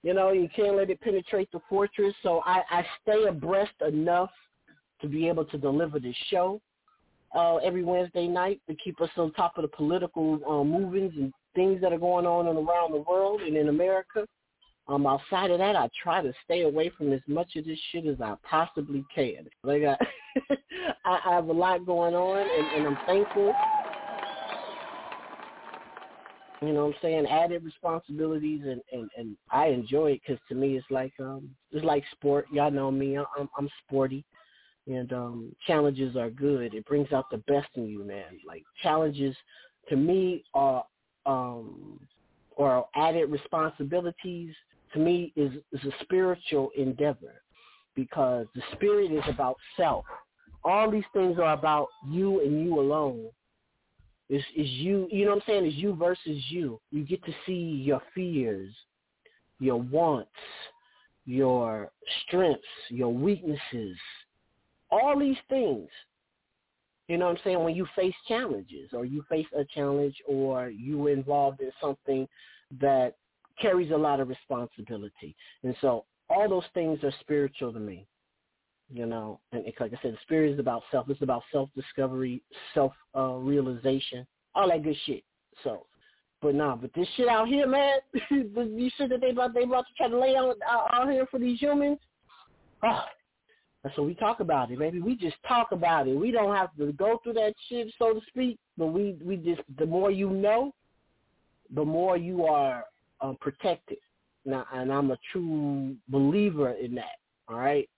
[0.03, 2.13] You know, you can't let it penetrate the fortress.
[2.23, 4.29] So I, I stay abreast enough
[5.01, 6.61] to be able to deliver this show
[7.35, 11.33] uh, every Wednesday night to keep us on top of the political uh, movements and
[11.55, 14.25] things that are going on and around the world and in America.
[14.89, 18.05] Um, outside of that, I try to stay away from as much of this shit
[18.05, 19.47] as I possibly can.
[19.63, 19.97] Like I,
[21.05, 23.53] I, I have a lot going on, and, and I'm thankful.
[26.61, 27.27] You know what I'm saying?
[27.27, 31.85] Added responsibilities, and and and I enjoy it because to me it's like um it's
[31.85, 32.47] like sport.
[32.51, 33.17] Y'all know me.
[33.17, 34.23] I'm I'm sporty,
[34.87, 36.73] and um challenges are good.
[36.73, 38.39] It brings out the best in you, man.
[38.47, 39.35] Like challenges
[39.89, 40.83] to me are
[41.25, 41.99] um
[42.55, 44.55] or added responsibilities
[44.93, 47.41] to me is is a spiritual endeavor
[47.95, 50.05] because the spirit is about self.
[50.63, 53.27] All these things are about you and you alone.
[54.29, 55.65] Is is you you know what I'm saying?
[55.65, 56.79] Is you versus you.
[56.91, 58.73] You get to see your fears,
[59.59, 60.29] your wants,
[61.25, 61.91] your
[62.25, 63.97] strengths, your weaknesses,
[64.91, 65.89] all these things.
[67.07, 67.63] You know what I'm saying?
[67.63, 72.27] When you face challenges or you face a challenge or you involved in something
[72.81, 73.15] that
[73.59, 75.35] carries a lot of responsibility.
[75.63, 78.07] And so all those things are spiritual to me.
[78.89, 81.09] You know, and it's like I said, the spirit is about self.
[81.09, 82.41] It's about self-discovery,
[82.73, 84.25] self-realization,
[84.55, 85.23] all that good shit.
[85.61, 85.87] So,
[86.41, 87.97] but nah, but this shit out here, man,
[88.31, 91.37] you shit that they about they about to try to lay out, out, here for
[91.37, 91.97] these humans.
[92.81, 93.03] Oh,
[93.83, 95.01] that's what we talk about it, baby.
[95.01, 96.15] We just talk about it.
[96.15, 98.57] We don't have to go through that shit, so to speak.
[98.77, 100.73] But we we just the more you know,
[101.75, 102.85] the more you are
[103.21, 103.97] uh, protected.
[104.45, 107.17] Now, and I'm a true believer in that.
[107.47, 107.89] All right.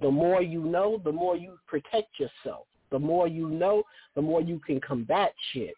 [0.00, 2.66] The more you know, the more you protect yourself.
[2.90, 3.82] The more you know,
[4.14, 5.74] the more you can combat shit.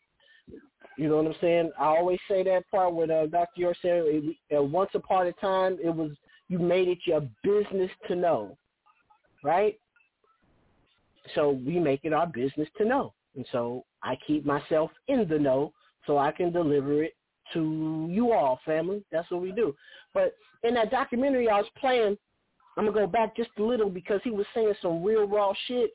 [0.97, 1.73] You know what I'm saying?
[1.79, 3.61] I always say that part where uh, Dr.
[3.61, 4.05] York said,
[4.57, 6.11] uh, once upon a time, it was
[6.49, 8.57] you made it your business to know,
[9.43, 9.79] right?
[11.35, 15.39] So we make it our business to know, and so I keep myself in the
[15.39, 15.73] know
[16.07, 17.15] so I can deliver it
[17.55, 19.03] to you all, family.
[19.11, 19.75] That's what we do.
[20.13, 22.17] But in that documentary I was playing,
[22.77, 25.91] I'm gonna go back just a little because he was saying some real raw shit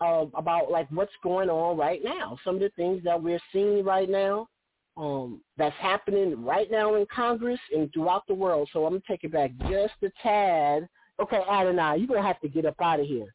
[0.00, 2.38] uh, about like what's going on right now.
[2.44, 4.48] Some of the things that we're seeing right now,
[4.96, 8.68] um, that's happening right now in Congress and throughout the world.
[8.72, 10.88] So I'm gonna take it back just a tad.
[11.20, 13.34] Okay, Adonai, you're gonna have to get up out of here.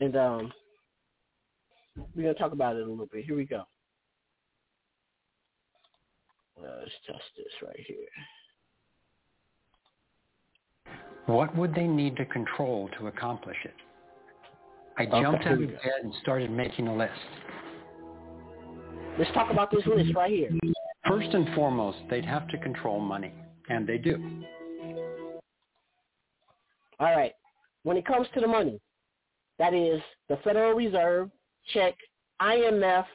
[0.00, 0.52] And um,
[2.14, 3.24] we're gonna talk about it a little bit.
[3.24, 3.64] Here we go.
[6.62, 7.96] Let's test this right here.
[11.26, 13.74] What would they need to control to accomplish it?
[14.98, 17.12] I jumped out of bed and started making a list.
[19.18, 20.50] Let's talk about this list right here.
[21.06, 23.32] First and foremost, they'd have to control money,
[23.68, 24.44] and they do.
[26.98, 27.32] All right.
[27.82, 28.78] When it comes to the money,
[29.58, 31.30] that is the Federal Reserve,
[31.72, 31.94] check,
[32.42, 33.06] IMF,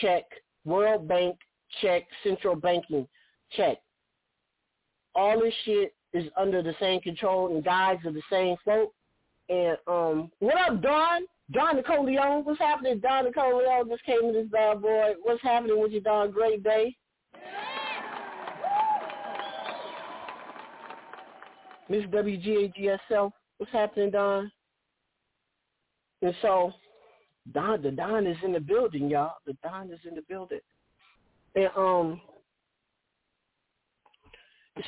[0.00, 0.24] check,
[0.64, 1.36] World Bank,
[1.80, 3.06] check, central banking,
[3.56, 3.78] check.
[5.14, 8.92] All this shit is under the same control and guides of the same folk.
[9.48, 11.22] And um, what up, Don?
[11.52, 12.98] Don Nicoleone, what's happening?
[12.98, 15.12] Don Nicoleone just came in this bad boy.
[15.22, 16.32] What's happening with you, Don?
[16.32, 16.96] Great day.
[21.88, 24.50] Miss WGAGSL, what's happening, Don?
[26.22, 26.72] And so,
[27.52, 29.34] Don, the Don is in the building, y'all.
[29.46, 30.58] The Don is in the building.
[31.56, 32.20] And um,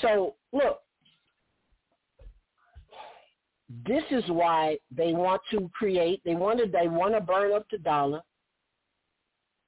[0.02, 0.80] so look,
[3.86, 6.22] this is why they want to create.
[6.24, 6.66] They want to.
[6.66, 8.20] They want to burn up the dollar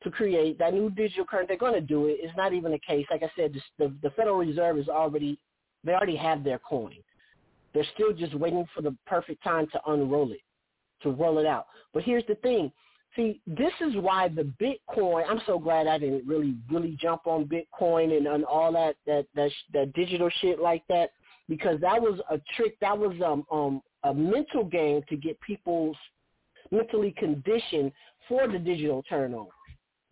[0.03, 1.49] to create that new digital currency.
[1.49, 2.19] They're going to do it.
[2.21, 3.07] It's not even a case.
[3.11, 5.39] Like I said, the, the, the Federal Reserve is already.
[5.85, 6.97] They already have their coin.
[7.73, 10.41] They're still just waiting for the perfect time to unroll it,
[11.03, 11.67] to roll it out.
[11.95, 12.71] But here's the thing.
[13.17, 15.25] See, this is why the Bitcoin.
[15.29, 19.27] I'm so glad I didn't really, really jump on Bitcoin and, and all that, that
[19.35, 21.11] that that digital shit like that,
[21.49, 22.79] because that was a trick.
[22.81, 25.97] That was um um a mental game to get people
[26.71, 27.91] mentally conditioned
[28.29, 29.51] for the digital turn turnover,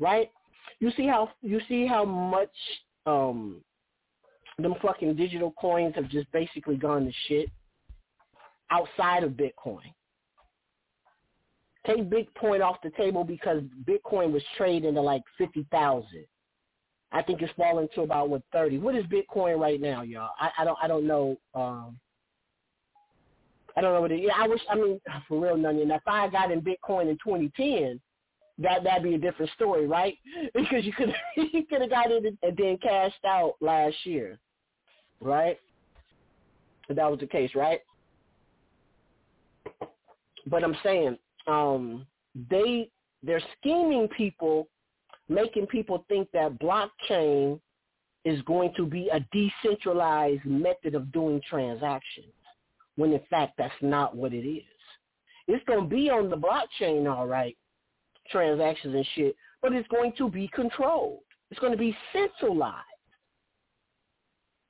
[0.01, 0.31] right?
[0.81, 2.51] You see how you see how much
[3.07, 3.63] um
[4.59, 7.49] them fucking digital coins have just basically gone to shit
[8.71, 9.93] outside of Bitcoin.
[11.89, 16.27] Take Bitcoin off the table because Bitcoin was trading to like fifty thousand.
[17.11, 18.79] I think it's falling to about what thirty.
[18.79, 20.31] What is Bitcoin right now, y'all?
[20.39, 21.37] I, I don't I don't know.
[21.55, 21.99] Um,
[23.75, 24.21] I don't know what it.
[24.21, 24.61] Yeah, I wish.
[24.69, 25.79] I mean, for real, none.
[25.79, 27.99] If I got in Bitcoin in 2010,
[28.59, 30.15] that that'd be a different story, right?
[30.55, 34.39] Because you could you could have got in and then cashed out last year,
[35.23, 35.59] right?
[36.91, 37.81] If that was the case, right?
[40.47, 41.19] But I'm saying,
[41.49, 42.07] um,
[42.51, 42.89] they
[43.23, 44.69] they're scheming people,
[45.29, 47.59] making people think that blockchain
[48.25, 52.33] is going to be a decentralized method of doing transactions,
[52.97, 54.63] when in fact that's not what it is.
[55.49, 57.57] It's going to be on the blockchain, all right,
[58.31, 61.21] transactions and shit, but it's going to be controlled.
[61.51, 62.85] It's going to be centralized.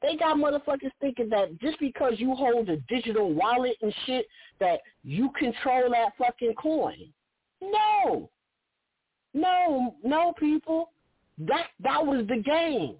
[0.00, 4.26] They got motherfuckers thinking that just because you hold a digital wallet and shit
[4.60, 7.12] that you control that fucking coin.
[7.60, 8.30] No.
[9.34, 10.90] No, no people.
[11.38, 12.96] That that was the game.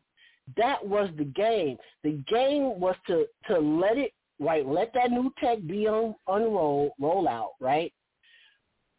[0.57, 1.77] That was the game.
[2.03, 6.95] The game was to to let it right, let that new tech be on unroll
[7.01, 7.93] roll out, right?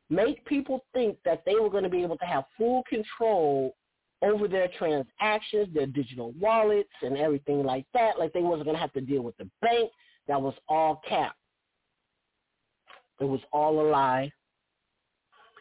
[0.10, 3.76] Make people think that they were going to be able to have full control
[4.22, 8.20] over their transactions, their digital wallets, and everything like that.
[8.20, 9.92] Like they wasn't going to have to deal with the bank.
[10.28, 11.36] That was all cap.
[13.20, 14.32] It was all a lie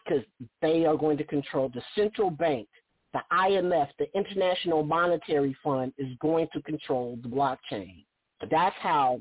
[0.05, 0.25] because
[0.63, 2.69] they are going to control the central bank.
[3.13, 8.05] The IMF, the International Monetary Fund, is going to control the blockchain.
[8.51, 9.21] That's how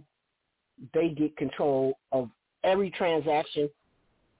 [0.94, 2.30] they get control of
[2.64, 3.70] every transaction.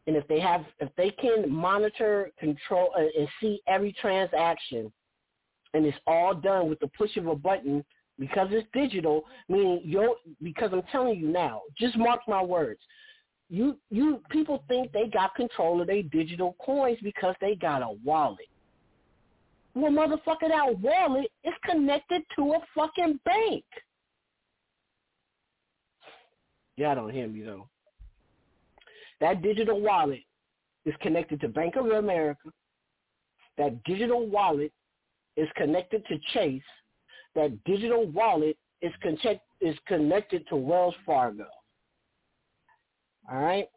[0.08, 4.92] And if they have, if they can monitor, control, uh, and see every transaction,
[5.74, 7.84] and it's all done with the push of a button
[8.18, 12.80] because it's digital, meaning you because I'm telling you now, just mark my words.
[13.50, 17.96] You you people think they got control of their digital coins because they got a
[18.04, 18.48] wallet.
[19.76, 23.64] Well, motherfucker, that wallet is connected to a fucking bank.
[26.78, 27.68] Y'all don't hear me though.
[29.22, 30.24] That digital wallet
[30.86, 32.50] is connected to Bank of America.
[33.58, 34.72] That digital wallet
[35.36, 36.62] is connected to Chase.
[37.36, 39.18] That digital wallet is, con-
[39.62, 41.48] is connected to Wells Fargo.
[43.32, 43.68] All right?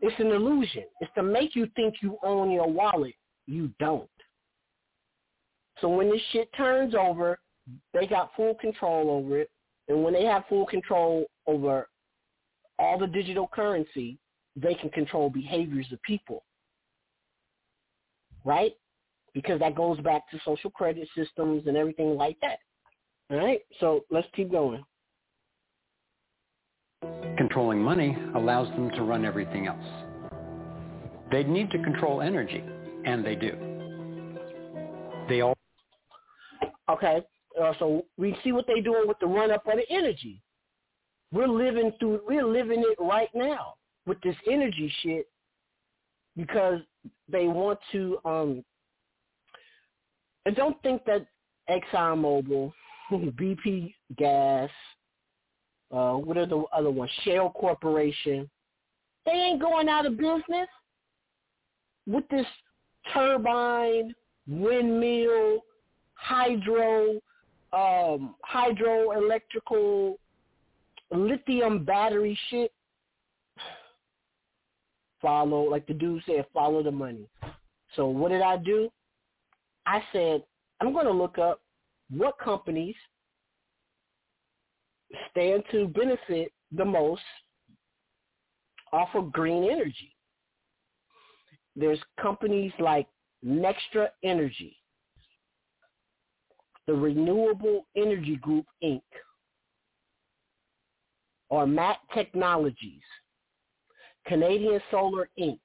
[0.00, 0.84] It's an illusion.
[1.00, 3.14] It's to make you think you own your wallet.
[3.46, 4.08] You don't.
[5.80, 7.38] So when this shit turns over,
[7.92, 9.50] they got full control over it.
[9.88, 11.88] And when they have full control over
[12.78, 14.18] all the digital currency,
[14.56, 16.44] they can control behaviors of people.
[18.44, 18.72] Right?
[19.34, 22.58] Because that goes back to social credit systems and everything like that.
[23.30, 23.60] All right?
[23.80, 24.84] So let's keep going.
[27.36, 29.84] Controlling money allows them to run everything else.
[31.30, 32.64] They need to control energy,
[33.04, 33.56] and they do.
[35.28, 35.54] They all.
[36.90, 37.20] Okay,
[37.62, 40.40] uh, so we see what they're doing with the run up of the energy.
[41.32, 43.74] We're living through, we're living it right now
[44.06, 45.28] with this energy shit
[46.36, 46.80] because
[47.28, 48.18] they want to.
[48.24, 48.64] um
[50.46, 51.26] I don't think that
[51.68, 52.72] ExxonMobil,
[53.12, 54.70] BP Gas,
[55.92, 57.10] uh, what are the other ones?
[57.22, 58.48] Shell Corporation.
[59.26, 60.68] They ain't going out of business
[62.06, 62.46] with this
[63.12, 64.14] turbine,
[64.48, 65.60] windmill,
[66.14, 67.20] hydro,
[67.72, 70.14] um, hydroelectrical,
[71.10, 72.72] lithium battery shit.
[75.20, 77.28] Follow, like the dude said, follow the money.
[77.96, 78.88] So what did I do?
[79.86, 80.44] I said,
[80.80, 81.60] I'm going to look up
[82.10, 82.94] what companies
[85.30, 87.22] stand to benefit the most
[88.92, 90.14] off of green energy.
[91.74, 93.06] There's companies like
[93.44, 94.76] NextEra Energy,
[96.86, 99.00] the Renewable Energy Group, Inc.,
[101.50, 103.02] Ormat Technologies,
[104.26, 105.58] Canadian Solar, Inc.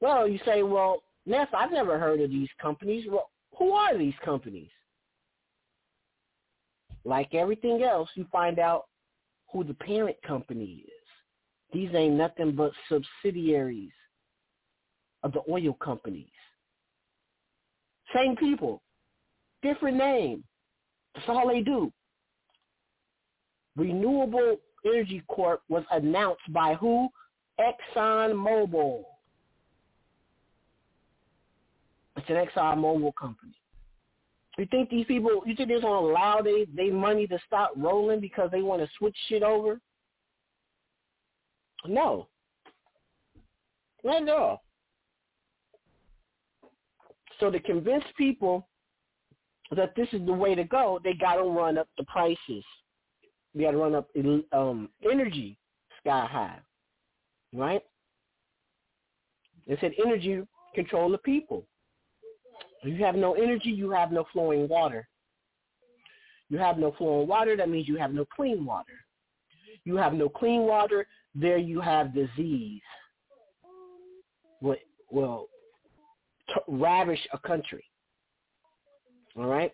[0.00, 3.04] Well, you say, well, Ness, I've never heard of these companies.
[3.08, 4.70] Well, who are these companies?
[7.04, 8.84] Like everything else, you find out
[9.52, 10.92] who the parent company is.
[11.72, 13.92] These ain't nothing but subsidiaries
[15.22, 16.26] of the oil companies.
[18.14, 18.82] Same people,
[19.62, 20.44] different name.
[21.14, 21.92] That's all they do.
[23.78, 27.08] Renewable Energy Corp was announced by who?
[27.60, 29.04] Exxon Mobil.
[32.16, 33.54] It's an Exxon Mobil company.
[34.58, 37.70] You think these people, you think they're going to allow their they money to stop
[37.76, 39.80] rolling because they want to switch shit over?
[41.86, 42.26] No.
[44.02, 44.62] Not at all.
[47.38, 48.66] So to convince people
[49.76, 52.64] that this is the way to go, they got to run up the prices.
[53.58, 54.08] They got to run up
[54.52, 55.58] um, energy
[55.98, 56.60] sky high,
[57.52, 57.82] right?
[59.66, 60.42] They said energy
[60.76, 61.66] control the people.
[62.84, 65.08] If you have no energy, you have no flowing water.
[66.48, 68.92] You have no flowing water, that means you have no clean water.
[69.84, 72.80] You have no clean water, there you have disease.
[74.60, 74.78] What
[75.10, 75.48] will
[76.68, 77.84] ravish a country.
[79.36, 79.72] All right?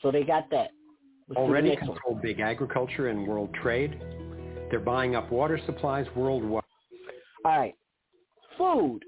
[0.00, 0.70] So they got that.
[1.32, 3.98] Already control big agriculture and world trade.
[4.70, 6.62] They're buying up water supplies worldwide.
[7.44, 7.74] All right.
[8.58, 9.00] Food.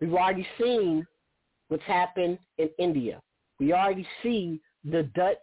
[0.00, 1.06] We've already seen
[1.68, 3.20] what's happened in India.
[3.60, 5.36] We already see the Dutch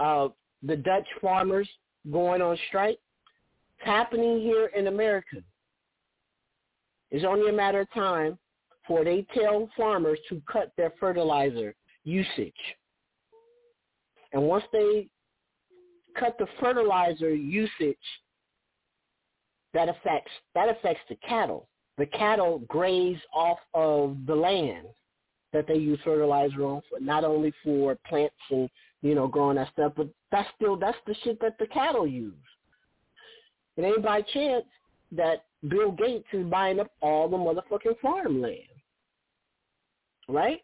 [0.00, 0.28] uh,
[0.62, 1.68] the Dutch farmers
[2.10, 2.98] going on strike.
[3.78, 5.36] It's happening here in America.
[7.10, 8.38] It's only a matter of time
[8.86, 11.74] for they tell farmers to cut their fertilizer
[12.04, 12.52] usage.
[14.32, 15.08] And once they
[16.18, 17.96] cut the fertilizer usage,
[19.74, 21.68] that affects that affects the cattle.
[21.98, 24.86] The cattle graze off of the land
[25.52, 28.68] that they use fertilizer on, for, not only for plants and
[29.02, 32.34] you know growing that stuff, but that's still that's the shit that the cattle use.
[33.76, 34.64] It ain't by chance
[35.12, 38.58] that Bill Gates is buying up all the motherfucking farmland,
[40.28, 40.60] right?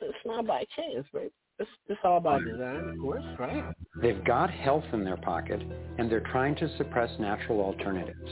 [0.00, 1.32] It's, not by chance, right?
[1.58, 3.64] It's, it's all by design, of course, right?
[4.02, 5.62] They've got health in their pocket,
[5.98, 8.30] and they're trying to suppress natural alternatives.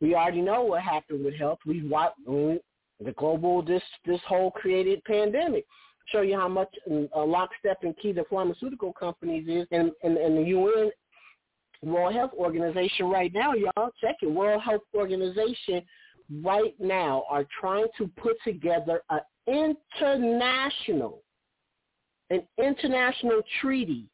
[0.00, 1.60] We already know what happened with health.
[1.64, 5.64] We've watched the global this this whole created pandemic.
[6.06, 6.68] Show you how much
[7.14, 10.90] a lockstep and key the pharmaceutical companies is, and, and, and the UN
[11.82, 14.26] World Health Organization right now, y'all check it.
[14.26, 15.82] World Health Organization
[16.42, 21.22] right now are trying to put together an international,
[22.30, 24.06] an international treaty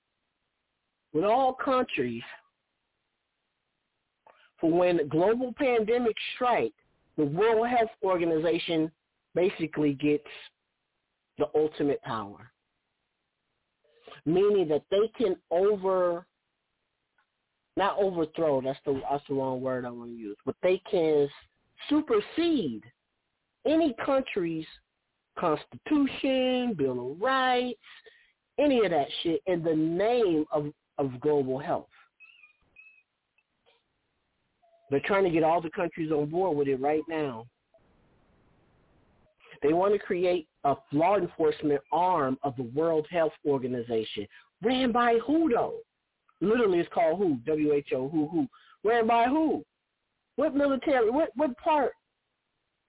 [1.13, 2.23] with all countries
[4.61, 6.75] for when global pandemics strike,
[7.17, 8.91] the World Health Organization
[9.35, 10.27] basically gets
[11.39, 12.51] the ultimate power,
[14.27, 16.27] meaning that they can over,
[17.77, 21.29] not overthrow, that's the, that's the wrong word I want to use, but they can
[21.89, 22.83] supersede
[23.65, 24.67] any country's
[25.39, 27.79] constitution, Bill of Rights,
[28.59, 31.89] any of that shit in the name of, of global health.
[34.91, 37.47] They're trying to get all the countries on board with it right now.
[39.63, 44.27] They want to create a law enforcement arm of the World Health Organization.
[44.63, 45.75] Ran by who though?
[46.41, 47.39] Literally it's called who?
[47.47, 48.47] WHO, who, who.
[48.85, 49.65] Ran by who?
[50.37, 51.93] What military, what, what part,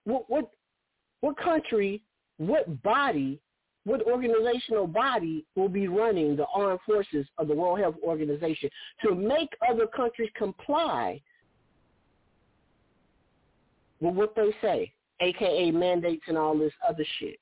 [0.04, 0.48] what, what,
[1.20, 2.00] what country,
[2.40, 3.38] what body,
[3.84, 8.70] what organizational body will be running the armed forces of the World Health Organization
[9.04, 11.20] to make other countries comply
[14.00, 14.90] with what they say,
[15.20, 17.36] aka mandates and all this other shit.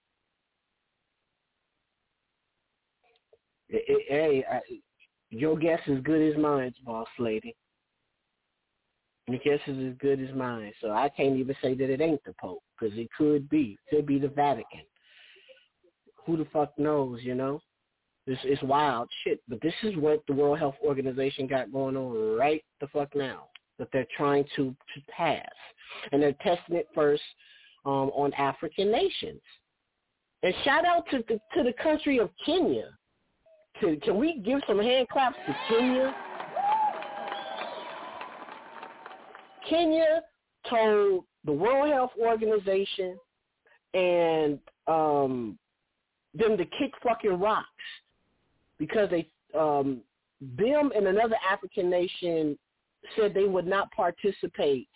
[3.73, 4.81] Eh, eh, eh, hey,
[5.31, 7.55] your guess is good as mine, boss lady.
[9.29, 10.73] Your guess is as good as mine.
[10.81, 13.79] So I can't even say that it ain't the Pope, because it could be.
[13.91, 14.81] Could be the Vatican.
[16.25, 17.61] Who the fuck knows, you know?
[18.27, 19.41] This is wild shit.
[19.47, 23.49] But this is what the World Health Organization got going on right the fuck now
[23.79, 25.47] that they're trying to, to pass.
[26.11, 27.23] And they're testing it first
[27.85, 29.41] um, on African nations.
[30.43, 32.91] And shout out to the, to the country of Kenya.
[33.81, 36.15] To, can we give some hand claps to Kenya?
[39.69, 40.23] Kenya
[40.69, 43.19] told the World Health Organization
[43.95, 45.59] and um,
[46.35, 47.67] them to kick fucking rocks
[48.79, 49.29] because they
[49.59, 50.03] um,
[50.41, 52.59] them and another African nation
[53.17, 54.89] said they would not participate.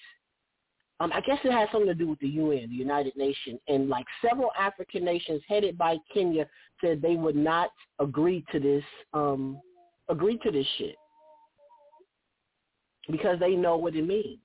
[1.01, 3.89] Um, I guess it has something to do with the UN, the United Nations, and
[3.89, 6.47] like several African nations headed by Kenya
[6.81, 9.61] said they would not agree to this, um,
[10.09, 10.95] agree to this shit
[13.11, 14.39] because they know what it means.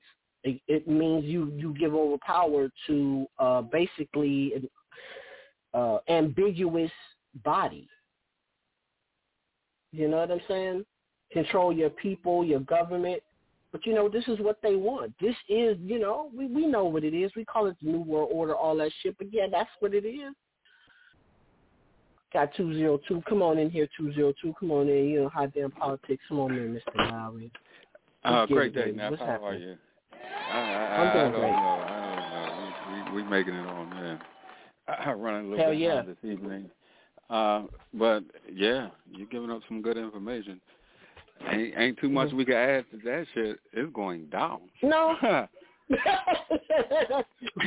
[0.48, 4.70] It, it means you you give over power to uh, basically an
[5.74, 6.92] uh, ambiguous
[7.44, 7.90] body.
[9.92, 10.86] You know what I'm saying?
[11.34, 13.22] Control your people, your government,
[13.74, 15.14] but you know, this is what they want.
[15.20, 17.32] This is, you know, we we know what it is.
[17.36, 19.18] We call it the New World Order, all that shit.
[19.18, 20.34] But yeah, that's what it is.
[22.34, 23.22] Got two zero two.
[23.28, 24.54] Come on in here, two zero two.
[24.60, 25.10] Come on in.
[25.10, 26.24] You know, high damn politics.
[26.30, 27.52] Come on in, Mister Lowry.
[28.24, 29.48] Uh, great day, Now, How happening?
[29.48, 29.76] are you?
[30.52, 31.52] I, I, I'm doing I don't great.
[31.52, 31.84] know.
[31.88, 33.12] I don't know.
[33.14, 34.20] We, we, we making it on, man.
[34.88, 36.02] I run a little Hell bit yeah.
[36.02, 36.70] this evening.
[37.30, 37.64] Uh,
[37.94, 40.62] but yeah, you're giving up some good information.
[41.52, 42.14] Ain't, ain't too Mm-hmm.
[42.16, 43.60] much we can add to that shit.
[43.74, 44.62] It's going down.
[44.82, 45.16] No.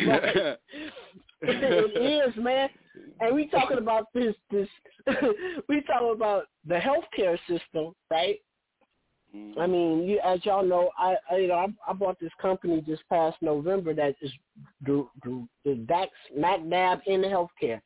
[0.07, 0.57] Right.
[1.43, 2.69] it is, man.
[3.21, 4.69] And we talking about this this
[5.69, 8.39] we talking about the healthcare system, right?
[9.59, 12.83] I mean, you, as y'all know, I, I you know I, I bought this company
[12.87, 14.31] this past November that is
[14.85, 17.81] the the, the Dax Mac Dab in healthcare,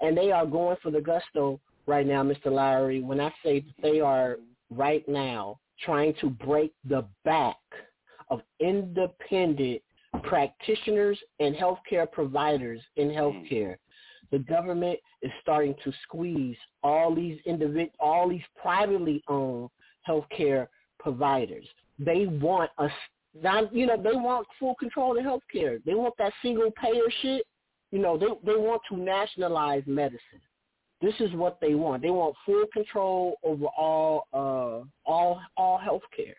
[0.00, 2.46] and they are going for the gusto right now, Mr.
[2.46, 3.02] Lowry.
[3.02, 4.36] When I say they are
[4.70, 7.56] right now trying to break the back
[8.30, 9.82] of independent
[10.22, 13.16] practitioners and healthcare providers in hmm.
[13.16, 13.76] healthcare
[14.30, 19.68] the government is starting to squeeze all these individ- all these privately owned
[20.08, 20.66] healthcare
[20.98, 21.66] providers.
[21.98, 22.92] They want us
[23.40, 25.82] not, you know, they want full control of healthcare.
[25.84, 27.46] They want that single payer shit.
[27.92, 30.40] You know, they they want to nationalize medicine.
[31.00, 32.02] This is what they want.
[32.02, 36.34] They want full control over all uh all all healthcare.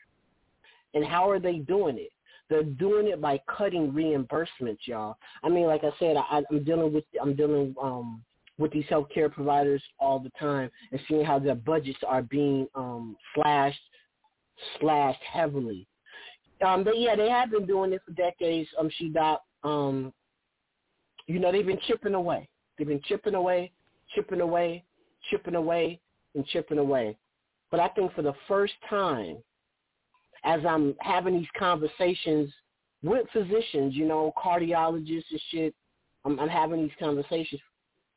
[0.94, 2.12] And how are they doing it?
[2.50, 5.16] They're doing it by cutting reimbursements, y'all.
[5.42, 8.22] I mean, like I said, I, I'm dealing with I'm dealing um
[8.62, 13.18] with these healthcare providers all the time and seeing how their budgets are being um
[13.34, 13.80] slashed
[14.80, 15.88] slashed heavily.
[16.66, 18.70] Um, but yeah, they have been doing it for decades.
[18.80, 20.14] Um, she got um,
[21.28, 22.50] you know, they've been chipping away.
[22.78, 23.72] They've been chipping away,
[24.16, 24.84] chipping away,
[25.30, 26.00] chipping away,
[26.36, 27.18] and chipping away.
[27.70, 29.38] But I think for the first time,
[30.44, 32.52] as I'm having these conversations
[33.04, 35.76] with physicians, you know, cardiologists and shit,
[36.26, 37.62] I'm, I'm having these conversations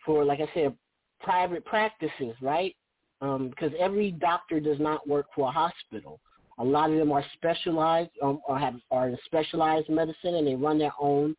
[0.04, 0.74] for, like I said,
[1.20, 2.74] private practices, right?
[3.20, 6.20] Um, because every doctor does not work for a hospital.
[6.58, 10.54] A lot of them are specialized um, or have are in specialized medicine, and they
[10.54, 11.34] run their own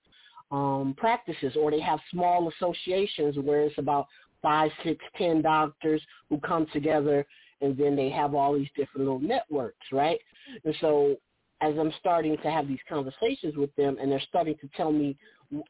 [0.51, 4.07] um, practices, or they have small associations where it's about
[4.41, 7.25] five, six, ten doctors who come together,
[7.61, 10.19] and then they have all these different little networks, right?
[10.63, 11.15] And so,
[11.61, 15.17] as I'm starting to have these conversations with them, and they're starting to tell me,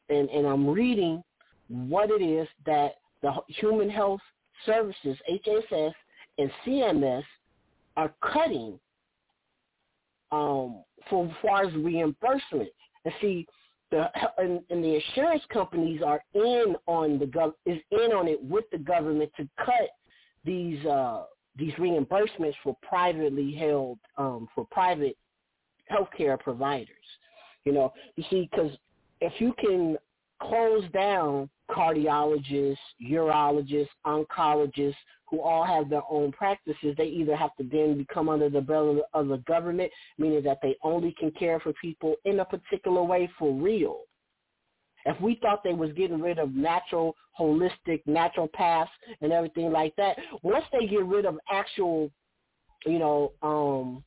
[0.09, 1.23] and, and I'm reading
[1.68, 4.22] what it is that the Human Health
[4.66, 5.94] Services, HSS,
[6.38, 7.24] and CMS
[7.98, 8.80] are cutting
[10.32, 12.70] um, for as far as reimbursement.
[13.06, 13.46] And see,
[13.92, 18.44] the and, and the insurance companies are in on the gov is in on it
[18.44, 19.90] with the government to cut
[20.44, 21.24] these uh,
[21.58, 25.18] these reimbursements for privately held um, for private
[25.92, 26.90] healthcare providers.
[27.64, 28.72] You know, you see, because
[29.22, 29.98] if you can
[30.42, 34.96] close down cardiologists, urologists, oncologists,
[35.28, 39.02] who all have their own practices, they either have to then become under the umbrella
[39.14, 43.30] of the government, meaning that they only can care for people in a particular way
[43.40, 44.02] for real.
[45.06, 49.96] If we thought they was getting rid of natural, holistic, natural paths and everything like
[49.98, 52.12] that, once they get rid of actual,
[52.86, 54.04] you know, um,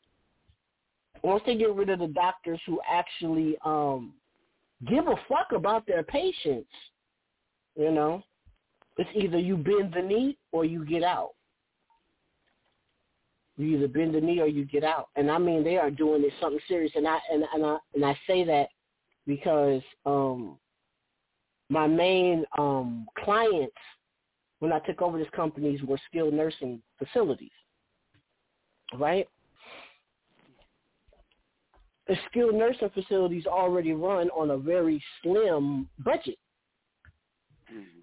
[1.23, 4.15] once they get rid of the doctors who actually um,
[4.89, 6.71] give a fuck about their patients,
[7.79, 8.23] you know,
[8.99, 11.31] it's either you bend the knee or you get out.
[13.57, 15.09] You either bend the knee or you get out.
[15.17, 16.93] And I mean, they are doing this something serious.
[16.97, 18.69] And I and, and I and I say that
[19.27, 20.59] because um,
[21.69, 23.75] my main um, clients
[24.59, 27.53] when I took over this companies were skilled nursing facilities,
[28.97, 29.29] right?
[32.09, 36.39] The skilled nursing facilities already run on a very slim budget.
[37.73, 37.99] Mm-hmm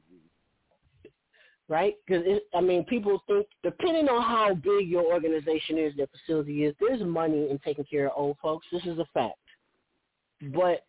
[1.67, 1.95] right?
[2.05, 6.75] Because I mean, people think depending on how big your organization is, their facility is,
[6.79, 8.67] there's money in taking care of old folks.
[8.71, 9.35] This is a fact.
[10.53, 10.85] But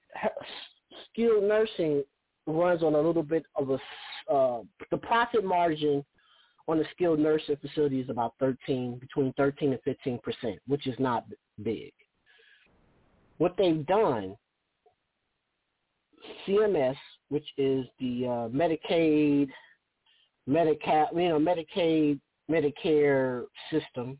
[1.12, 2.02] skilled nursing
[2.46, 3.78] runs on a little bit of a
[4.32, 6.04] uh, the profit margin
[6.68, 10.96] on a skilled nursing facility is about 13 between 13 and 15 percent, which is
[10.98, 11.24] not
[11.62, 11.92] big.
[13.38, 14.36] What they've done,
[16.46, 16.96] CMS,
[17.28, 19.48] which is the uh, Medicaid
[20.48, 22.20] Medicaid, you know, Medicaid,
[22.50, 24.18] Medicare system,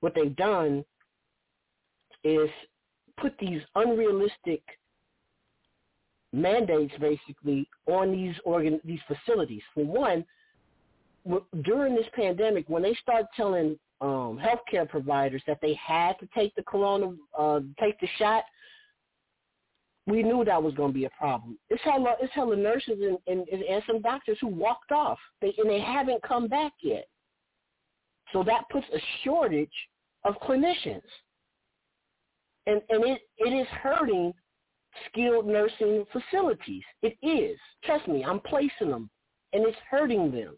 [0.00, 0.84] what they've done
[2.24, 2.48] is
[3.20, 4.62] put these unrealistic
[6.32, 9.62] mandates basically on these organ these facilities.
[9.74, 10.24] For one,
[11.62, 16.54] during this pandemic, when they start telling um, healthcare providers that they had to take
[16.54, 18.44] the corona, uh, take the shot,
[20.06, 21.58] we knew that was going to be a problem.
[21.70, 25.70] It's hella, it's hella nurses and, and, and some doctors who walked off, they, and
[25.70, 27.06] they haven't come back yet.
[28.32, 29.68] So that puts a shortage
[30.24, 31.02] of clinicians,
[32.66, 34.32] and and it it is hurting
[35.08, 36.82] skilled nursing facilities.
[37.02, 37.58] It is.
[37.84, 39.10] Trust me, I'm placing them,
[39.52, 40.56] and it's hurting them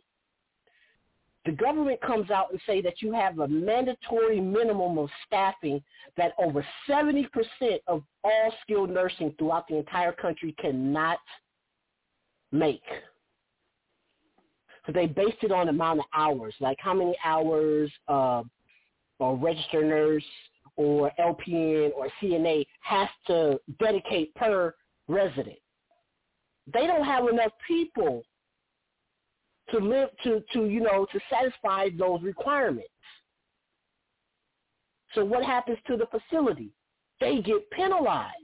[1.44, 5.82] the government comes out and say that you have a mandatory minimum of staffing
[6.16, 7.26] that over 70%
[7.86, 11.18] of all skilled nursing throughout the entire country cannot
[12.50, 12.82] make.
[14.86, 18.42] So they based it on amount of hours, like how many hours uh,
[19.20, 20.24] a registered nurse
[20.76, 24.74] or LPN or CNA has to dedicate per
[25.08, 25.58] resident.
[26.72, 28.22] They don't have enough people
[29.70, 32.88] to live to to you know to satisfy those requirements.
[35.14, 36.70] So what happens to the facility?
[37.20, 38.34] They get penalized.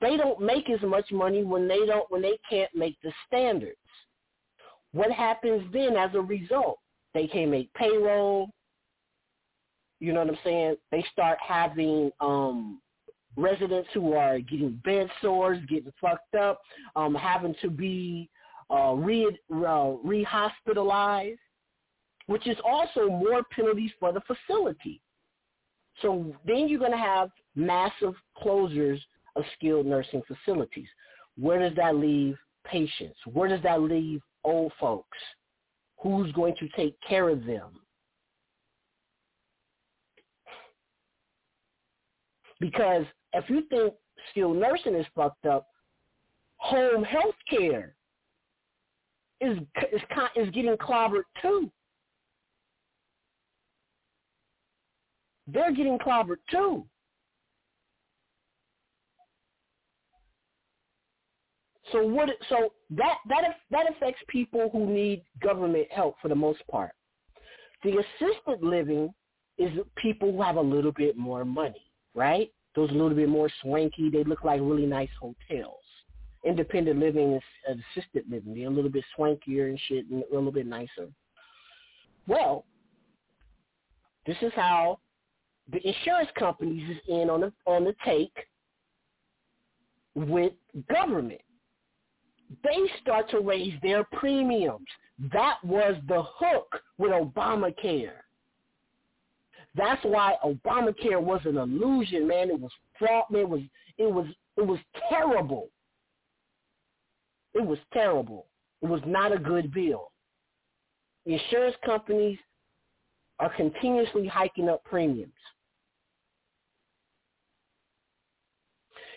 [0.00, 3.76] they don't make as much money when they don't when they can't make the standards.
[4.92, 6.78] What happens then as a result?
[7.14, 8.48] They can't make payroll.
[10.00, 10.76] You know what I'm saying?
[10.92, 12.80] They start having um
[13.36, 16.60] residents who are getting bed sores, getting fucked up,
[16.96, 18.28] um, having to be
[18.70, 21.38] uh, re uh, re-hospitalized,
[22.26, 25.00] which is also more penalties for the facility.
[26.02, 29.00] So then you're going to have massive closures
[29.36, 30.88] of skilled nursing facilities.
[31.36, 33.18] Where does that leave patients?
[33.32, 35.18] Where does that leave old folks?
[36.02, 37.80] Who's going to take care of them?
[42.60, 43.94] Because if you think
[44.30, 45.68] skilled nursing is fucked up,
[46.56, 47.94] home health care
[49.40, 49.58] is
[49.92, 50.00] is
[50.36, 51.70] is getting clobbered too.
[55.46, 56.84] They're getting clobbered too.
[61.92, 62.28] So what?
[62.48, 66.92] So that that that affects people who need government help for the most part.
[67.82, 69.12] The assisted living
[69.56, 72.50] is people who have a little bit more money, right?
[72.74, 74.10] Those a little bit more swanky.
[74.10, 75.77] They look like really nice hotels.
[76.44, 77.42] Independent living is
[77.96, 78.54] assisted living.
[78.54, 81.08] They're a little bit swankier and shit, and a little bit nicer.
[82.26, 82.64] Well,
[84.26, 85.00] this is how
[85.72, 88.36] the insurance companies is in on the on the take
[90.14, 90.52] with
[90.92, 91.40] government.
[92.62, 94.86] They start to raise their premiums.
[95.32, 98.20] That was the hook with Obamacare.
[99.74, 102.50] That's why Obamacare was an illusion, man.
[102.50, 103.24] It was fraud.
[103.30, 103.60] It was
[103.98, 104.78] it was it was
[105.08, 105.68] terrible.
[107.58, 108.46] It was terrible.
[108.82, 110.12] It was not a good bill.
[111.26, 112.38] The insurance companies
[113.40, 115.32] are continuously hiking up premiums.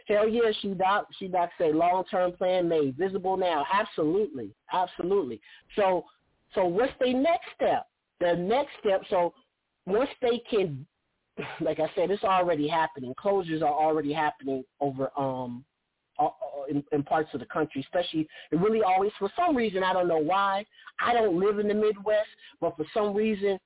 [0.08, 3.64] Hell yeah, she doc she doc say long term plan made visible now.
[3.72, 4.56] Absolutely.
[4.74, 5.40] Absolutely.
[5.76, 6.04] So
[6.56, 7.86] so what's the next step?
[8.20, 9.36] The next step so
[9.86, 10.88] once they can
[11.62, 13.14] like I said, it's already happening.
[13.24, 15.64] Closures are already happening over um
[16.70, 20.08] in, in parts of the country, especially it really always for some reason I don't
[20.08, 20.66] know why
[21.00, 23.60] I don't live in the Midwest, but for some reason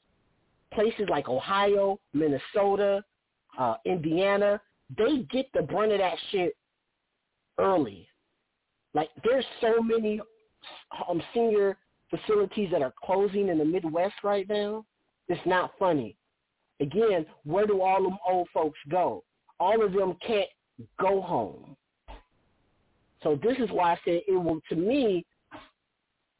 [0.74, 3.03] places like Ohio, Minnesota,
[3.58, 4.59] uh, Indiana,
[4.98, 6.56] they get the brunt of that shit
[7.58, 8.08] early.
[8.93, 10.22] Like there's so many
[11.09, 11.77] um, senior
[12.09, 14.85] facilities that are closing in the Midwest right now.
[15.27, 16.17] It's not funny.
[16.80, 19.24] Again, where do all them old folks go?
[19.59, 20.50] All of them can't
[21.00, 21.75] go home.
[23.25, 25.25] So this is why I said it will, to me,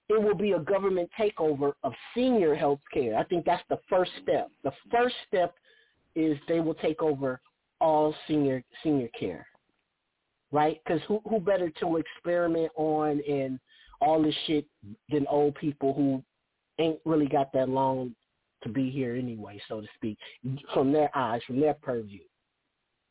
[0.08, 3.18] it will be a government takeover of senior health care.
[3.18, 4.52] I think that's the first step.
[4.64, 5.56] The first step
[6.16, 7.42] is they will take over
[7.82, 9.48] all senior senior care,
[10.52, 10.80] right?
[10.86, 13.60] Because who who better to experiment on and
[14.00, 14.66] all this shit
[15.10, 16.24] than old people who
[16.78, 18.14] ain't really got that long
[18.62, 20.20] to be here anyway, so to speak,
[20.72, 22.22] from their eyes, from their purview.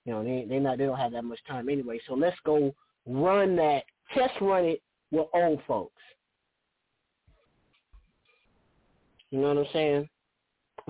[0.05, 1.99] You know, they they not they don't have that much time anyway.
[2.07, 2.73] So let's go
[3.07, 3.85] run that
[4.15, 6.01] test run it with old folks.
[9.31, 10.09] You know what I'm saying?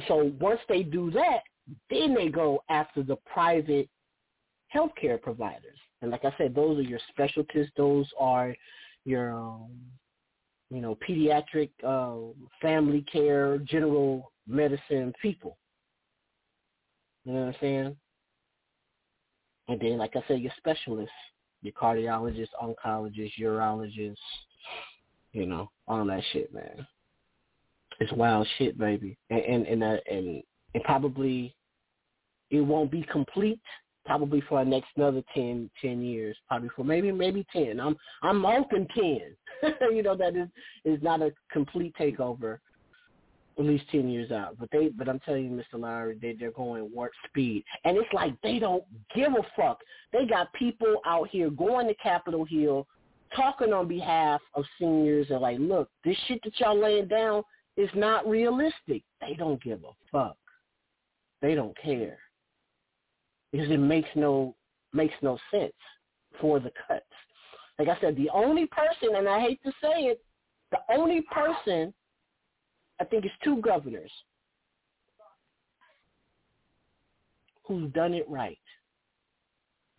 [0.09, 1.41] So once they do that,
[1.91, 3.89] then they go after the private
[4.75, 5.79] healthcare providers.
[6.03, 7.69] And like I said, those are your specialties.
[7.77, 8.55] Those are
[9.05, 9.71] your, um,
[10.71, 15.57] you know, pediatric, uh, family care, general medicine people.
[17.25, 17.97] You know what I'm saying?
[19.69, 21.13] And then, like I said, your specialists,
[21.65, 24.17] your cardiologists, oncologists, urologists,
[25.33, 26.87] you know, all that shit, man.
[28.01, 29.17] It's wild shit, baby.
[29.31, 30.43] And and and, uh, and
[30.75, 31.55] and probably
[32.51, 33.61] it won't be complete
[34.05, 37.81] probably for the next another 10, 10 years, probably for maybe maybe ten.
[37.81, 39.35] I'm I'm open ten.
[39.91, 40.49] you know that is
[40.85, 42.59] is not a complete takeover,
[43.59, 44.57] at least ten years out.
[44.59, 45.81] But they but I'm telling you, Mr.
[45.81, 48.85] Lowry, they they're going warp speed, and it's like they don't
[49.15, 49.81] give a fuck.
[50.13, 52.87] They got people out here going to Capitol Hill,
[53.35, 57.43] talking on behalf of seniors, and like, look, this shit that y'all laying down
[57.77, 59.03] is not realistic.
[59.21, 60.37] They don't give a fuck.
[61.43, 62.19] They don't care
[63.53, 64.57] because it makes no
[64.93, 65.73] makes no sense
[66.41, 67.05] for the cuts.
[67.79, 70.25] Like I said, the only person, and I hate to say it,
[70.71, 71.93] the only person,
[73.01, 74.11] I think it's two governors
[77.67, 78.59] who's done it right.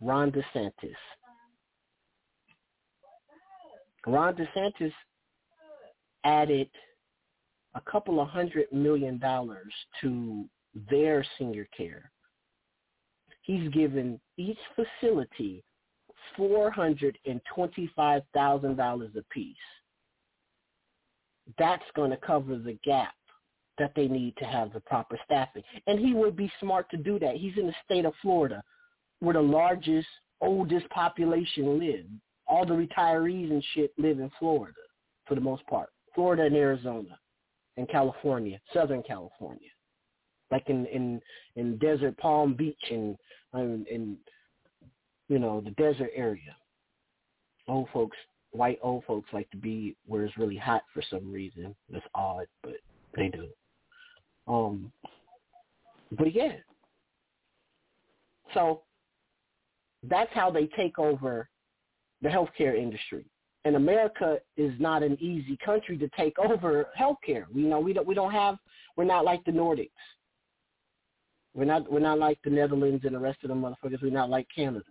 [0.00, 0.94] Ron DeSantis.
[4.06, 4.92] Ron DeSantis
[6.24, 6.68] added
[7.74, 10.44] a couple of hundred million dollars to
[10.90, 12.10] their senior care.
[13.42, 15.62] He's given each facility
[16.36, 19.56] four hundred and twenty-five thousand dollars apiece.
[21.58, 23.14] That's going to cover the gap
[23.78, 25.62] that they need to have the proper staffing.
[25.86, 27.36] And he would be smart to do that.
[27.36, 28.62] He's in the state of Florida,
[29.20, 30.08] where the largest,
[30.40, 32.06] oldest population live.
[32.46, 34.78] All the retirees and shit live in Florida
[35.26, 35.90] for the most part.
[36.14, 37.18] Florida and Arizona
[37.76, 39.68] and California, Southern California.
[40.50, 41.20] Like in in
[41.56, 43.16] in Desert Palm Beach and
[43.54, 44.16] in
[45.28, 46.56] you know the desert area.
[47.68, 48.16] Old folks,
[48.56, 51.74] white old folks like to be where it's really hot for some reason.
[51.90, 52.76] That's odd, but
[53.14, 53.48] they do.
[54.48, 54.92] Um,
[56.12, 56.52] but yeah.
[58.54, 58.82] So
[60.04, 61.48] that's how they take over
[62.22, 63.24] the healthcare industry.
[63.64, 67.44] And America is not an easy country to take over healthcare.
[67.52, 68.56] You know, we don't we don't have
[68.96, 69.90] we're not like the Nordics.
[71.54, 74.02] We're not we're not like the Netherlands and the rest of the motherfuckers.
[74.02, 74.84] We're not like Canada.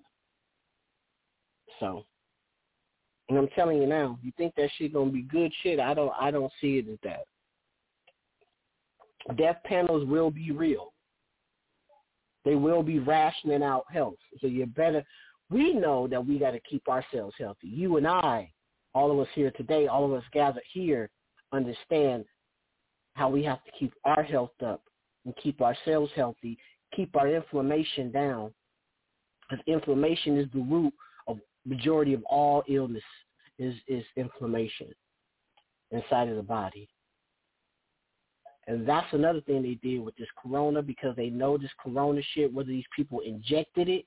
[1.80, 2.06] So,
[3.30, 5.80] and I'm telling you now, you think that shit gonna be good shit?
[5.80, 7.26] I don't I don't see it as that.
[9.38, 10.94] Death panels will be real.
[12.44, 14.20] They will be rationing out health.
[14.40, 15.04] So you better.
[15.50, 17.68] We know that we got to keep ourselves healthy.
[17.68, 18.52] You and I,
[18.94, 21.10] all of us here today, all of us gathered here,
[21.52, 22.26] understand
[23.14, 24.82] how we have to keep our health up
[25.26, 26.58] and keep ourselves healthy,
[26.95, 28.52] keep our inflammation down.
[29.50, 30.94] Because inflammation is the root
[31.66, 33.03] majority of all illness
[33.58, 34.88] is, is inflammation
[35.92, 36.88] inside of the body.
[38.68, 42.52] And that's another thing they did with this corona because they know this corona shit,
[42.52, 44.06] whether these people injected it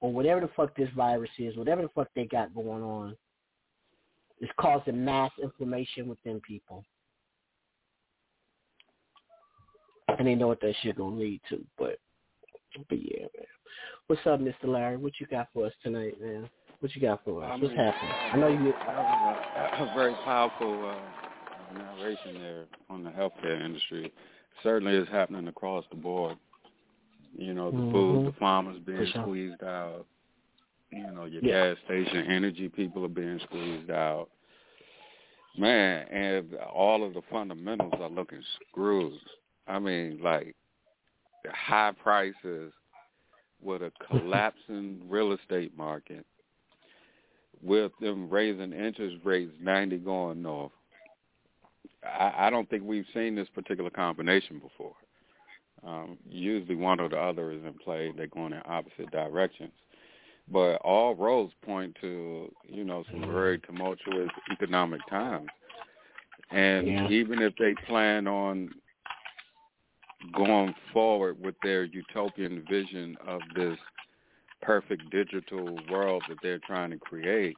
[0.00, 3.16] or whatever the fuck this virus is, whatever the fuck they got going on,
[4.40, 6.84] is causing mass inflammation within people.
[10.18, 11.64] And they know what that shit gonna lead to.
[11.78, 11.98] But
[12.88, 13.46] but yeah, man.
[14.06, 14.64] What's up, Mr.
[14.64, 14.98] Larry?
[14.98, 16.48] What you got for us tonight, man?
[16.84, 17.50] What you got for us?
[17.50, 18.14] I What's happening?
[18.34, 18.74] I know you.
[18.86, 24.12] That was a, a very powerful uh, narration there on the healthcare industry.
[24.62, 26.36] Certainly is happening across the board.
[27.34, 27.90] You know, the Mhm.
[27.90, 29.22] food, the farmers being sure.
[29.22, 30.04] squeezed out.
[30.90, 31.72] You know, your Yeah.
[31.72, 34.28] gas station energy people are being squeezed out.
[35.56, 39.18] Man, and all of the fundamentals are looking screwed.
[39.66, 40.54] I mean, like
[41.44, 42.74] the high prices
[43.62, 46.26] with a collapsing real estate market,
[47.64, 50.72] with them raising interest rates 90 going north.
[52.04, 54.94] I, I don't think we've seen this particular combination before.
[55.86, 58.12] Um, usually one or the other is in play.
[58.16, 59.72] They're going in opposite directions.
[60.50, 65.48] But all roads point to, you know, some very tumultuous economic times.
[66.50, 67.08] And Yeah.
[67.08, 68.70] even if they plan on
[70.32, 73.78] going forward with their utopian vision of this
[74.64, 77.56] perfect digital world that they're trying to create,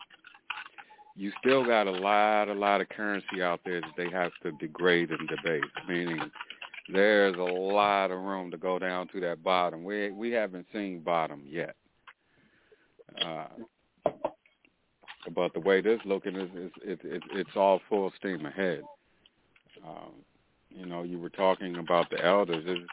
[1.15, 4.53] you still got a lot, a lot of currency out there that they have to
[4.53, 5.63] degrade and debase.
[5.89, 6.31] Meaning,
[6.93, 9.83] there's a lot of room to go down to that bottom.
[9.83, 11.75] We we haven't seen bottom yet.
[13.25, 13.47] Uh,
[15.35, 18.83] but the way this looking is, is it, it, it's all full steam ahead.
[19.87, 20.13] Um,
[20.71, 22.65] you know, you were talking about the elders.
[22.67, 22.91] It's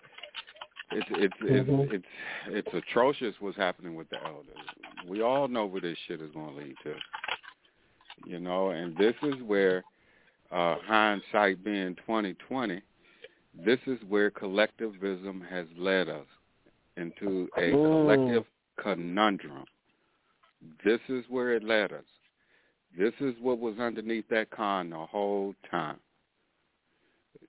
[0.94, 1.92] it's it's it's, Mhm.
[1.94, 2.06] it's
[2.48, 4.58] it's atrocious what's happening with the elders.
[5.08, 6.96] We all know where this shit is going to lead to.
[8.26, 9.84] You know, and this is where
[10.52, 12.82] uh, hindsight being twenty twenty,
[13.66, 16.28] this is where collectivism has led us
[16.98, 17.90] into a Mm.
[17.90, 18.46] collective
[18.78, 19.66] conundrum.
[20.84, 22.06] This is where it led us.
[22.98, 26.00] This is what was underneath that con the whole time.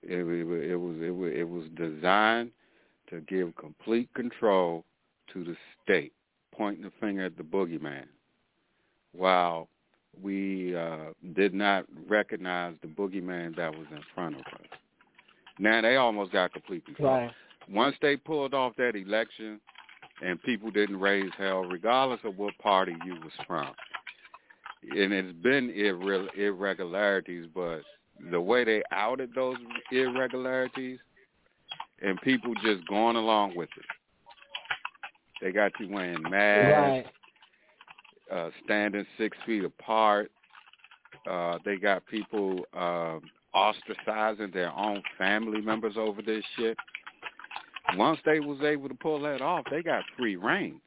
[0.01, 2.51] It, it, it was it was it was designed
[3.09, 4.83] to give complete control
[5.33, 6.13] to the state,
[6.53, 8.05] pointing the finger at the boogeyman,
[9.13, 9.67] while
[10.21, 14.67] we uh, did not recognize the boogeyman that was in front of us.
[15.59, 17.09] Now they almost got complete control.
[17.09, 17.31] Right.
[17.69, 19.59] Once they pulled off that election
[20.21, 23.69] and people didn't raise hell, regardless of what party you was from,
[24.83, 27.79] and it's been irre- irregularities, but
[28.31, 29.57] the way they outed those
[29.91, 30.99] irregularities
[32.01, 33.85] and people just going along with it.
[35.41, 37.07] They got you wearing masks,
[38.31, 38.37] Right.
[38.37, 40.31] uh, standing six feet apart.
[41.29, 43.21] Uh, they got people um,
[43.53, 46.77] ostracizing their own family members over this shit.
[47.95, 50.81] Once they was able to pull that off, they got free reign,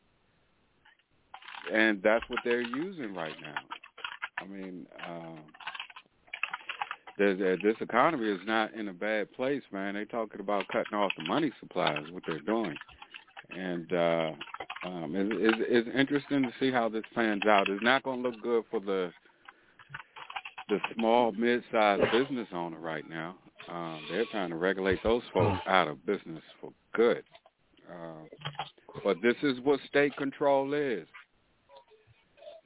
[1.73, 3.55] and that's what they're using right now.
[4.41, 5.39] I mean, um,
[7.19, 9.95] the, this economy is not in a bad place, man.
[9.95, 12.77] They're talking about cutting off the money supplies, what they're doing,
[13.51, 14.31] and uh,
[14.87, 17.69] Um, it, it, it's interesting to see how this pans out.
[17.69, 19.13] It's not going to look good for the
[20.69, 23.37] the small, mid-sized business owner right now.
[23.69, 27.25] Um, they're trying to regulate those folks out of business for good.
[27.91, 28.25] Uh,
[29.03, 31.07] but this is what state control is.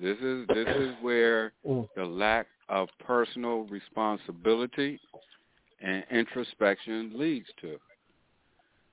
[0.01, 1.53] This is this is where
[1.97, 5.01] the lack of personal responsibility
[5.81, 7.79] and introspection leads to.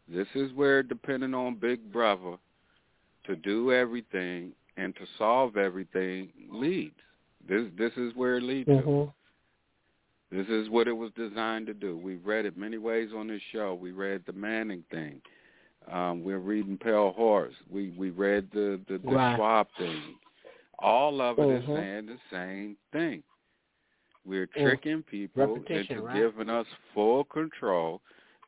[0.07, 2.37] This is where depending on Big Brother
[3.25, 6.95] to do everything and to solve everything leads.
[7.47, 8.89] This this is where it leads Mm-hmm.
[8.89, 9.13] to.
[10.31, 11.97] This is what it was designed to do.
[11.97, 13.73] We've read it many ways on this show.
[13.73, 15.21] We read the Manning thing.
[15.91, 17.55] Um, we're reading Pale Horse.
[17.69, 19.35] We we read the the, the Right.
[19.35, 20.01] Schwab thing.
[20.79, 21.75] All of it is Mhm.
[21.75, 23.23] saying the same thing.
[24.29, 26.15] We're tricking people into right?
[26.15, 27.99] giving us full control,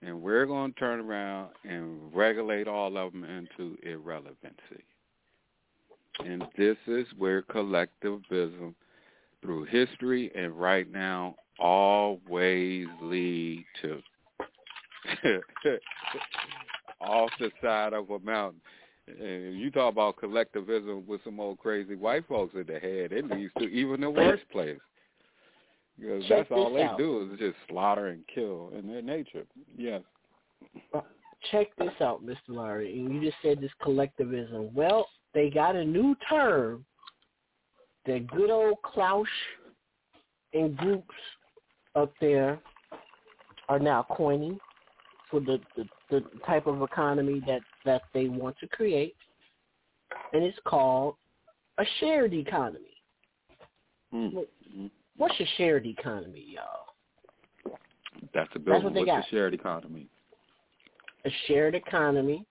[0.03, 4.85] and we're going to turn around and regulate all of them into irrelevancy.
[6.23, 8.75] And this is where collectivism,
[9.41, 14.01] through history and right now, always lead to
[17.01, 18.61] off the side of a mountain.
[19.07, 23.25] And you talk about collectivism with some old crazy white folks in the head, it
[23.31, 24.77] leads to even the worst place.
[25.99, 26.97] Because Check that's all they out.
[26.97, 29.43] do is just slaughter and kill in their nature.
[29.77, 30.01] Yes.
[31.51, 32.35] Check this out, Mr.
[32.49, 32.99] Larry.
[32.99, 34.73] And you just said this collectivism.
[34.73, 36.85] Well, they got a new term
[38.05, 39.27] that good old Klaus
[40.53, 41.15] and groups
[41.95, 42.59] up there
[43.69, 44.59] are now coining
[45.29, 49.15] for the, the, the type of economy that, that they want to create.
[50.33, 51.15] And it's called
[51.77, 52.85] a shared economy.
[54.11, 54.49] What-
[55.21, 57.75] What's a shared economy, y'all?
[58.33, 58.85] That's a good That's one.
[58.85, 59.23] what they What's got.
[59.29, 60.07] the shared economy?
[61.25, 62.43] a shared economy,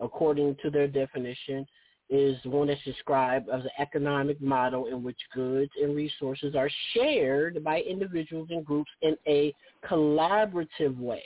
[0.00, 1.64] according to their definition,
[2.10, 7.62] is one that's described as an economic model in which goods and resources are shared
[7.62, 9.54] by individuals and groups in a
[9.88, 11.22] collaborative way,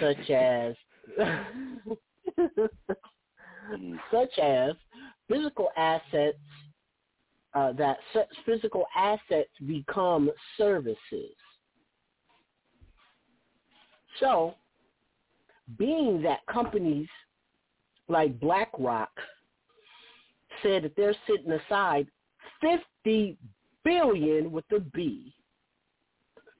[0.00, 0.74] such as
[1.20, 1.86] mm.
[4.10, 4.72] such as
[5.30, 6.36] physical assets
[7.56, 11.34] uh, that such physical assets become services.
[14.20, 14.54] So,
[15.78, 17.08] being that companies
[18.08, 19.10] like BlackRock
[20.62, 22.06] said that they're sitting aside
[23.04, 23.36] 50
[23.84, 25.34] billion with a B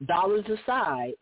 [0.07, 1.13] dollars aside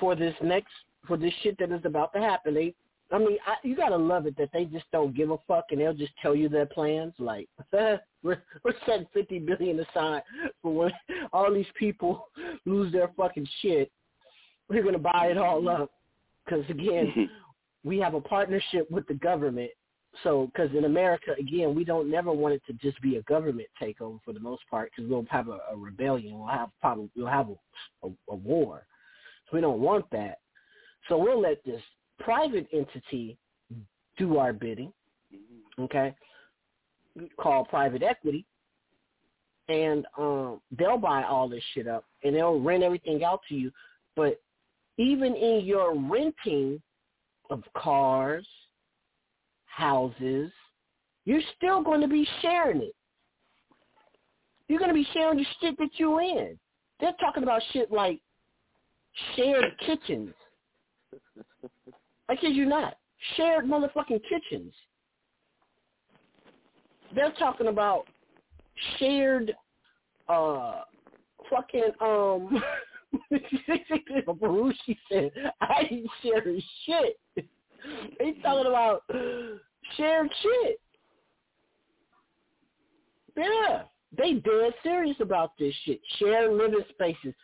[0.00, 0.72] for this next
[1.06, 2.54] for this shit that is about to happen.
[2.54, 2.74] They
[3.12, 5.80] I mean, I, you gotta love it that they just don't give a fuck and
[5.80, 7.14] they'll just tell you their plans.
[7.18, 10.22] Like, we're we're setting fifty billion aside
[10.60, 10.92] for when
[11.32, 12.28] all these people
[12.64, 13.90] lose their fucking shit.
[14.68, 15.92] We're gonna buy it all up
[16.44, 17.30] because again,
[17.84, 19.70] we have a partnership with the government.
[20.22, 23.68] So, because in America, again, we don't never want it to just be a government
[23.80, 27.26] takeover for the most part, because we'll have a, a rebellion, we'll have probably we'll
[27.26, 28.86] have a, a, a war.
[29.44, 30.38] So we don't want that.
[31.08, 31.82] So we'll let this
[32.18, 33.36] private entity
[34.18, 34.92] do our bidding,
[35.78, 36.14] okay,
[37.38, 38.46] called private equity,
[39.68, 43.70] and um, they'll buy all this shit up and they'll rent everything out to you.
[44.14, 44.40] But
[44.96, 46.80] even in your renting
[47.50, 48.46] of cars,
[49.66, 50.50] houses,
[51.24, 52.94] you're still going to be sharing it.
[54.68, 56.58] You're going to be sharing the shit that you're in.
[57.00, 58.20] They're talking about shit like
[59.34, 60.32] shared kitchens.
[62.28, 62.96] I kid you not.
[63.36, 64.72] Shared motherfucking kitchens.
[67.14, 68.04] They're talking about
[68.98, 69.54] shared
[70.28, 70.80] uh
[71.50, 72.62] fucking um
[74.28, 75.30] Baruchi said,
[75.60, 77.18] I ain't sharing shit.
[78.18, 79.02] They talking about
[79.96, 80.80] shared shit.
[83.36, 83.82] Yeah.
[84.16, 86.00] They dead serious about this shit.
[86.18, 87.34] Shared living spaces.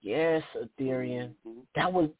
[0.00, 1.32] Yes, Ethereum.
[1.76, 2.10] That was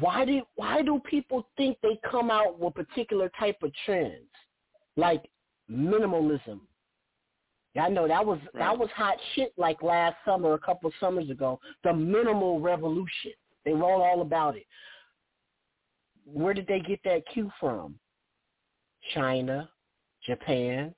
[0.00, 4.28] why did why do people think they come out with particular type of trends
[4.96, 5.22] like
[5.70, 6.60] minimalism?
[7.74, 10.94] Yeah, I know that was that was hot shit like last summer, a couple of
[10.98, 11.60] summers ago.
[11.84, 13.32] The minimal revolution.
[13.64, 14.66] They wrote all about it.
[16.26, 17.98] Where did they get that cue from?
[19.14, 19.70] China,
[20.26, 20.94] Japan.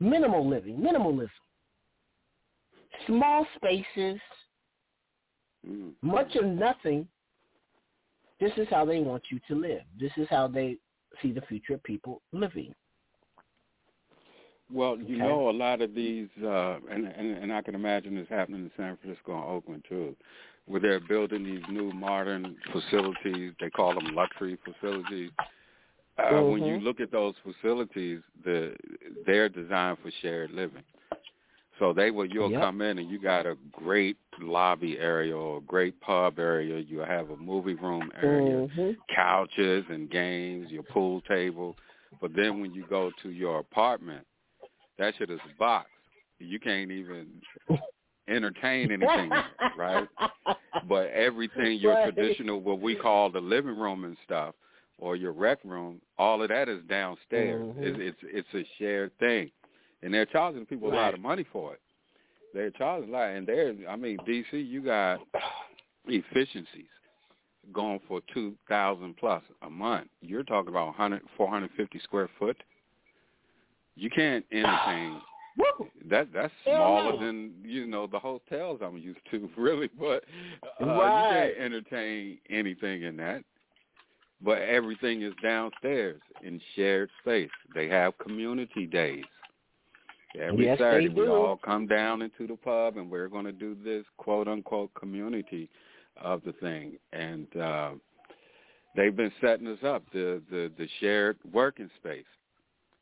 [0.00, 1.28] Minimal living, minimalism.
[3.06, 4.20] Small spaces,
[5.64, 5.90] hmm.
[6.02, 7.06] much of nothing.
[8.40, 9.82] This is how they want you to live.
[9.98, 10.78] This is how they
[11.22, 12.74] see the future of people living.
[14.72, 15.22] Well, you Okay.
[15.22, 18.70] know, a lot of these, uh, and, and and I can imagine this happening in
[18.76, 20.16] San Francisco and Oakland too.
[20.66, 23.52] where they're building these new modern facilities.
[23.60, 25.30] They call them luxury facilities.
[26.18, 26.52] Uh, mm-hmm.
[26.52, 26.84] When you Mm-hmm.
[26.84, 28.76] look at those facilities, the
[29.26, 30.82] they're designed for shared living.
[31.80, 32.60] So they will you'll Yep.
[32.60, 36.78] come in and you got a great lobby area or a great pub area.
[36.78, 38.96] You have a movie room area, Mhm.
[39.14, 41.76] couches and games, your pool table.
[42.20, 44.26] But then when you go to your apartment,
[44.98, 45.88] that shit is a box.
[46.38, 47.42] You can't even
[48.28, 49.32] entertain anything,
[49.76, 50.08] right?
[50.88, 52.04] But everything your Right.
[52.04, 54.54] traditional what we call the living room and stuff
[54.98, 57.66] or your rec room, all of that is downstairs.
[57.76, 57.82] Mhm.
[57.82, 59.50] It's, it's it's a shared thing,
[60.02, 61.80] and they're charging people a lot of money for it.
[62.54, 65.20] They're charging a lot, and they're I mean DC, you got
[66.06, 66.86] efficiencies
[67.72, 70.08] going for two thousand plus a month.
[70.20, 72.56] You're talking about 100, 450 square foot.
[73.96, 75.20] You can't entertain.
[76.08, 79.90] That that's smaller than you know the hotels I'm used to, really.
[79.98, 80.24] But
[80.80, 81.44] uh, Right.
[81.46, 83.42] you can't entertain anything in that.
[84.42, 87.50] But everything is downstairs in shared space.
[87.74, 89.24] They have community days.
[90.38, 93.76] Every Yes, Saturday we all come down into the pub and we're going to do
[93.84, 95.68] this quote unquote community
[96.20, 96.92] of the thing.
[97.12, 97.90] And uh,
[98.96, 102.24] they've been setting us up the the, the shared working space,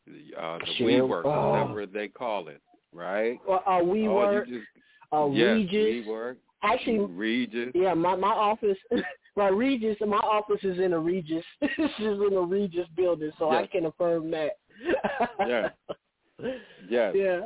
[0.06, 1.50] the, uh, the Shared- WeWork, oh.
[1.50, 3.38] whatever they call it, right?
[3.46, 4.68] Well, uh, we Oh, were you just,
[5.12, 6.06] uh, yes, Regus.
[6.06, 7.70] WeWork, Actually, Regus.
[7.74, 8.78] yeah, my my office,
[9.36, 11.44] my Regus, my office is in a Regus.
[11.60, 14.52] this is in a Regus building, so I can affirm that.
[15.46, 15.68] Yeah.
[16.88, 17.14] Yes.
[17.14, 17.40] Yeah.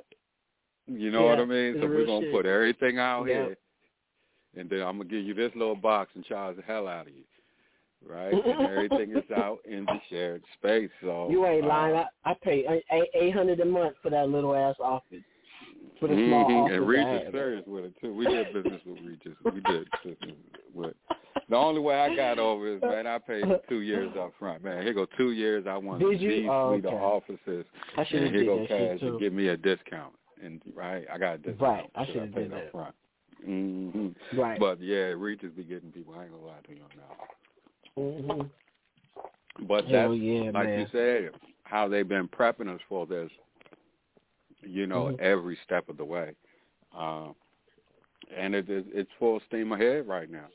[0.87, 1.77] You know Yeah, what I mean?
[1.81, 2.33] So we're gonna shit.
[2.33, 3.35] put everything out Yeah.
[3.35, 3.57] here,
[4.57, 7.13] and then I'm gonna give you this little box and charge the hell out of
[7.15, 7.25] you,
[8.07, 8.33] right?
[8.35, 10.91] and everything is out in the shared space.
[11.01, 11.97] So You ain't uh, lying.
[11.97, 12.67] I, I pay
[13.15, 15.23] eight hundred a month for that little ass office.
[16.03, 16.65] For the small mhm.
[16.67, 18.13] And I Regis serious with it too.
[18.13, 19.39] We did business with Regus.
[19.45, 20.37] We did business
[20.75, 20.95] with.
[21.49, 24.65] The only way I got over is man, I paid two years up front.
[24.65, 25.65] Man, here go two years.
[25.69, 26.29] I want Did you?
[26.29, 27.05] these Oh, suite of okay.
[27.05, 27.67] offices,
[27.97, 29.07] I should've and here go that cash too.
[29.07, 30.13] and give me a discount.
[30.43, 31.61] And right, I got a discount.
[31.61, 32.73] Right, I should've paid did up that.
[32.73, 32.95] front.
[33.45, 34.59] hmm Right.
[34.59, 36.15] But yeah, Regus be getting people.
[36.19, 38.33] I ain't gonna lie to you on that.
[38.35, 40.81] hmm But Hell that's yeah, like man.
[40.81, 41.31] you said,
[41.63, 43.31] how they've been prepping us for this.
[44.63, 45.21] You know, Mhm.
[45.21, 46.35] every step of the way,
[46.97, 47.35] um,
[48.37, 50.47] and it, it, it's full steam ahead right now.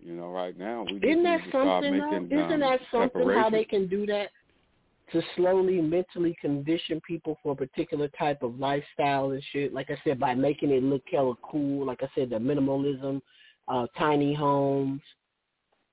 [0.00, 2.26] You know, right now we Isn't that something though?
[2.30, 4.30] Isn't um, that something how they can do that?
[5.12, 9.72] To slowly mentally condition people for a particular type of lifestyle and shit.
[9.72, 11.86] Like I said, by making it look hella cool.
[11.86, 13.22] Like I said, the minimalism,
[13.68, 15.00] uh, tiny homes,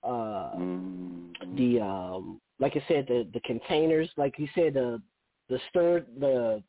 [0.04, 1.56] uh, Mm-hmm.
[1.56, 4.10] the um, like I said, the the containers.
[4.18, 5.02] Like you said, the
[5.50, 6.62] the stir the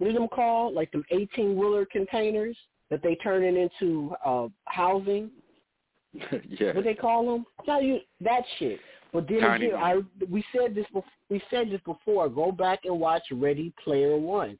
[0.00, 0.72] what are them called?
[0.72, 2.56] Like them eighteen wheeler containers
[2.88, 5.30] that they turn it into uh housing.
[6.14, 6.72] yeah.
[6.72, 7.44] What they call them?
[7.66, 8.80] Tell you that shit.
[9.12, 11.04] But then Tiny again, I we said this before.
[11.28, 12.30] We said this before.
[12.30, 14.58] Go back and watch Ready Player One.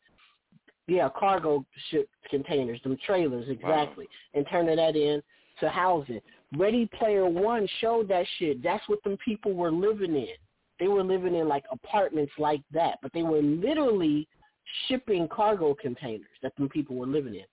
[0.86, 5.22] Yeah, cargo ship containers, them trailers, exactly, and turning that in
[5.60, 6.20] to housing.
[6.54, 8.62] Ready Player One showed that shit.
[8.62, 10.34] That's what them people were living in.
[10.78, 14.28] They were living in like apartments like that, but they were literally
[14.88, 17.44] shipping cargo containers that the people were living in.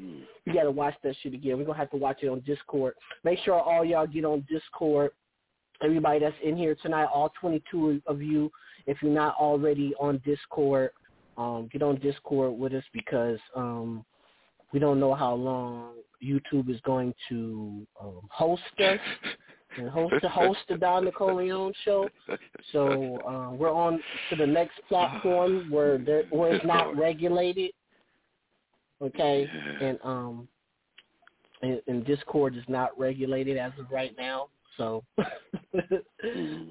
[0.00, 0.20] Mm.
[0.44, 1.58] You got to watch that shit again.
[1.58, 2.94] We're going to have to watch it on Discord.
[3.24, 5.10] Make sure all y'all get on Discord.
[5.82, 8.50] Everybody that's in here tonight, all 22 of you,
[8.86, 10.90] if you're not already on Discord,
[11.36, 14.04] um, get on Discord with us because um,
[14.72, 15.92] we don't know how long
[16.22, 18.98] YouTube is going to um, host us
[19.76, 22.08] and host the host the Don Nicoleone show.
[22.72, 27.72] So uh, we're on to the next platform where there, where it's not regulated.
[29.00, 29.48] Okay,
[29.80, 30.48] and um,
[31.62, 34.48] and, and Discord is not regulated as of right now.
[34.76, 35.04] So,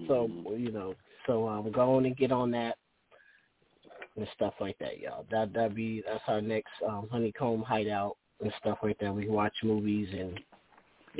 [0.07, 0.95] so you know,
[1.25, 2.77] so um, go on and get on that
[4.17, 5.25] and stuff like that, y'all.
[5.31, 9.13] That that be that's our next um, honeycomb hideout and stuff like that.
[9.13, 10.39] We watch movies and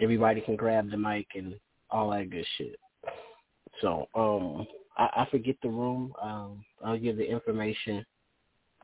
[0.01, 1.55] everybody can grab the mic and
[1.89, 2.79] all that good shit.
[3.81, 4.65] So, um,
[4.97, 6.13] I, I forget the room.
[6.21, 8.05] Um, I'll give the information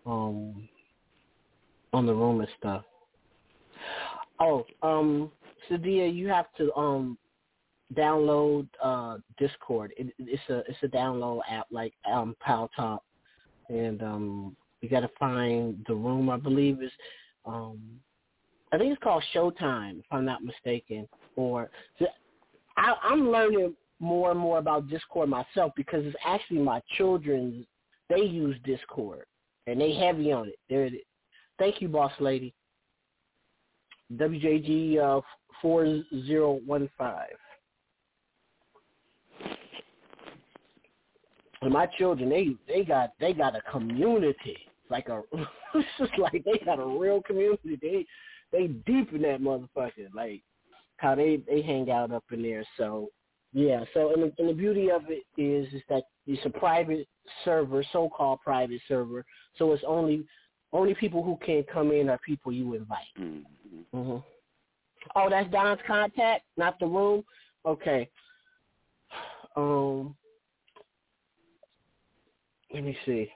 [0.05, 0.67] um
[1.93, 2.83] on the room and stuff.
[4.39, 5.31] Oh, um,
[5.69, 7.17] Sadia, you have to um
[7.95, 9.93] download uh Discord.
[9.97, 12.99] It, it's a it's a download app like um Paltalk,
[13.69, 16.29] and um you got to find the room.
[16.29, 16.91] I believe is
[17.45, 17.79] um
[18.71, 21.07] I think it's called Showtime, if I'm not mistaken.
[21.35, 21.69] Or
[22.77, 27.65] I, I'm learning more and more about Discord myself because it's actually my children's.
[28.09, 29.25] They use Discord
[29.67, 30.55] and they heavy on it.
[30.69, 31.01] There it is.
[31.57, 32.53] Thank you, boss lady.
[34.13, 35.21] WJG uh,
[35.61, 37.07] 4015.
[41.61, 44.57] And my children, they they got they got a community,
[44.89, 45.21] like a
[45.73, 47.79] it's just like they got a real community.
[47.81, 48.05] They
[48.51, 50.41] they deep in that motherfucker, like
[50.97, 52.63] how they they hang out up in there.
[52.77, 53.09] So
[53.53, 57.07] yeah, so and the, and the beauty of it is is that it's a private
[57.45, 59.25] server, so-called private server.
[59.57, 60.25] So it's only
[60.71, 62.99] only people who can come in are people you invite.
[63.19, 63.97] Mm-hmm.
[63.97, 64.17] Mm-hmm.
[65.15, 67.23] Oh, that's Don's contact, not the room.
[67.65, 68.09] Okay.
[69.55, 70.15] Um,
[72.73, 73.29] let me see.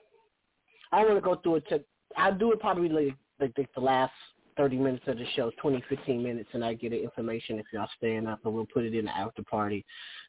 [0.90, 1.68] I want to go through it.
[1.68, 1.84] To,
[2.16, 4.12] I'll do it probably like, like, like the last
[4.58, 7.88] 30 minutes of the show, 20, 15 minutes, and I get the information if y'all
[7.96, 9.86] staying up, and we'll put it in the after party.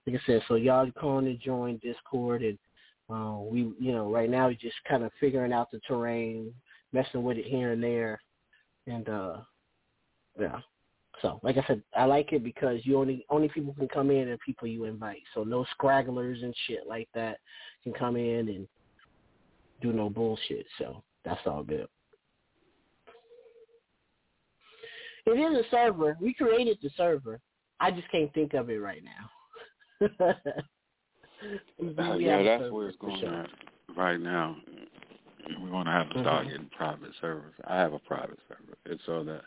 [0.07, 2.57] Like I said, so y'all calling to join Discord, and
[3.09, 6.53] uh, we, you know, right now we're just kind of figuring out the terrain,
[6.93, 8.21] messing with it here and there,
[8.87, 9.37] and uh,
[10.39, 10.59] yeah.
[11.21, 14.29] So, like I said, I like it because you only only people can come in
[14.29, 15.21] and people you invite.
[15.33, 17.39] So no scragglers and shit like that
[17.83, 18.67] can come in and
[19.81, 20.65] do no bullshit.
[20.77, 21.87] So that's all good.
[25.33, 26.17] It is a server.
[26.21, 27.39] We created the server.
[27.79, 30.07] I just can't think of it right now.
[31.41, 33.33] Uh, yeah, that's where it's going sure.
[33.33, 33.49] at
[33.95, 34.57] right now.
[35.63, 36.51] We want to have to start mm-hmm.
[36.51, 37.53] getting private servers.
[37.65, 38.77] I have a private server.
[38.85, 39.43] It's so that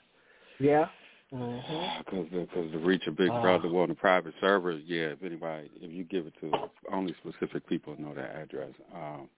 [0.59, 0.87] yeah,
[1.31, 2.41] because mm-hmm.
[2.41, 5.09] because to reach a big uh, brother on the private servers, yeah.
[5.09, 6.51] If anybody, if you give it to
[6.91, 8.71] only specific people know that address.
[8.95, 9.29] Um,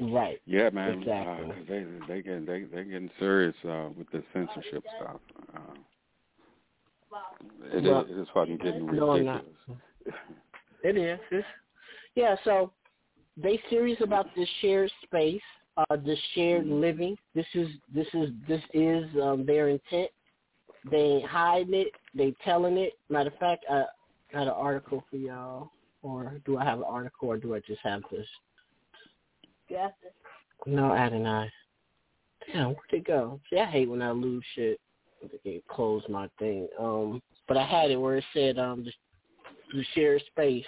[0.00, 0.40] right.
[0.46, 1.02] Yeah, man.
[1.02, 1.50] Exactly.
[1.50, 5.20] Uh, they they get they they getting serious uh, with the censorship stuff.
[5.54, 5.74] Uh,
[7.72, 9.42] it, well, it is fucking getting ridiculous.
[9.68, 9.76] No,
[10.84, 11.18] it is.
[11.30, 11.46] It's,
[12.14, 12.72] yeah, so
[13.36, 15.42] they serious about this shared space,
[15.76, 17.16] uh, this shared living.
[17.34, 20.10] This is this is this is um, their intent.
[20.90, 21.88] They ain't hiding it.
[22.14, 22.92] They telling it.
[23.08, 23.84] Matter of fact, I
[24.32, 25.70] got an article for y'all.
[26.02, 28.26] Or do I have an article, or do I just have this?
[29.74, 29.92] Yes.
[30.66, 31.50] No, Adonai.
[32.46, 33.40] Damn, where'd it go?
[33.50, 34.78] See, I hate when I lose shit.
[35.44, 36.68] I close my thing.
[36.78, 38.92] Um, but I had it where it said um the,
[39.76, 40.64] the shared space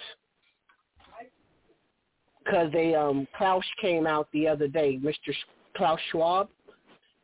[2.44, 5.32] because they um Klaus came out the other day, Mr.
[5.76, 6.48] Klaus Schwab.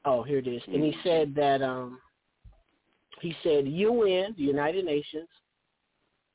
[0.05, 1.99] Oh, here it is, and he said that um
[3.20, 5.28] he said UN, the United Nations,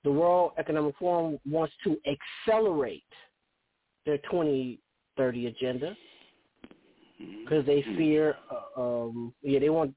[0.03, 3.03] the World Economic Forum wants to accelerate
[4.05, 4.17] their
[5.17, 5.97] 2030 agenda
[7.43, 8.35] because they fear.
[8.51, 9.93] Uh, um Yeah, they want.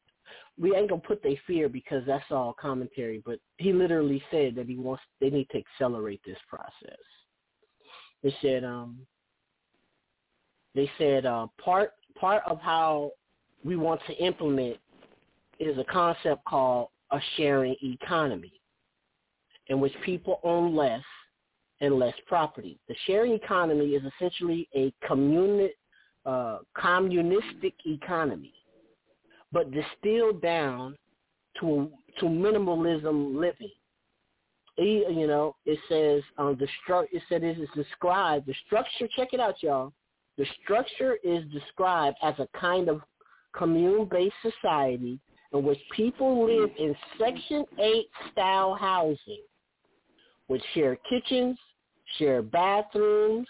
[0.58, 4.66] We ain't gonna put they fear because that's all commentary, but he literally said that
[4.66, 5.02] he wants.
[5.20, 6.98] They need to accelerate this process.
[8.22, 9.06] They said um
[10.74, 13.12] they said uh, part part of how
[13.64, 14.76] we want to implement
[15.58, 18.52] is a concept called a sharing economy,
[19.68, 21.02] in which people own less
[21.80, 22.78] and less property.
[22.88, 25.70] The sharing economy is essentially a communi-
[26.26, 28.52] uh, communistic economy,
[29.52, 30.96] but distilled down
[31.60, 33.70] to to minimalism living
[34.80, 38.46] you know, it says um, the stru- It said it is described.
[38.46, 39.08] The structure.
[39.14, 39.92] Check it out, y'all.
[40.38, 43.02] The structure is described as a kind of
[43.54, 45.18] commune-based society
[45.52, 49.42] in which people live in Section 8 style housing
[50.48, 51.58] with shared kitchens,
[52.18, 53.48] shared bathrooms,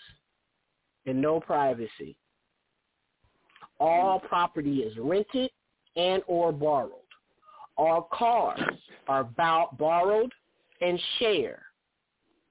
[1.07, 2.17] and no privacy.
[3.79, 5.51] All property is rented
[5.97, 6.93] and or borrowed.
[7.77, 8.61] All cars
[9.09, 10.33] are about borrowed
[10.81, 11.63] and share.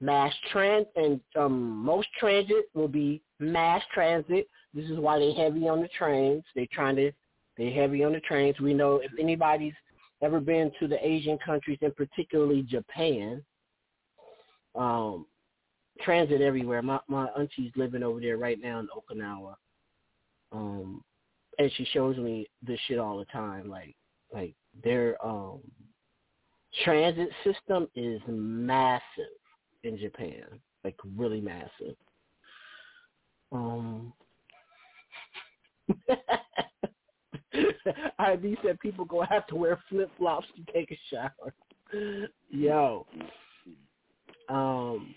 [0.00, 4.48] Mass trans and um, most transit will be mass transit.
[4.74, 6.42] This is why they're heavy on the trains.
[6.54, 7.12] They're trying to
[7.56, 8.58] they're heavy on the trains.
[8.60, 9.74] We know if anybody's
[10.22, 13.42] ever been to the Asian countries and particularly Japan,
[14.74, 15.26] um,
[16.04, 16.82] transit everywhere.
[16.82, 19.54] My my auntie's living over there right now in Okinawa.
[20.52, 21.02] Um,
[21.58, 23.68] and she shows me this shit all the time.
[23.68, 23.94] Like
[24.32, 25.60] like they're um
[26.84, 29.02] transit system is massive
[29.82, 30.44] in Japan,
[30.84, 31.96] like really massive.
[33.52, 34.12] Um,
[38.18, 41.52] IB said people go have to wear flip flops to take a shower.
[42.50, 43.06] Yo.
[44.48, 45.14] Um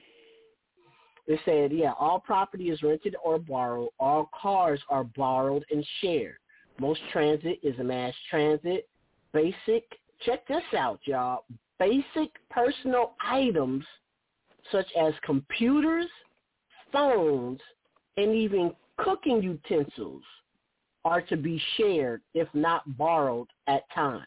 [1.27, 3.89] they said, yeah, all property is rented or borrowed.
[3.99, 6.35] All cars are borrowed and shared.
[6.79, 8.89] Most transit is a mass transit.
[9.31, 9.85] Basic
[10.25, 11.45] check this out, y'all.
[11.79, 13.85] Basic personal items
[14.71, 16.07] such as computers,
[16.91, 17.59] phones,
[18.17, 20.23] and even cooking utensils
[21.05, 24.25] are to be shared if not borrowed at times.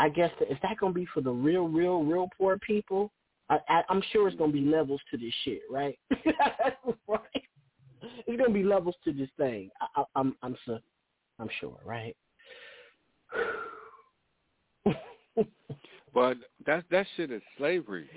[0.00, 3.12] I guess is that going to be for the real, real, real poor people?
[3.50, 5.98] I, I, I'm sure it's going to be levels to this shit, right?
[7.06, 7.20] right?
[8.26, 9.68] It's going to be levels to this thing.
[9.78, 10.78] I, I, I'm, I'm, so,
[11.38, 12.16] I'm sure, right?
[16.14, 18.08] but that that shit is slavery.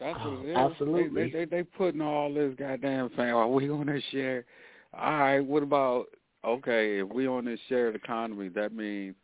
[0.00, 0.56] That's what oh, it is.
[0.56, 1.30] Absolutely.
[1.30, 3.30] They, they, they, they putting all this goddamn thing.
[3.30, 4.44] Are we on this share?
[4.92, 5.40] All right.
[5.40, 6.06] What about
[6.44, 6.98] okay?
[6.98, 9.14] If we on this shared economy, that means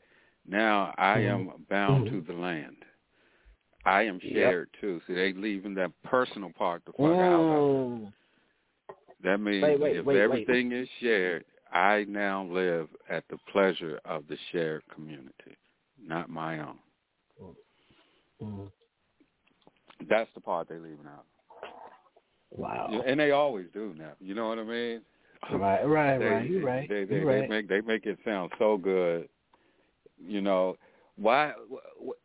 [0.48, 2.20] now I am bound Mm-hmm.
[2.20, 2.76] to the land.
[3.84, 4.32] I am Yep.
[4.34, 5.00] shared too.
[5.06, 7.40] See, they leaving that personal part the fuck out.
[7.40, 8.12] Mm.
[9.22, 13.98] That means Wait, wait, if wait, everything is shared, I now live at the pleasure
[14.04, 15.56] of the shared community,
[16.00, 16.78] not my own.
[18.42, 18.70] Mm.
[20.08, 21.24] That's the part they're leaving out.
[22.50, 23.02] Wow.
[23.06, 24.12] And they always do now.
[24.20, 25.00] You know what I mean?
[25.52, 26.50] Right, right, they, right.
[26.50, 26.88] You're right.
[26.88, 27.50] They they, You're they right.
[27.50, 29.28] make they make it sound so good.
[30.26, 30.76] You know,
[31.16, 31.52] why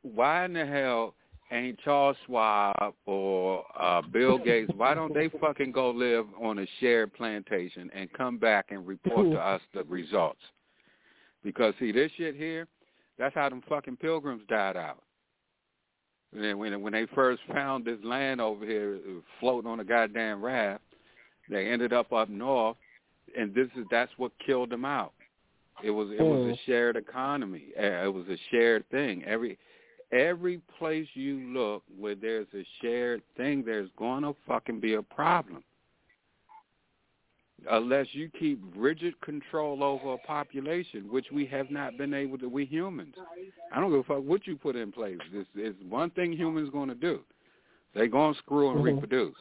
[0.02, 1.16] why in the hell
[1.52, 4.72] ain't Charles Schwab or uh Bill Gates?
[4.76, 9.32] Why don't they fucking go live on a shared plantation and come back and report
[9.32, 10.42] to us the results?
[11.44, 12.68] Because see this shit here,
[13.18, 15.04] that's how them fucking pilgrims died out.
[16.34, 19.00] And then when when they first found this land over here
[19.40, 20.82] floating on a goddamn raft,
[21.50, 22.78] they ended up up north,
[23.38, 25.14] and this is that's what killed them out.
[25.84, 26.54] It was it was Mm.
[26.54, 27.74] a shared economy.
[27.78, 29.24] Uh, It was a shared thing.
[29.26, 29.58] Every
[30.12, 35.64] every place you look where there's a shared thing, there's gonna fucking be a problem.
[37.70, 42.50] Unless you keep rigid control over a population, which we have not been able to,
[42.50, 43.16] we humans.
[43.72, 45.20] I don't give a fuck what you put in place.
[45.32, 47.24] This is one thing humans going to do.
[47.94, 48.84] They're going to screw and Mhm.
[48.84, 49.38] reproduce.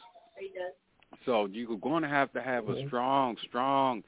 [1.25, 4.03] So you're going to have to have a strong, strong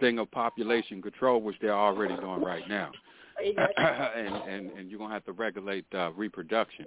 [0.00, 2.90] thing of population control, which they're already doing right now.
[3.76, 6.86] and, and and you're going to have to regulate uh, reproduction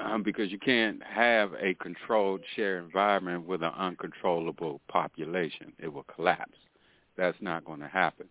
[0.00, 5.72] um, because you can't have a controlled share environment with an uncontrollable population.
[5.78, 6.58] It will collapse.
[7.16, 8.26] That's not going to happen.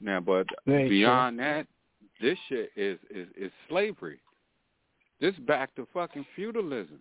[0.00, 1.66] Now, but Very beyond that,
[2.20, 4.20] this shit is, is is slavery.
[5.20, 7.00] This back to fucking feudalism.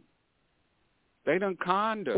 [1.25, 2.15] They done conned us.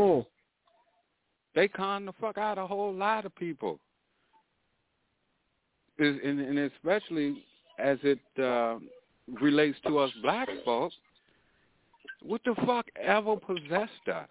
[1.56, 3.80] They con the fuck out a whole lot of people.
[6.00, 7.44] Is and, and especially
[7.78, 8.78] as it uh,
[9.42, 10.96] relates to us black folks,
[12.24, 14.28] what the fuck ever possessed us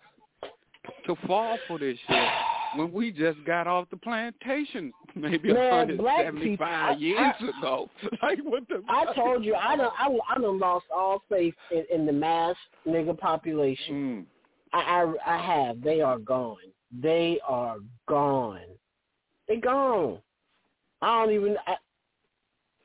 [1.07, 2.29] to fall for this shit
[2.77, 7.59] when we just got off the plantation maybe Man, black 175 people- years I- I-
[7.59, 7.91] ago?
[8.23, 9.15] Like what the I fuck?
[9.15, 12.57] told you, I done, I, I done lost all faith in, in the mass
[12.87, 13.19] nigga Mm.
[13.19, 14.27] population.
[14.73, 14.79] I,
[15.27, 15.83] I, I have.
[15.83, 16.57] They are gone.
[17.03, 18.61] They are gone.
[19.49, 20.19] They gone.
[21.01, 21.57] I don't even.
[21.67, 21.75] I,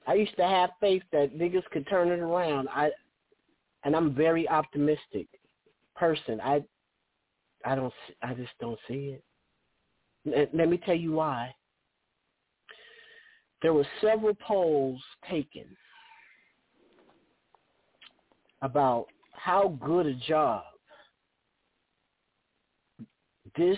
[0.06, 2.68] I used to have faith that niggas could turn it around.
[2.70, 2.90] I,
[3.84, 5.28] and I'm a very optimistic
[5.96, 6.40] person.
[6.42, 6.64] I,
[7.66, 7.94] I don't.
[8.22, 9.24] I just don't see it.
[10.26, 11.54] Let, let me tell you why.
[13.62, 15.66] There were several polls taken
[18.62, 20.64] about how good a job
[23.58, 23.78] this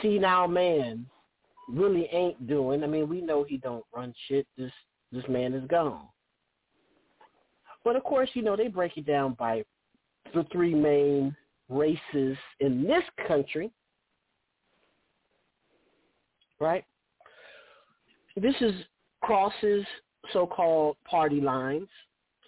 [0.00, 1.06] senile man
[1.72, 2.84] really ain't doing.
[2.84, 4.46] I mean, we know he don't run shit.
[4.56, 4.72] This
[5.10, 6.06] this man is gone.
[7.84, 9.64] But of course, you know, they break it down by
[10.34, 11.36] the three main
[11.68, 13.70] races in this country.
[16.60, 16.84] Right?
[18.36, 18.72] This is
[19.22, 19.84] crosses
[20.32, 21.88] so-called party lines,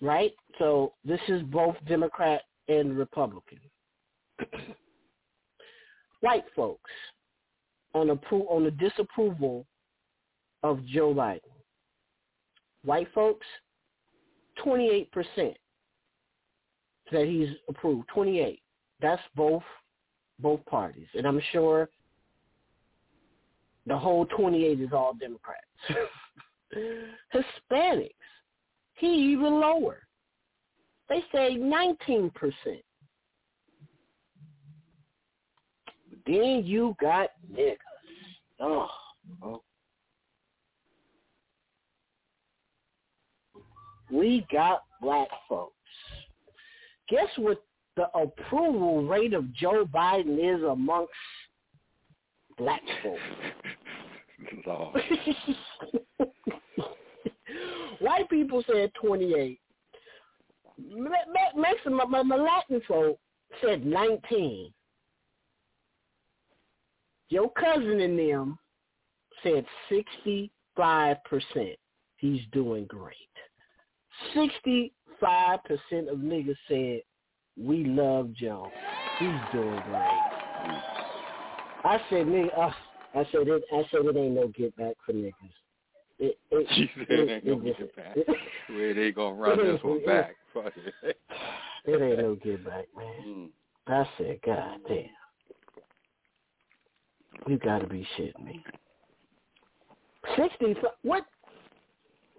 [0.01, 0.33] right?
[0.59, 3.59] So this is both Democrat and Republican.
[6.21, 6.91] White folks
[7.95, 9.67] on appro- on the disapproval
[10.63, 11.41] of Joe Biden.
[12.85, 13.47] White folks,
[14.65, 15.09] 28%
[17.13, 18.09] that he's approved.
[18.09, 18.61] 28.
[19.01, 19.63] That's both
[20.41, 21.07] both parties.
[21.15, 21.89] And I'm sure
[23.87, 25.61] the whole 28 is all Democrats.
[27.35, 28.11] Hispanics,
[28.95, 29.99] he even lower.
[31.09, 32.33] They say 19%.
[36.11, 37.77] But then you got niggas.
[38.61, 38.89] Oh,
[39.43, 39.63] oh.
[44.11, 45.73] We got black folks.
[47.09, 47.63] Guess what
[47.97, 51.13] the approval rate of Joe Biden is amongst
[52.59, 53.21] black folks?
[54.67, 55.01] Lord.
[58.01, 59.59] White people said 28.
[60.79, 61.11] Me- me-
[61.57, 63.19] Maximum, my, my Latin folk
[63.63, 64.74] said 19.
[67.29, 68.59] Your cousin and them
[69.43, 70.51] said 65%.
[72.17, 73.17] He's doing great.
[74.33, 77.03] Sixty-five percent of niggas said
[77.57, 78.71] we love Joe.
[79.19, 80.21] He's doing great.
[81.85, 82.71] I said, nigga, uh,
[83.15, 83.63] I said it.
[83.73, 85.33] I said it ain't no get back for niggas.
[86.19, 88.17] It, it, She said it ain't no get back.
[88.69, 90.37] Where they gonna run this one back?
[90.53, 90.73] Fuck
[91.03, 91.19] it.
[91.85, 93.25] It ain't no get back, man.
[93.27, 93.49] Mm.
[93.87, 95.05] I said, God damn.
[97.47, 98.65] You gotta be shitting me.
[100.37, 101.25] Sixty what?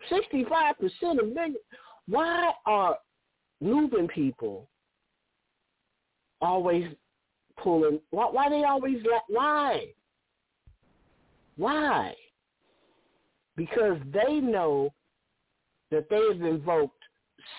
[0.09, 1.55] Sixty five percent of niggas
[2.07, 2.97] why are
[3.61, 4.67] Nubian people
[6.41, 6.85] always
[7.57, 9.85] pulling why why they always why?
[11.57, 12.13] Why?
[13.55, 14.93] Because they know
[15.91, 17.01] that they have invoked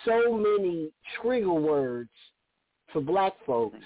[0.04, 0.90] so many
[1.20, 2.10] trigger words
[2.92, 3.78] for black folks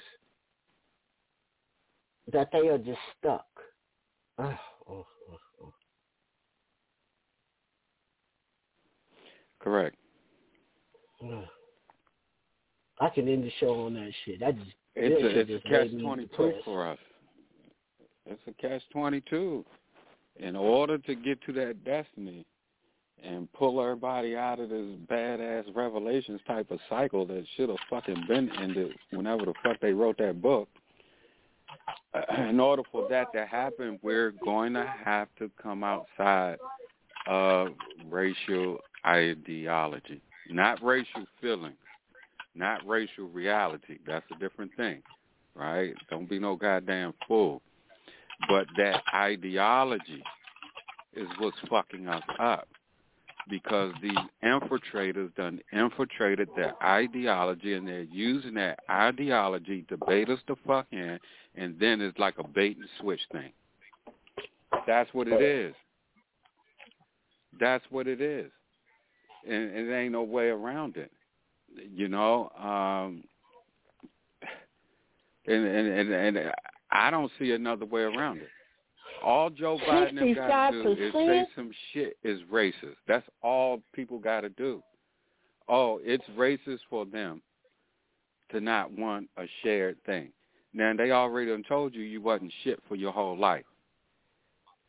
[2.33, 3.47] that they are just stuck.
[4.39, 4.55] Oh,
[4.89, 5.73] oh, oh, oh.
[9.61, 9.97] Correct.
[13.01, 14.41] I can end the show on that shit.
[14.41, 16.65] That just It's that a, shit it's just a catch twenty two depressed.
[16.65, 16.99] for us.
[18.27, 19.65] It's a catch twenty two.
[20.37, 22.47] In order to get to that destiny
[23.23, 28.25] and pull everybody out of this badass revelations type of cycle that should have fucking
[28.27, 30.69] been ended whenever the fuck they wrote that book.
[32.39, 36.59] In order for that to happen, we're going to have to come outside
[37.27, 37.69] of
[38.09, 41.77] racial ideology, not racial feelings,
[42.55, 43.99] not racial reality.
[44.07, 45.03] That's a different thing,
[45.55, 45.95] right?
[46.11, 47.63] Don't be no goddamn fool.
[48.49, 50.23] But that ideology
[51.15, 52.69] is what's fucking us up
[53.51, 54.13] because these
[54.45, 60.87] infiltrators done infiltrated their ideology and they're using that ideology to bait us the fuck
[60.93, 61.19] in
[61.57, 63.53] and then it's like a bait and switch thing.
[64.87, 65.75] That's what it is.
[67.59, 68.51] That's what it is.
[69.47, 71.11] And, and there ain't no way around it.
[71.95, 73.25] You know, um
[75.47, 76.53] and and and, and
[76.93, 78.49] I don't see another way around it.
[79.25, 82.97] All Joe Biden got to do is say some shit is racist.
[83.07, 84.83] That's all people got to do.
[85.69, 87.43] Oh, it's racist for them
[88.51, 90.33] to not want a shared thing.
[90.73, 93.65] Now they already told you you wasn't shit for your whole life.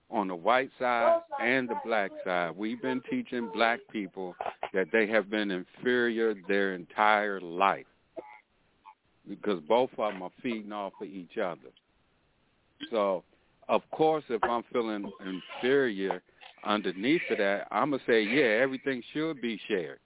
[0.09, 4.35] On the white side and the black side, we've been teaching black people
[4.73, 7.85] that they have been inferior their entire life
[9.27, 11.69] because both of them are feeding off of each other.
[12.89, 13.23] So,
[13.71, 16.21] of course, if I'm feeling inferior
[16.65, 19.99] underneath of that, I'm gonna say, yeah, everything should be shared,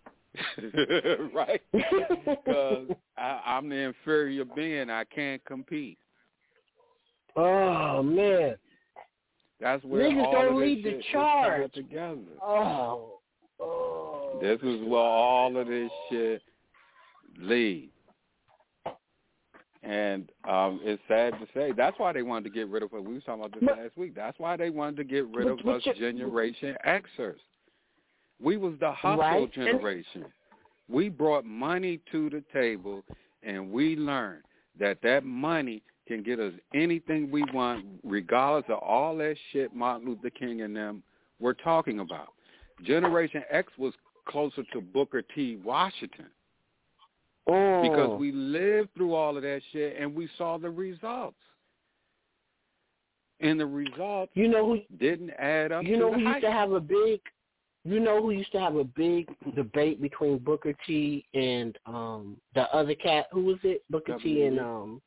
[1.33, 1.61] right?
[1.73, 2.87] Because
[3.17, 5.97] I'm the inferior being, I can't compete.
[7.35, 8.55] Oh man.
[9.59, 11.73] That's where Niggas all don't of this lead the charge.
[11.73, 12.17] together.
[12.41, 13.19] Oh.
[13.59, 14.37] Oh.
[14.41, 16.41] This is where all of this shit
[17.39, 17.91] leads.
[19.85, 23.01] And um it's sad to say that's why they wanted to get rid of us.
[23.05, 24.15] We was talking about this last week.
[24.15, 27.39] That's why they wanted to get rid of But- but us you- Generation Xers.
[28.41, 29.51] We was the hustle Right.
[29.51, 30.25] Generation.
[30.89, 33.03] We brought money to the table
[33.43, 34.43] and we learned
[34.79, 40.07] that that money can get us anything we want regardless of all that shit Martin
[40.09, 41.01] Luther King and them
[41.39, 42.33] were talking about.
[42.83, 43.93] Generation X was
[44.25, 45.57] closer to Booker T.
[45.57, 46.27] Washington
[47.47, 47.81] Oh.
[47.83, 51.37] because we lived through all of that shit and we saw the results.
[53.41, 56.41] And the results you know who didn't add up you to know the who used
[56.41, 57.19] to have a big
[57.83, 62.61] you know who used to have a big debate between Booker T and um the
[62.73, 63.83] other cat who was it?
[63.89, 65.01] Booker T and um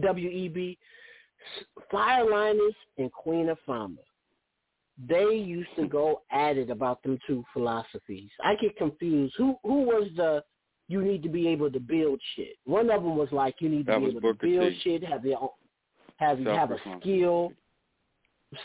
[0.00, 0.76] W E B
[1.92, 3.96] Fireliners and Queen Afama.
[5.08, 8.30] They used to go at it about them two philosophies.
[8.44, 9.34] I get confused.
[9.38, 10.42] Who who was the
[10.88, 12.56] you need to be able to build shit?
[12.64, 14.80] One of them was like you need to That be able Booker to build T.
[14.82, 15.48] shit, have your own,
[16.16, 17.52] have you have a skill,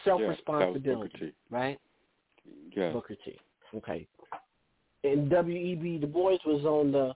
[0.03, 1.79] self Yeah, that was Booker responsibility, right?
[2.75, 2.91] Yeah.
[2.91, 3.37] Booker T.
[3.75, 4.07] Okay.
[5.03, 5.99] And W.E.B.
[5.99, 7.13] Du Bois was on the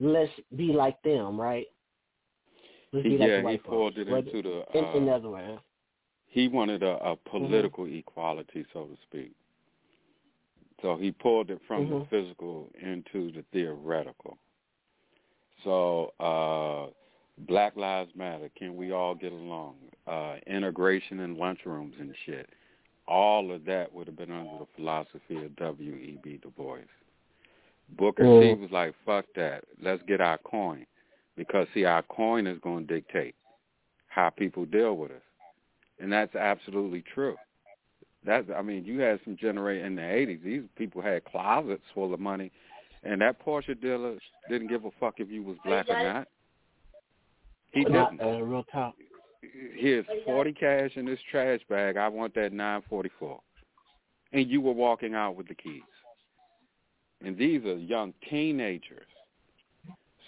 [0.00, 1.66] let's be like them, right?
[2.92, 5.60] Let's be like the yeah, he pulled it into the in, in uh, other words.
[6.26, 9.32] he wanted a, a political equality, so to speak.
[10.82, 12.08] So he pulled it from the Mhm.
[12.08, 14.36] physical into the theoretical.
[15.64, 16.90] So uh,
[17.48, 19.74] Black Lives Matter, can we all get along?
[20.06, 22.48] Uh, integration in lunchrooms and shit.
[23.08, 26.40] All of that would have been under the philosophy of W.E.B.
[26.42, 26.78] Du Bois.
[27.98, 29.64] Booker T was like, fuck that.
[29.82, 30.86] Let's get our coin.
[31.36, 33.34] Because, see, our coin is going to dictate
[34.08, 35.22] how people deal with us.
[36.00, 37.36] And that's absolutely true.
[38.24, 40.42] That's, I mean, you had some generate in the 80s.
[40.42, 42.50] These people had closets full of money,
[43.04, 44.16] And that Porsche dealer
[44.48, 46.28] didn't give a fuck if you was black or not.
[47.72, 48.20] He didn't.
[48.20, 48.94] uh, real talk.
[49.76, 51.96] Here's forty cash in this trash bag.
[51.96, 53.40] I want that nine forty four.
[54.32, 55.82] And you were walking out with the keys.
[57.24, 59.06] And these are young teenagers.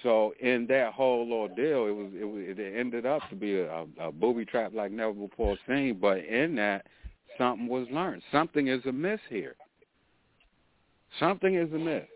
[0.03, 3.87] So in that whole ordeal, it was it, was, it ended up to be a,
[3.99, 5.99] a booby trap like never before seen.
[6.01, 6.87] But in that,
[7.39, 8.23] something was learned.
[8.31, 9.57] Something is amiss here.
[11.19, 12.07] Something is amiss.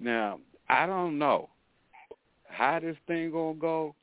[0.00, 1.50] Now I don't know
[2.48, 3.94] how this thing gonna go,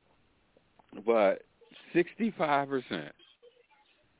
[1.04, 1.42] but
[1.92, 3.12] sixty-five percent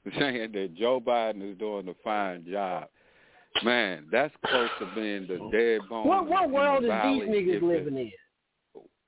[0.19, 2.89] saying that Joe Biden is doing a fine job.
[3.65, 6.07] Man, that's close to being the dead bone.
[6.07, 8.13] What what world is these niggas living in?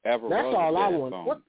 [0.04, 1.12] Ever That's all I want.
[1.12, 1.26] bone.
[1.26, 1.40] What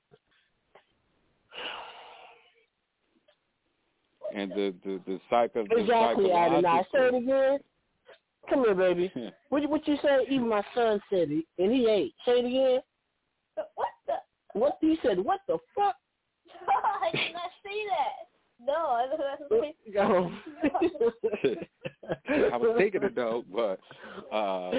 [4.36, 6.84] And the the the psycho the exactly, Adonai?
[6.92, 7.60] Say it again.
[8.50, 9.12] Come here, baby.
[9.50, 10.26] what what you say?
[10.30, 12.14] Even my son said it, and he ate.
[12.26, 12.82] Say it again.
[13.76, 14.60] What the?
[14.60, 15.20] What he said?
[15.20, 15.96] What the fuck?
[17.02, 18.28] I did not say that.
[18.64, 20.32] No, I did Go.
[22.54, 23.80] I was thinking it though, but
[24.32, 24.72] uh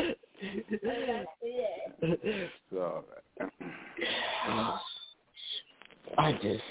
[2.70, 3.05] so
[6.18, 6.62] I just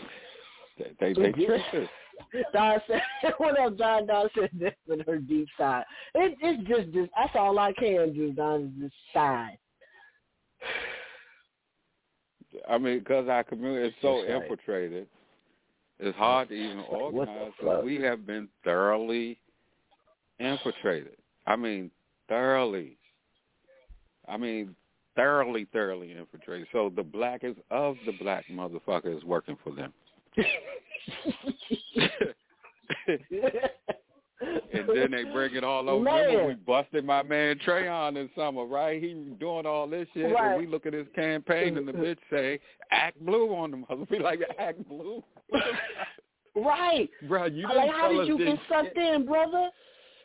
[0.77, 1.89] they they, they tricked us.
[2.53, 3.01] Don said,
[3.37, 5.83] "What up, Don?" Don said this with her deep sigh.
[6.15, 7.09] It, it's just this.
[7.15, 8.63] That's all I can do, Don.
[8.63, 9.57] Is just sigh.
[12.69, 14.29] I mean, because our community is so right.
[14.29, 15.07] infiltrated,
[15.99, 17.51] it's hard to even organize.
[17.63, 19.39] But we have been thoroughly
[20.39, 21.17] infiltrated.
[21.47, 21.91] I mean,
[22.27, 22.97] thoroughly.
[24.27, 24.75] I mean,
[25.15, 26.67] thoroughly, thoroughly infiltrated.
[26.71, 29.93] So the blackest of the black motherfuckers working for them.
[33.07, 36.03] and then they bring it all over.
[36.03, 36.47] Remember Man.
[36.47, 39.01] we busted my man Trayon in summer, right?
[39.01, 40.53] He doing all this shit, Right.
[40.53, 42.59] and we look at his campaign, and the bitch say,
[42.91, 43.85] "Act blue" on them.
[44.09, 45.23] Be like, "Act blue."
[46.55, 47.09] Right.
[47.27, 49.69] Bro, you didn't like, how did you get sucked in, brother?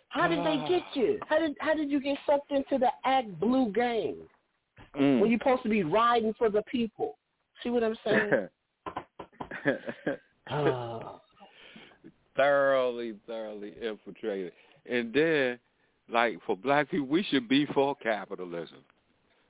[0.09, 1.19] How did they get you?
[1.29, 4.17] How did how did you get sucked into the Act Blue game
[4.99, 5.21] Mm.
[5.21, 7.19] when you're supposed to be riding for the people?
[7.63, 8.49] See what I'm saying?
[10.51, 11.21] Oh.
[12.37, 14.53] thoroughly, thoroughly infiltrated.
[14.89, 15.59] And then,
[16.11, 18.79] like for black people, we should be for capitalism.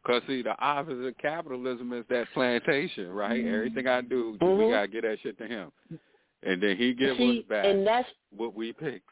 [0.07, 3.45] Cause see, the opposite of capitalism is that plantation, right?
[3.45, 4.71] Everything I do, we Mhm.
[4.71, 5.73] gotta get that shit to him,
[6.45, 9.03] and then he give See, us back and that's what we pick.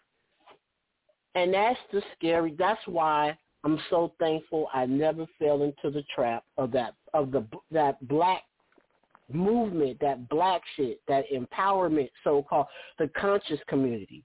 [1.35, 2.53] and that's the scary.
[2.53, 7.45] That's why I'm so thankful I never fell into the trap of that of the
[7.73, 8.45] that black
[9.33, 12.67] movement, that black shit, that empowerment, so called
[12.99, 14.23] the conscious community.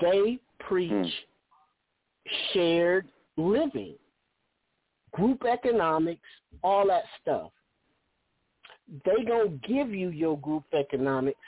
[0.00, 2.32] They preach hmm.
[2.52, 3.94] shared living,
[5.12, 6.28] group economics,
[6.62, 7.50] all that stuff.
[9.04, 11.38] They don't give you your group economics.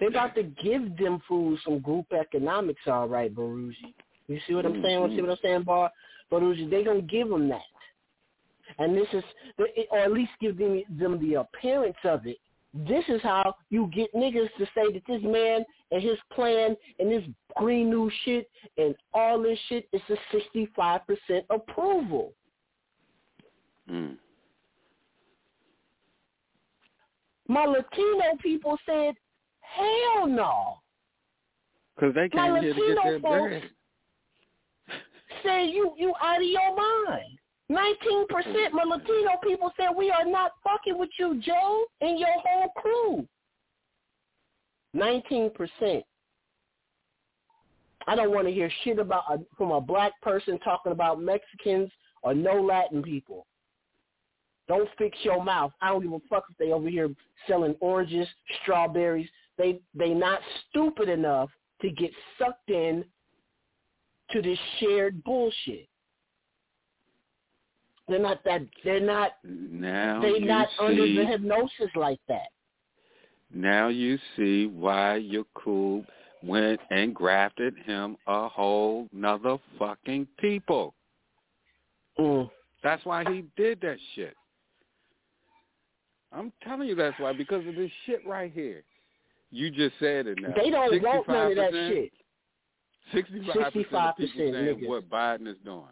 [0.00, 3.94] They about to give them fools some group economics, all right, Baruji.
[4.26, 5.08] You see what I'm hmm, saying?
[5.08, 5.16] Hmm.
[5.16, 5.90] See what I'm saying, Bar?
[6.30, 7.60] Baruji, they gonna give them that,
[8.78, 9.24] and this is,
[9.58, 12.38] or at least give them them the appearance of it.
[12.74, 17.10] This is how you get niggas to say that this man and his plan and
[17.10, 17.22] this
[17.56, 21.10] green new shit and all this shit is a 65%
[21.50, 22.32] approval.
[23.90, 24.16] Mm.
[27.46, 29.14] My Latino people said,
[29.60, 30.78] hell no.
[32.00, 33.62] Cause they My came here to get their bread.
[35.44, 37.38] say you you out of your mind.
[37.68, 42.28] Nineteen percent my Latino people said we are not fucking with you, Joe, and your
[42.44, 43.28] whole crew.
[44.94, 46.04] Nineteen percent.
[48.06, 51.90] I don't want to hear shit about a, from a black person talking about Mexicans
[52.22, 53.46] or no Latin people.
[54.68, 55.72] Don't fix your mouth.
[55.80, 57.10] I don't give a fuck if they over here
[57.48, 58.28] selling oranges,
[58.62, 59.28] strawberries.
[59.58, 61.50] They they not stupid enough
[61.80, 63.04] to get sucked in
[64.30, 65.88] to this shared bullshit.
[68.08, 68.62] They're not that.
[68.84, 69.32] They're not.
[69.44, 72.48] Now They're not see, under the hypnosis like that.
[73.54, 76.04] Now you see why Yakub
[76.42, 80.94] went and grafted him a whole nother fucking people.
[82.18, 82.50] Mm.
[82.82, 84.34] That's why he did that shit.
[86.32, 88.82] I'm telling you that's why, because of this shit right here.
[89.50, 90.54] You just said it now.
[90.56, 92.12] They don't want none of that shit.
[93.12, 94.88] Sixty-five percent of people 65% saying niggas.
[94.88, 95.84] what Biden is doing.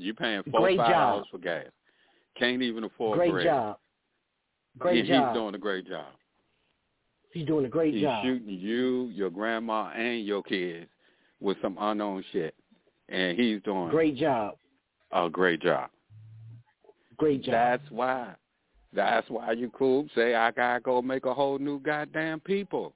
[0.00, 1.12] You paying four Great five job.
[1.12, 1.66] dollars for gas.
[2.36, 3.44] Can't even afford Great bread.
[3.44, 3.78] job.
[4.78, 5.28] Great He- job.
[5.34, 6.06] He's doing a great job.
[7.32, 8.24] He's doing a great He's job.
[8.24, 10.88] He's shooting you, your grandma, and your kids
[11.40, 12.54] with some unknown shit,
[13.08, 14.56] and he's doing Great job.
[15.12, 15.90] a great job.
[17.16, 17.52] Great job.
[17.52, 18.34] That's why.
[18.92, 22.94] That's why you cool say I gotta go make a whole new goddamn people.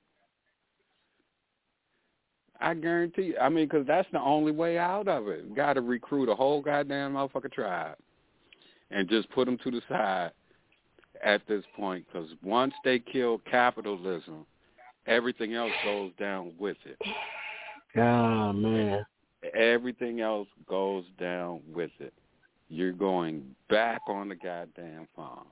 [2.63, 3.39] I guarantee you.
[3.39, 5.55] I mean, because that's the only way out of it.
[5.55, 7.97] Got to recruit a whole goddamn motherfucker tribe,
[8.91, 10.31] and just put them to the side
[11.25, 14.47] at this point because once they kill capitalism,
[15.07, 16.99] everything else goes down with it.
[17.97, 19.05] Ah man.
[19.55, 22.15] Everything else goes down with it.
[22.69, 25.47] You're going back on the goddamn farm.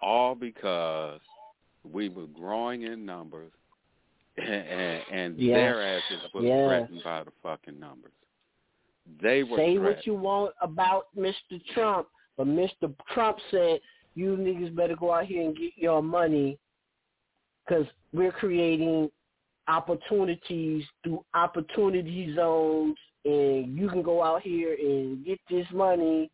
[0.00, 1.20] All because
[1.84, 3.52] we were growing in numbers
[5.10, 5.56] and, Yes.
[5.56, 6.68] their asses were Yes.
[6.68, 8.12] threatened by the fucking numbers.
[9.20, 9.84] They were Say threatened.
[9.84, 11.64] what you want about Mr.
[11.74, 12.94] Trump, but Mr.
[13.08, 13.80] Trump said
[14.14, 16.58] you niggas better go out here and get your money
[17.66, 19.10] because we're creating
[19.68, 26.30] opportunities through opportunity zones, and you can go out here and get this money.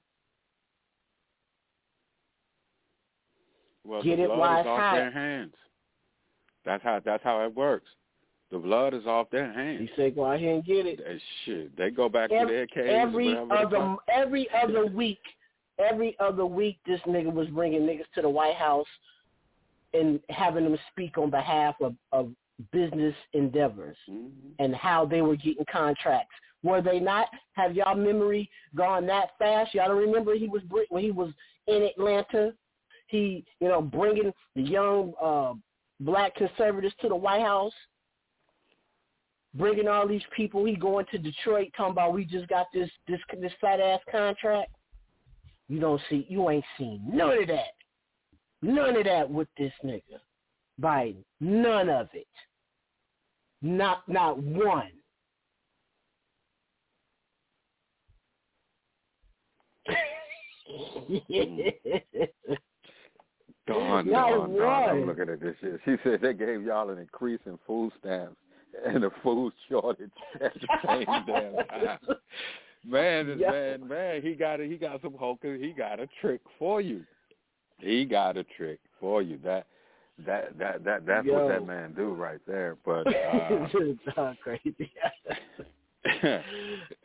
[3.85, 5.13] Well, Get it while it's hot.
[6.69, 7.89] That's how that's how it works.
[8.51, 9.81] The blood is off their hands.
[9.81, 12.67] He said, "Go out here and get it." They, shit, they go back to their
[12.67, 12.91] caves.
[12.91, 15.21] every or whatever the other every other week,
[15.79, 18.87] every other week, this nigga was bringing niggas to the White House
[19.95, 22.31] and having them speak on behalf of, of
[22.71, 24.29] business endeavors Mm-hmm.
[24.59, 26.35] and how they were getting contracts.
[26.63, 27.29] Were they not?
[27.55, 29.73] Have y'all memory gone that fast?
[29.73, 31.33] Y'all don't remember he was when he was
[31.67, 32.53] in Atlanta.
[33.07, 35.55] He, you know, bringing the young uh,
[36.01, 37.73] black conservatives to the White House
[39.55, 40.65] bringing all these people.
[40.65, 44.71] He going to Detroit talking about we just got this this this fat ass contract.
[45.69, 47.75] You don't see, you ain't seen none of that,
[48.63, 50.21] none of that with this nigga
[50.81, 51.25] Biden.
[51.41, 52.27] None of it.
[53.61, 54.91] Not not one.
[61.31, 61.73] Mm.
[63.69, 64.89] Dawn, Not Dawn, Dawn.
[64.91, 65.81] I'm looking at this shit.
[65.85, 68.37] She said they gave y'all an increase in food stamps
[68.87, 71.99] and a food shortage at the same damn time.
[72.87, 73.51] Man, this Yeah.
[73.51, 75.57] man, man, he got a, he got some hoker.
[75.57, 77.05] He got a trick for you.
[77.79, 79.39] He got a trick for you.
[79.45, 79.67] That
[80.27, 81.35] that that that that's Yo.
[81.35, 82.77] what that man do right there.
[82.85, 84.75] But uh, it's all crazy.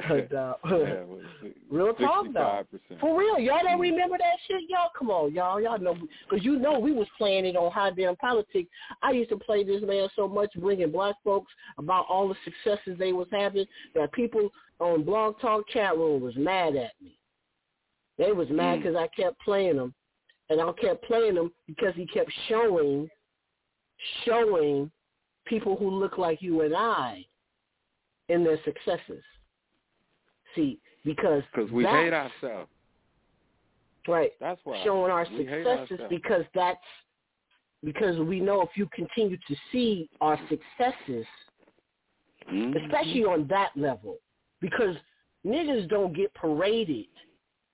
[0.07, 1.03] But, uh, yeah,
[1.71, 2.63] Real talk though.
[2.73, 2.99] 65%.
[2.99, 4.89] For real, y'all don't remember that shit, y'all.
[4.97, 5.61] Come on, y'all.
[5.61, 5.95] Y'all know
[6.29, 8.69] because you know we was playing it on Hot Damn Politics.
[9.01, 12.97] I used to play this man so much, bringing black folks about all the successes
[12.97, 13.65] they was having
[13.95, 14.49] that people
[14.79, 17.17] on Blog Talk chat room was mad at me.
[18.17, 18.83] They was mad Mm.
[18.83, 19.93] because I kept playing them,
[20.49, 23.09] and I kept playing them because he kept showing,
[24.25, 24.91] showing
[25.45, 27.25] people who look like you and I
[28.29, 29.23] in their successes.
[30.55, 32.69] See, because because we hate ourselves.
[34.07, 34.31] Right.
[34.39, 36.77] That's why Showing our successes because that's
[37.83, 41.25] because we know if you continue to see our successes,
[42.49, 42.83] Mhm.
[42.83, 44.19] especially on that level,
[44.59, 44.97] because
[45.45, 47.07] niggas don't get paraded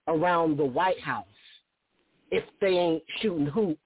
[0.08, 1.26] around the White House
[2.32, 3.80] if they ain't shooting hoop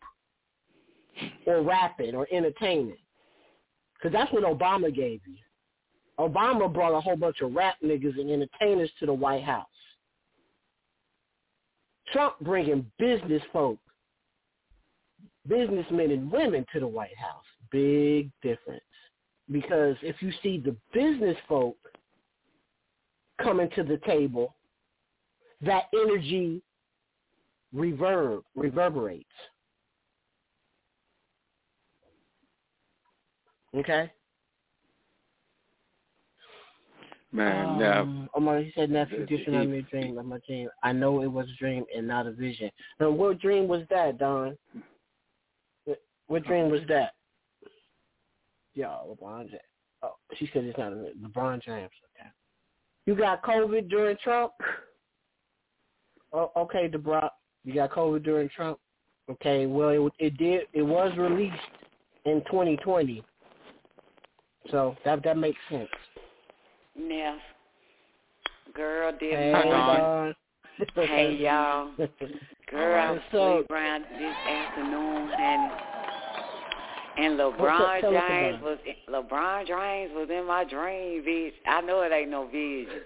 [1.45, 2.97] or rapping or entertaining.
[3.93, 5.37] Because that's what Obama gave you.
[6.19, 9.65] Obama brought a whole bunch of rap niggas and entertainers to the White House.
[12.11, 13.79] Trump bringing business folk,
[15.47, 17.43] businessmen and women to the White House.
[17.71, 18.81] Big difference.
[19.51, 21.75] Because if you see the business folk
[23.41, 24.55] coming to the table,
[25.61, 26.61] that energy
[27.75, 29.25] reverb reverberates.
[33.75, 34.11] Okay?
[37.33, 40.69] Man, Um, oh my, he said nephew on he- me dream of my dream.
[40.83, 42.69] I know it was a dream and not a vision.
[42.99, 44.55] Now, what dream was that, Don?
[45.85, 47.13] What, what dream was that?
[48.75, 49.61] Yeah, LeBron James.
[50.03, 51.89] Oh, she said it's not a LeBron James.
[52.19, 52.29] Okay.
[53.07, 54.53] You got COVID during Trump?
[56.31, 57.29] Oh, okay, DeBrock.
[57.63, 58.77] You got COVID during Trump?
[59.31, 60.67] Okay, well, it, it did.
[60.73, 61.55] It was released
[62.25, 63.23] in 2020,
[64.69, 65.89] so that that makes sense.
[66.95, 67.39] Yes.
[68.73, 69.51] Girl did Hey.
[69.63, 70.35] Don.
[70.95, 71.91] Hey y'all.
[72.69, 75.71] Girl, I was So- around this afternoon and
[77.15, 81.53] and LeBron James was LeBron James was in my dream, bitch.
[81.67, 83.01] I know it ain't no vision.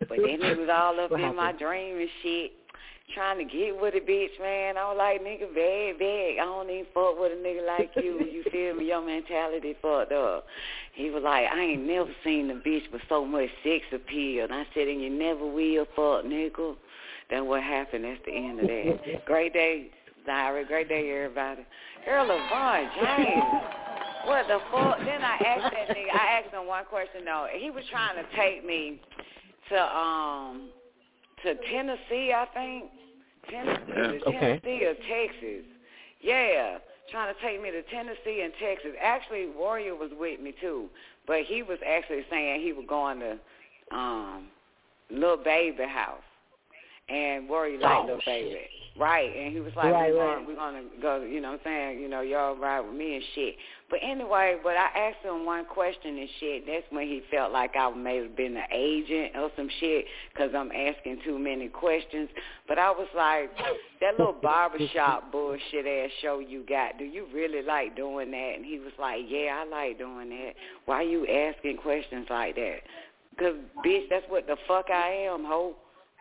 [0.00, 2.52] But then nigga was all up in my dream and shit.
[3.14, 4.76] Trying to get with a bitch, man.
[4.76, 6.42] I was like, nigga, bad, bad.
[6.42, 8.20] I don't even fuck with a nigga like you.
[8.20, 8.86] You feel me?
[8.86, 10.46] Your mentality fucked up.
[10.94, 14.44] He was like, I ain't never seen a bitch with so much sex appeal.
[14.44, 16.76] And I said, and you never will, fuck nigga.
[17.30, 18.04] That's what happened.
[18.04, 19.24] That's the end of that.
[19.26, 19.88] great day,
[20.28, 20.66] Zyra.
[20.66, 21.66] Great day, everybody.
[22.04, 23.42] Girl, LeVon James.
[24.26, 24.98] What the fuck?
[24.98, 26.10] Then I asked that nigga.
[26.12, 27.46] I asked him one question though.
[27.56, 29.00] He was trying to take me
[29.70, 30.68] to um
[31.42, 32.84] to Tennessee, I think.
[33.50, 34.60] Tennessee, to Okay.
[34.62, 35.64] Tennessee or Texas.
[36.20, 36.78] Yeah,
[37.10, 38.90] trying to take me to Tennessee and Texas.
[39.00, 40.86] Actually, Warrior was with me too,
[41.26, 43.38] but he was actually saying he was going to
[43.96, 44.48] um
[45.10, 46.22] Little Baby house,
[47.08, 48.50] and Warrior liked Oh, Little Baby.
[48.50, 48.70] shit.
[49.00, 50.34] Right, and he was like, Right, we're, right.
[50.36, 53.16] Gonna, we're gonna go, you know what I'm saying, you know, y'all ride with me
[53.16, 53.54] and shit.
[53.88, 56.66] But anyway, but I asked him one question and shit.
[56.66, 60.50] That's when he felt like I may have been an agent or some shit because
[60.56, 62.28] I'm asking too many questions.
[62.66, 63.50] But I was like,
[64.00, 68.52] that little barbershop bullshit ass show you got, do you really like doing that?
[68.56, 70.54] And he was like, yeah, I like doing that.
[70.86, 72.78] Why you asking questions like that?
[73.30, 75.76] Because, bitch, that's what the fuck I am, ho.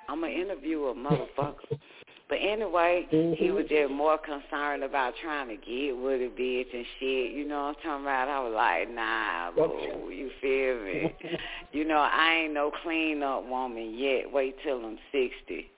[0.07, 1.79] I'm an interviewer, motherfucker.
[2.27, 3.55] But anyway, he mm-hmm.
[3.55, 7.31] was just more concerned about trying to get with a bitch and shit.
[7.31, 8.27] You know what I'm talking about?
[8.27, 11.15] I was like, nah, boo, you feel me?
[11.71, 14.31] you know, I ain't no clean up woman yet.
[14.31, 15.69] Wait till I'm 60.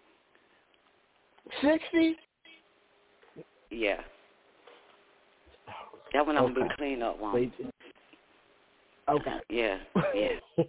[1.61, 2.15] 60?
[3.69, 3.97] Yeah.
[6.13, 7.51] That when I'm gonna be clean up woman.
[9.09, 9.37] Okay.
[9.49, 9.77] Yeah,
[10.13, 10.29] yeah.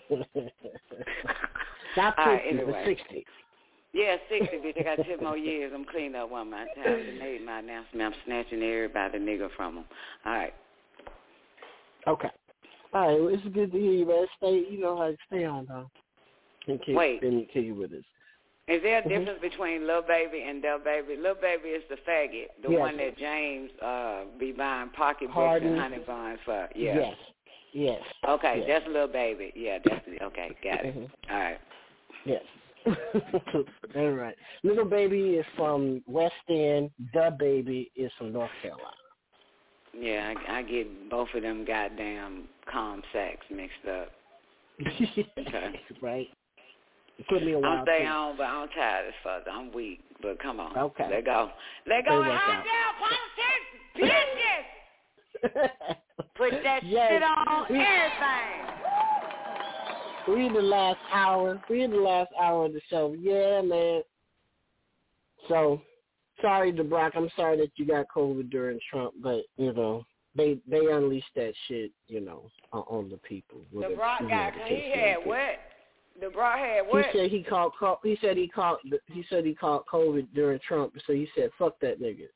[1.97, 2.84] Not 50, All right, but anyway.
[2.86, 3.26] 60.
[3.92, 4.78] Yeah, 60, bitch.
[4.81, 5.73] I got 10 more years.
[5.75, 6.84] I'm clean up one my time.
[6.86, 8.15] I made my announcement.
[8.15, 9.84] I'm snatching everybody nigga from them.
[10.26, 10.55] All right.
[12.07, 12.28] Okay.
[12.94, 14.26] All right, well, it's good to hear you, man.
[14.39, 15.91] Stay, you know how to stay on, though.
[16.67, 17.23] And keep, Wait.
[17.23, 18.05] And keep you with us.
[18.67, 19.08] Is there a Mhm.
[19.08, 21.17] difference between Lil Baby and DaBaby?
[21.23, 22.81] Lil Baby is the faggot, the Yes.
[22.81, 26.68] one that James uh be buying pocketbooks and honey buns for.
[26.75, 26.99] Yeah.
[26.99, 27.17] Yes.
[27.73, 28.02] Yes.
[28.26, 28.67] Okay, Yes.
[28.67, 29.52] that's Lil Baby.
[29.55, 30.50] Yeah, that's okay.
[30.62, 30.94] Got it.
[30.97, 31.10] Mhm.
[31.31, 31.58] All right.
[32.26, 32.42] Yes.
[33.97, 34.34] All right.
[34.62, 36.90] Little baby is from West End.
[37.15, 38.84] DaBaby is from North Carolina.
[39.98, 44.10] Yeah, I, I get both of them goddamn calm sacks mixed up.
[45.39, 45.81] Okay.
[46.02, 46.28] right.
[47.18, 47.78] It took me a while.
[47.78, 49.42] I'm staying on, but I'm tired as fuck.
[49.50, 50.76] I'm weak, but come on.
[50.78, 51.08] Okay.
[51.10, 51.50] Let go.
[51.86, 52.20] Let go.
[52.20, 52.65] Work out.
[52.65, 53.66] down politics,
[53.98, 55.70] bitches.
[56.36, 57.10] Put that Yes.
[57.10, 58.77] shit on everything.
[60.28, 61.62] We in the last hour.
[61.70, 63.15] We in the last hour of the show.
[63.18, 64.02] Yeah, man.
[65.48, 65.81] So,
[66.42, 67.12] sorry, DeBrock.
[67.15, 70.05] I'm sorry that you got COVID during Trump, but you know
[70.36, 73.60] they they unleashed that shit, you know, on, on the people.
[73.73, 75.58] The With Brock you know, guy, he had what?
[76.20, 77.07] The Brock had what?
[77.07, 77.73] He said he called.
[78.02, 78.78] He said he called.
[79.07, 80.94] He said he called COVID during Trump.
[81.07, 82.28] So he said, "Fuck that nigga."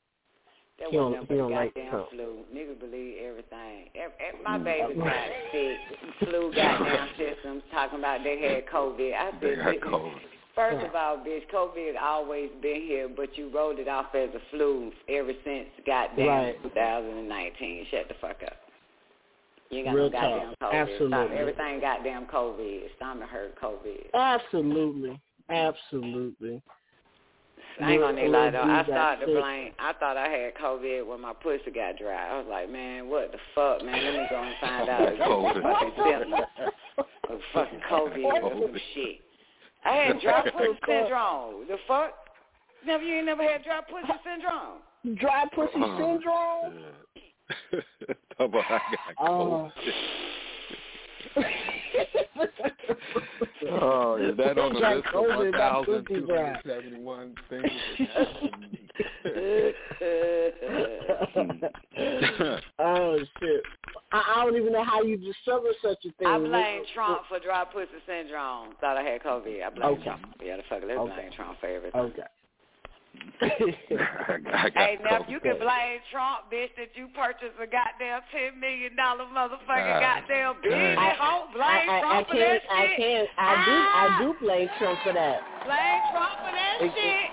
[0.79, 2.09] That he wasn't don't- he don't like goddamn Trump.
[2.09, 2.45] flu.
[2.53, 3.89] Nigga believe everything.
[3.95, 5.77] Ev- ev- my Mm, baby got sick.
[6.19, 9.13] Flu goddamn systems talking about they had COVID.
[9.13, 10.19] I They said, got bitch, COVID.
[10.55, 14.39] first of all, bitch, COVID always been here, but you wrote it off as a
[14.49, 16.63] flu ever since goddamn Right.
[16.63, 17.85] 2019.
[17.85, 18.57] Shut the fuck up.
[19.69, 20.49] You ain't got Real no goddamn talk.
[20.49, 20.55] COVID.
[20.55, 20.73] Stop.
[20.73, 21.37] Absolutely.
[21.37, 22.95] Everything goddamn COVID.
[22.95, 24.11] Stomach hurt COVID.
[24.13, 25.19] Absolutely,
[25.49, 26.61] absolutely.
[27.81, 28.59] I ain't gonna need lie though.
[28.61, 29.71] I Little dude got started to blame.
[29.79, 32.29] I thought I had COVID when my pussy got dry.
[32.29, 34.03] I was like, man, what the fuck, man?
[34.03, 35.01] Let me go and find out.
[35.01, 35.61] It's COVID.
[35.61, 39.21] fucking symptoms of fucking COVID or some shit.
[39.85, 41.67] I had dry pussy syndrome.
[41.67, 42.13] The fuck?
[42.85, 45.17] Never you ain't never had dry pussy syndrome?
[45.19, 45.97] Dry pussy Uh-huh.
[45.97, 46.83] syndrome.
[48.37, 48.79] Talk about I
[49.17, 49.71] got Oh.
[53.69, 56.59] Oh, is that on the Got list of COVID, got pussy dry.
[56.63, 57.69] 1,271 things
[62.79, 63.63] oh shit!
[64.11, 66.27] I, I don't even know how you discover such a thing.
[66.27, 68.75] I blame Trump for dry pussy syndrome.
[68.81, 69.63] Thought I had COVID.
[69.63, 70.03] I blame Okay.
[70.03, 70.25] Trump.
[70.43, 71.13] Yeah, the fuck, let's Okay.
[71.15, 71.99] blame Trump for everything.
[72.01, 72.21] Okay.
[73.43, 75.29] I got Hey, now COVID.
[75.29, 79.99] you can blame Trump, bitch, that you purchased a goddamn ten million dollar motherfucking Ah,
[79.99, 80.97] goddamn business.
[80.97, 82.63] I- Home, blame I, I, I Trump for can't.
[82.63, 82.97] that I shit.
[82.97, 83.29] can't.
[83.37, 83.75] I do.
[83.75, 85.37] I do blame Trump for that.
[85.65, 87.29] Blame Trump for that It- shit.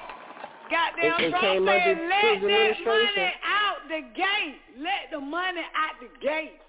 [0.71, 4.59] Goddamn it- it Trump came said, let that money out the gate.
[4.79, 6.61] Let the money out the gate.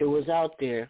[0.00, 0.88] It was out there,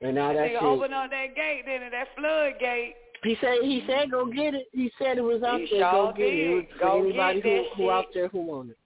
[0.00, 0.62] and now that Nigga shit.
[0.62, 2.94] open up that gate, then that floodgate.
[3.22, 3.58] He said.
[3.62, 5.90] He said, "Go get it." He said it was out He there.
[5.90, 6.38] Go sure get it.
[6.38, 6.54] it.
[6.54, 6.72] was did.
[6.72, 8.14] For Go anybody get who, that who out shit.
[8.14, 8.76] there who wanted.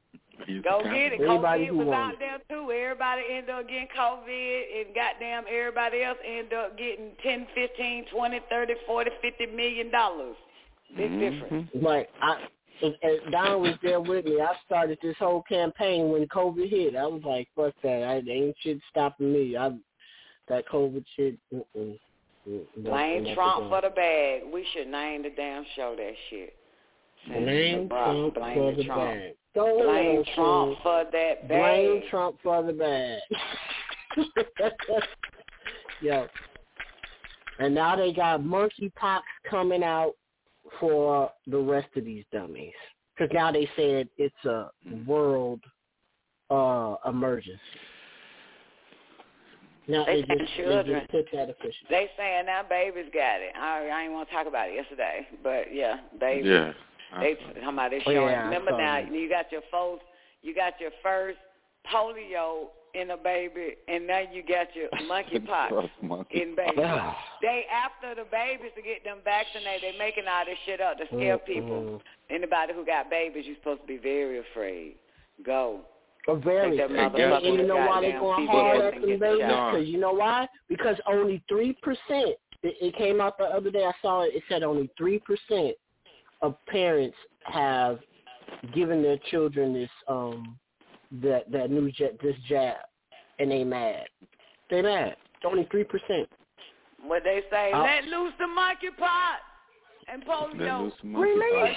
[0.65, 1.21] Go get it.
[1.21, 2.19] Anybody COVID who was want out it.
[2.19, 2.71] there too.
[2.73, 8.41] Everybody ended up getting COVID and goddamn everybody else ended up getting ten, fifteen, twenty,
[8.51, 10.37] thirty, forty, fifty million dollars.
[10.97, 11.21] Big Mm-hmm.
[11.21, 11.71] difference.
[11.81, 12.37] Like I,
[12.83, 14.41] and, and Don was there with me.
[14.41, 16.97] I started this whole campaign when COVID hit.
[16.97, 18.03] I was like, "Fuck that!
[18.03, 19.71] I ain't shit stopping me." I
[20.49, 21.39] that COVID shit.
[21.55, 21.99] Mm-mm.
[22.47, 24.43] Blame Trump for the bag.
[24.53, 26.55] We should name the damn show that shit.
[27.27, 29.01] Blame Trump blame for the the Trump.
[29.01, 29.35] bag.
[29.55, 30.83] Go Blame Trump Sid.
[30.83, 31.49] for that bag.
[31.49, 33.21] Blame Trump for the bag.
[36.03, 36.27] Yo.
[37.59, 40.13] And now they got monkeypox coming out
[40.81, 42.73] for the rest of these dummies.
[43.17, 44.71] Because now they said it's a
[45.07, 45.61] world
[46.51, 47.61] uh emergency.
[49.87, 51.01] Now They they, saying just, they children.
[51.01, 51.87] just put that official.
[51.91, 53.53] They saying now babies got it.
[53.57, 56.47] I I ain't want to talk about it yesterday, but yeah, babies.
[56.47, 56.73] Yeah.
[57.21, 58.29] They talking about they Oh, showing.
[58.29, 59.13] yeah, remember saw now, that.
[59.13, 60.03] you got your first,
[60.43, 61.39] you got your first
[61.93, 66.43] polio in a baby, and now you got your monkeypox First monkey.
[66.43, 66.79] in babies.
[66.85, 67.17] Ah.
[67.43, 71.07] they after the babies to get them vaccinated, they making all this shit up to
[71.09, 72.01] scare people.
[72.31, 74.95] Anybody who got babies, you're supposed to be very afraid.
[75.45, 75.81] Go.
[76.43, 76.81] Very.
[76.81, 79.43] And, and you know why they goddamn going hard at get them the babies?
[79.43, 80.49] Because you know why?
[80.69, 82.37] Because only three percent.
[82.63, 83.85] It, it came out the other day.
[83.85, 84.35] I saw it.
[84.35, 85.77] It said only three percent
[86.41, 87.99] of parents have
[88.75, 90.57] given their children this um
[91.23, 92.77] that that new jet this jab,
[93.39, 94.07] and they mad.
[94.71, 95.17] They mad.
[95.37, 96.29] It's only three percent.
[97.07, 99.37] What they say, Uh, let loose the monkeypox
[100.09, 100.85] and polio.
[100.85, 101.77] loose the Release.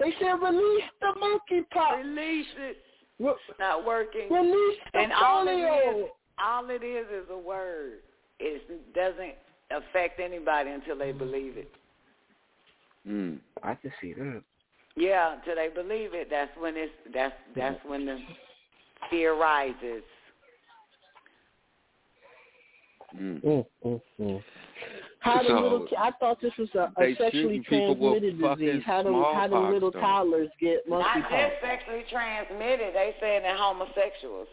[0.00, 1.98] They said release the monkeypox.
[2.02, 2.78] Release it.
[3.18, 4.30] Re- Not working.
[4.30, 6.04] Release the And all it polio.
[6.04, 6.10] is,
[6.42, 7.98] all it is is a word.
[8.40, 9.34] It doesn't
[9.70, 11.70] affect anybody until they believe it.
[13.08, 13.38] Mm.
[13.62, 14.42] I can see that.
[14.96, 18.18] Yeah, until they believe it, that's when it's that's that's when the
[19.10, 20.02] fear rises.
[23.18, 23.42] Mm.
[23.42, 24.42] Mm, mm, mm.
[25.22, 28.32] How the So, little I thought this was a, a sexually shooting people with transmitted
[28.32, 28.82] disease.
[28.84, 30.00] How do how do little though.
[30.00, 30.98] toddlers get monkeypox?
[30.98, 31.50] Not monkeypox?
[31.50, 32.94] just sexually transmitted.
[32.94, 34.48] They saying they're homosexuals.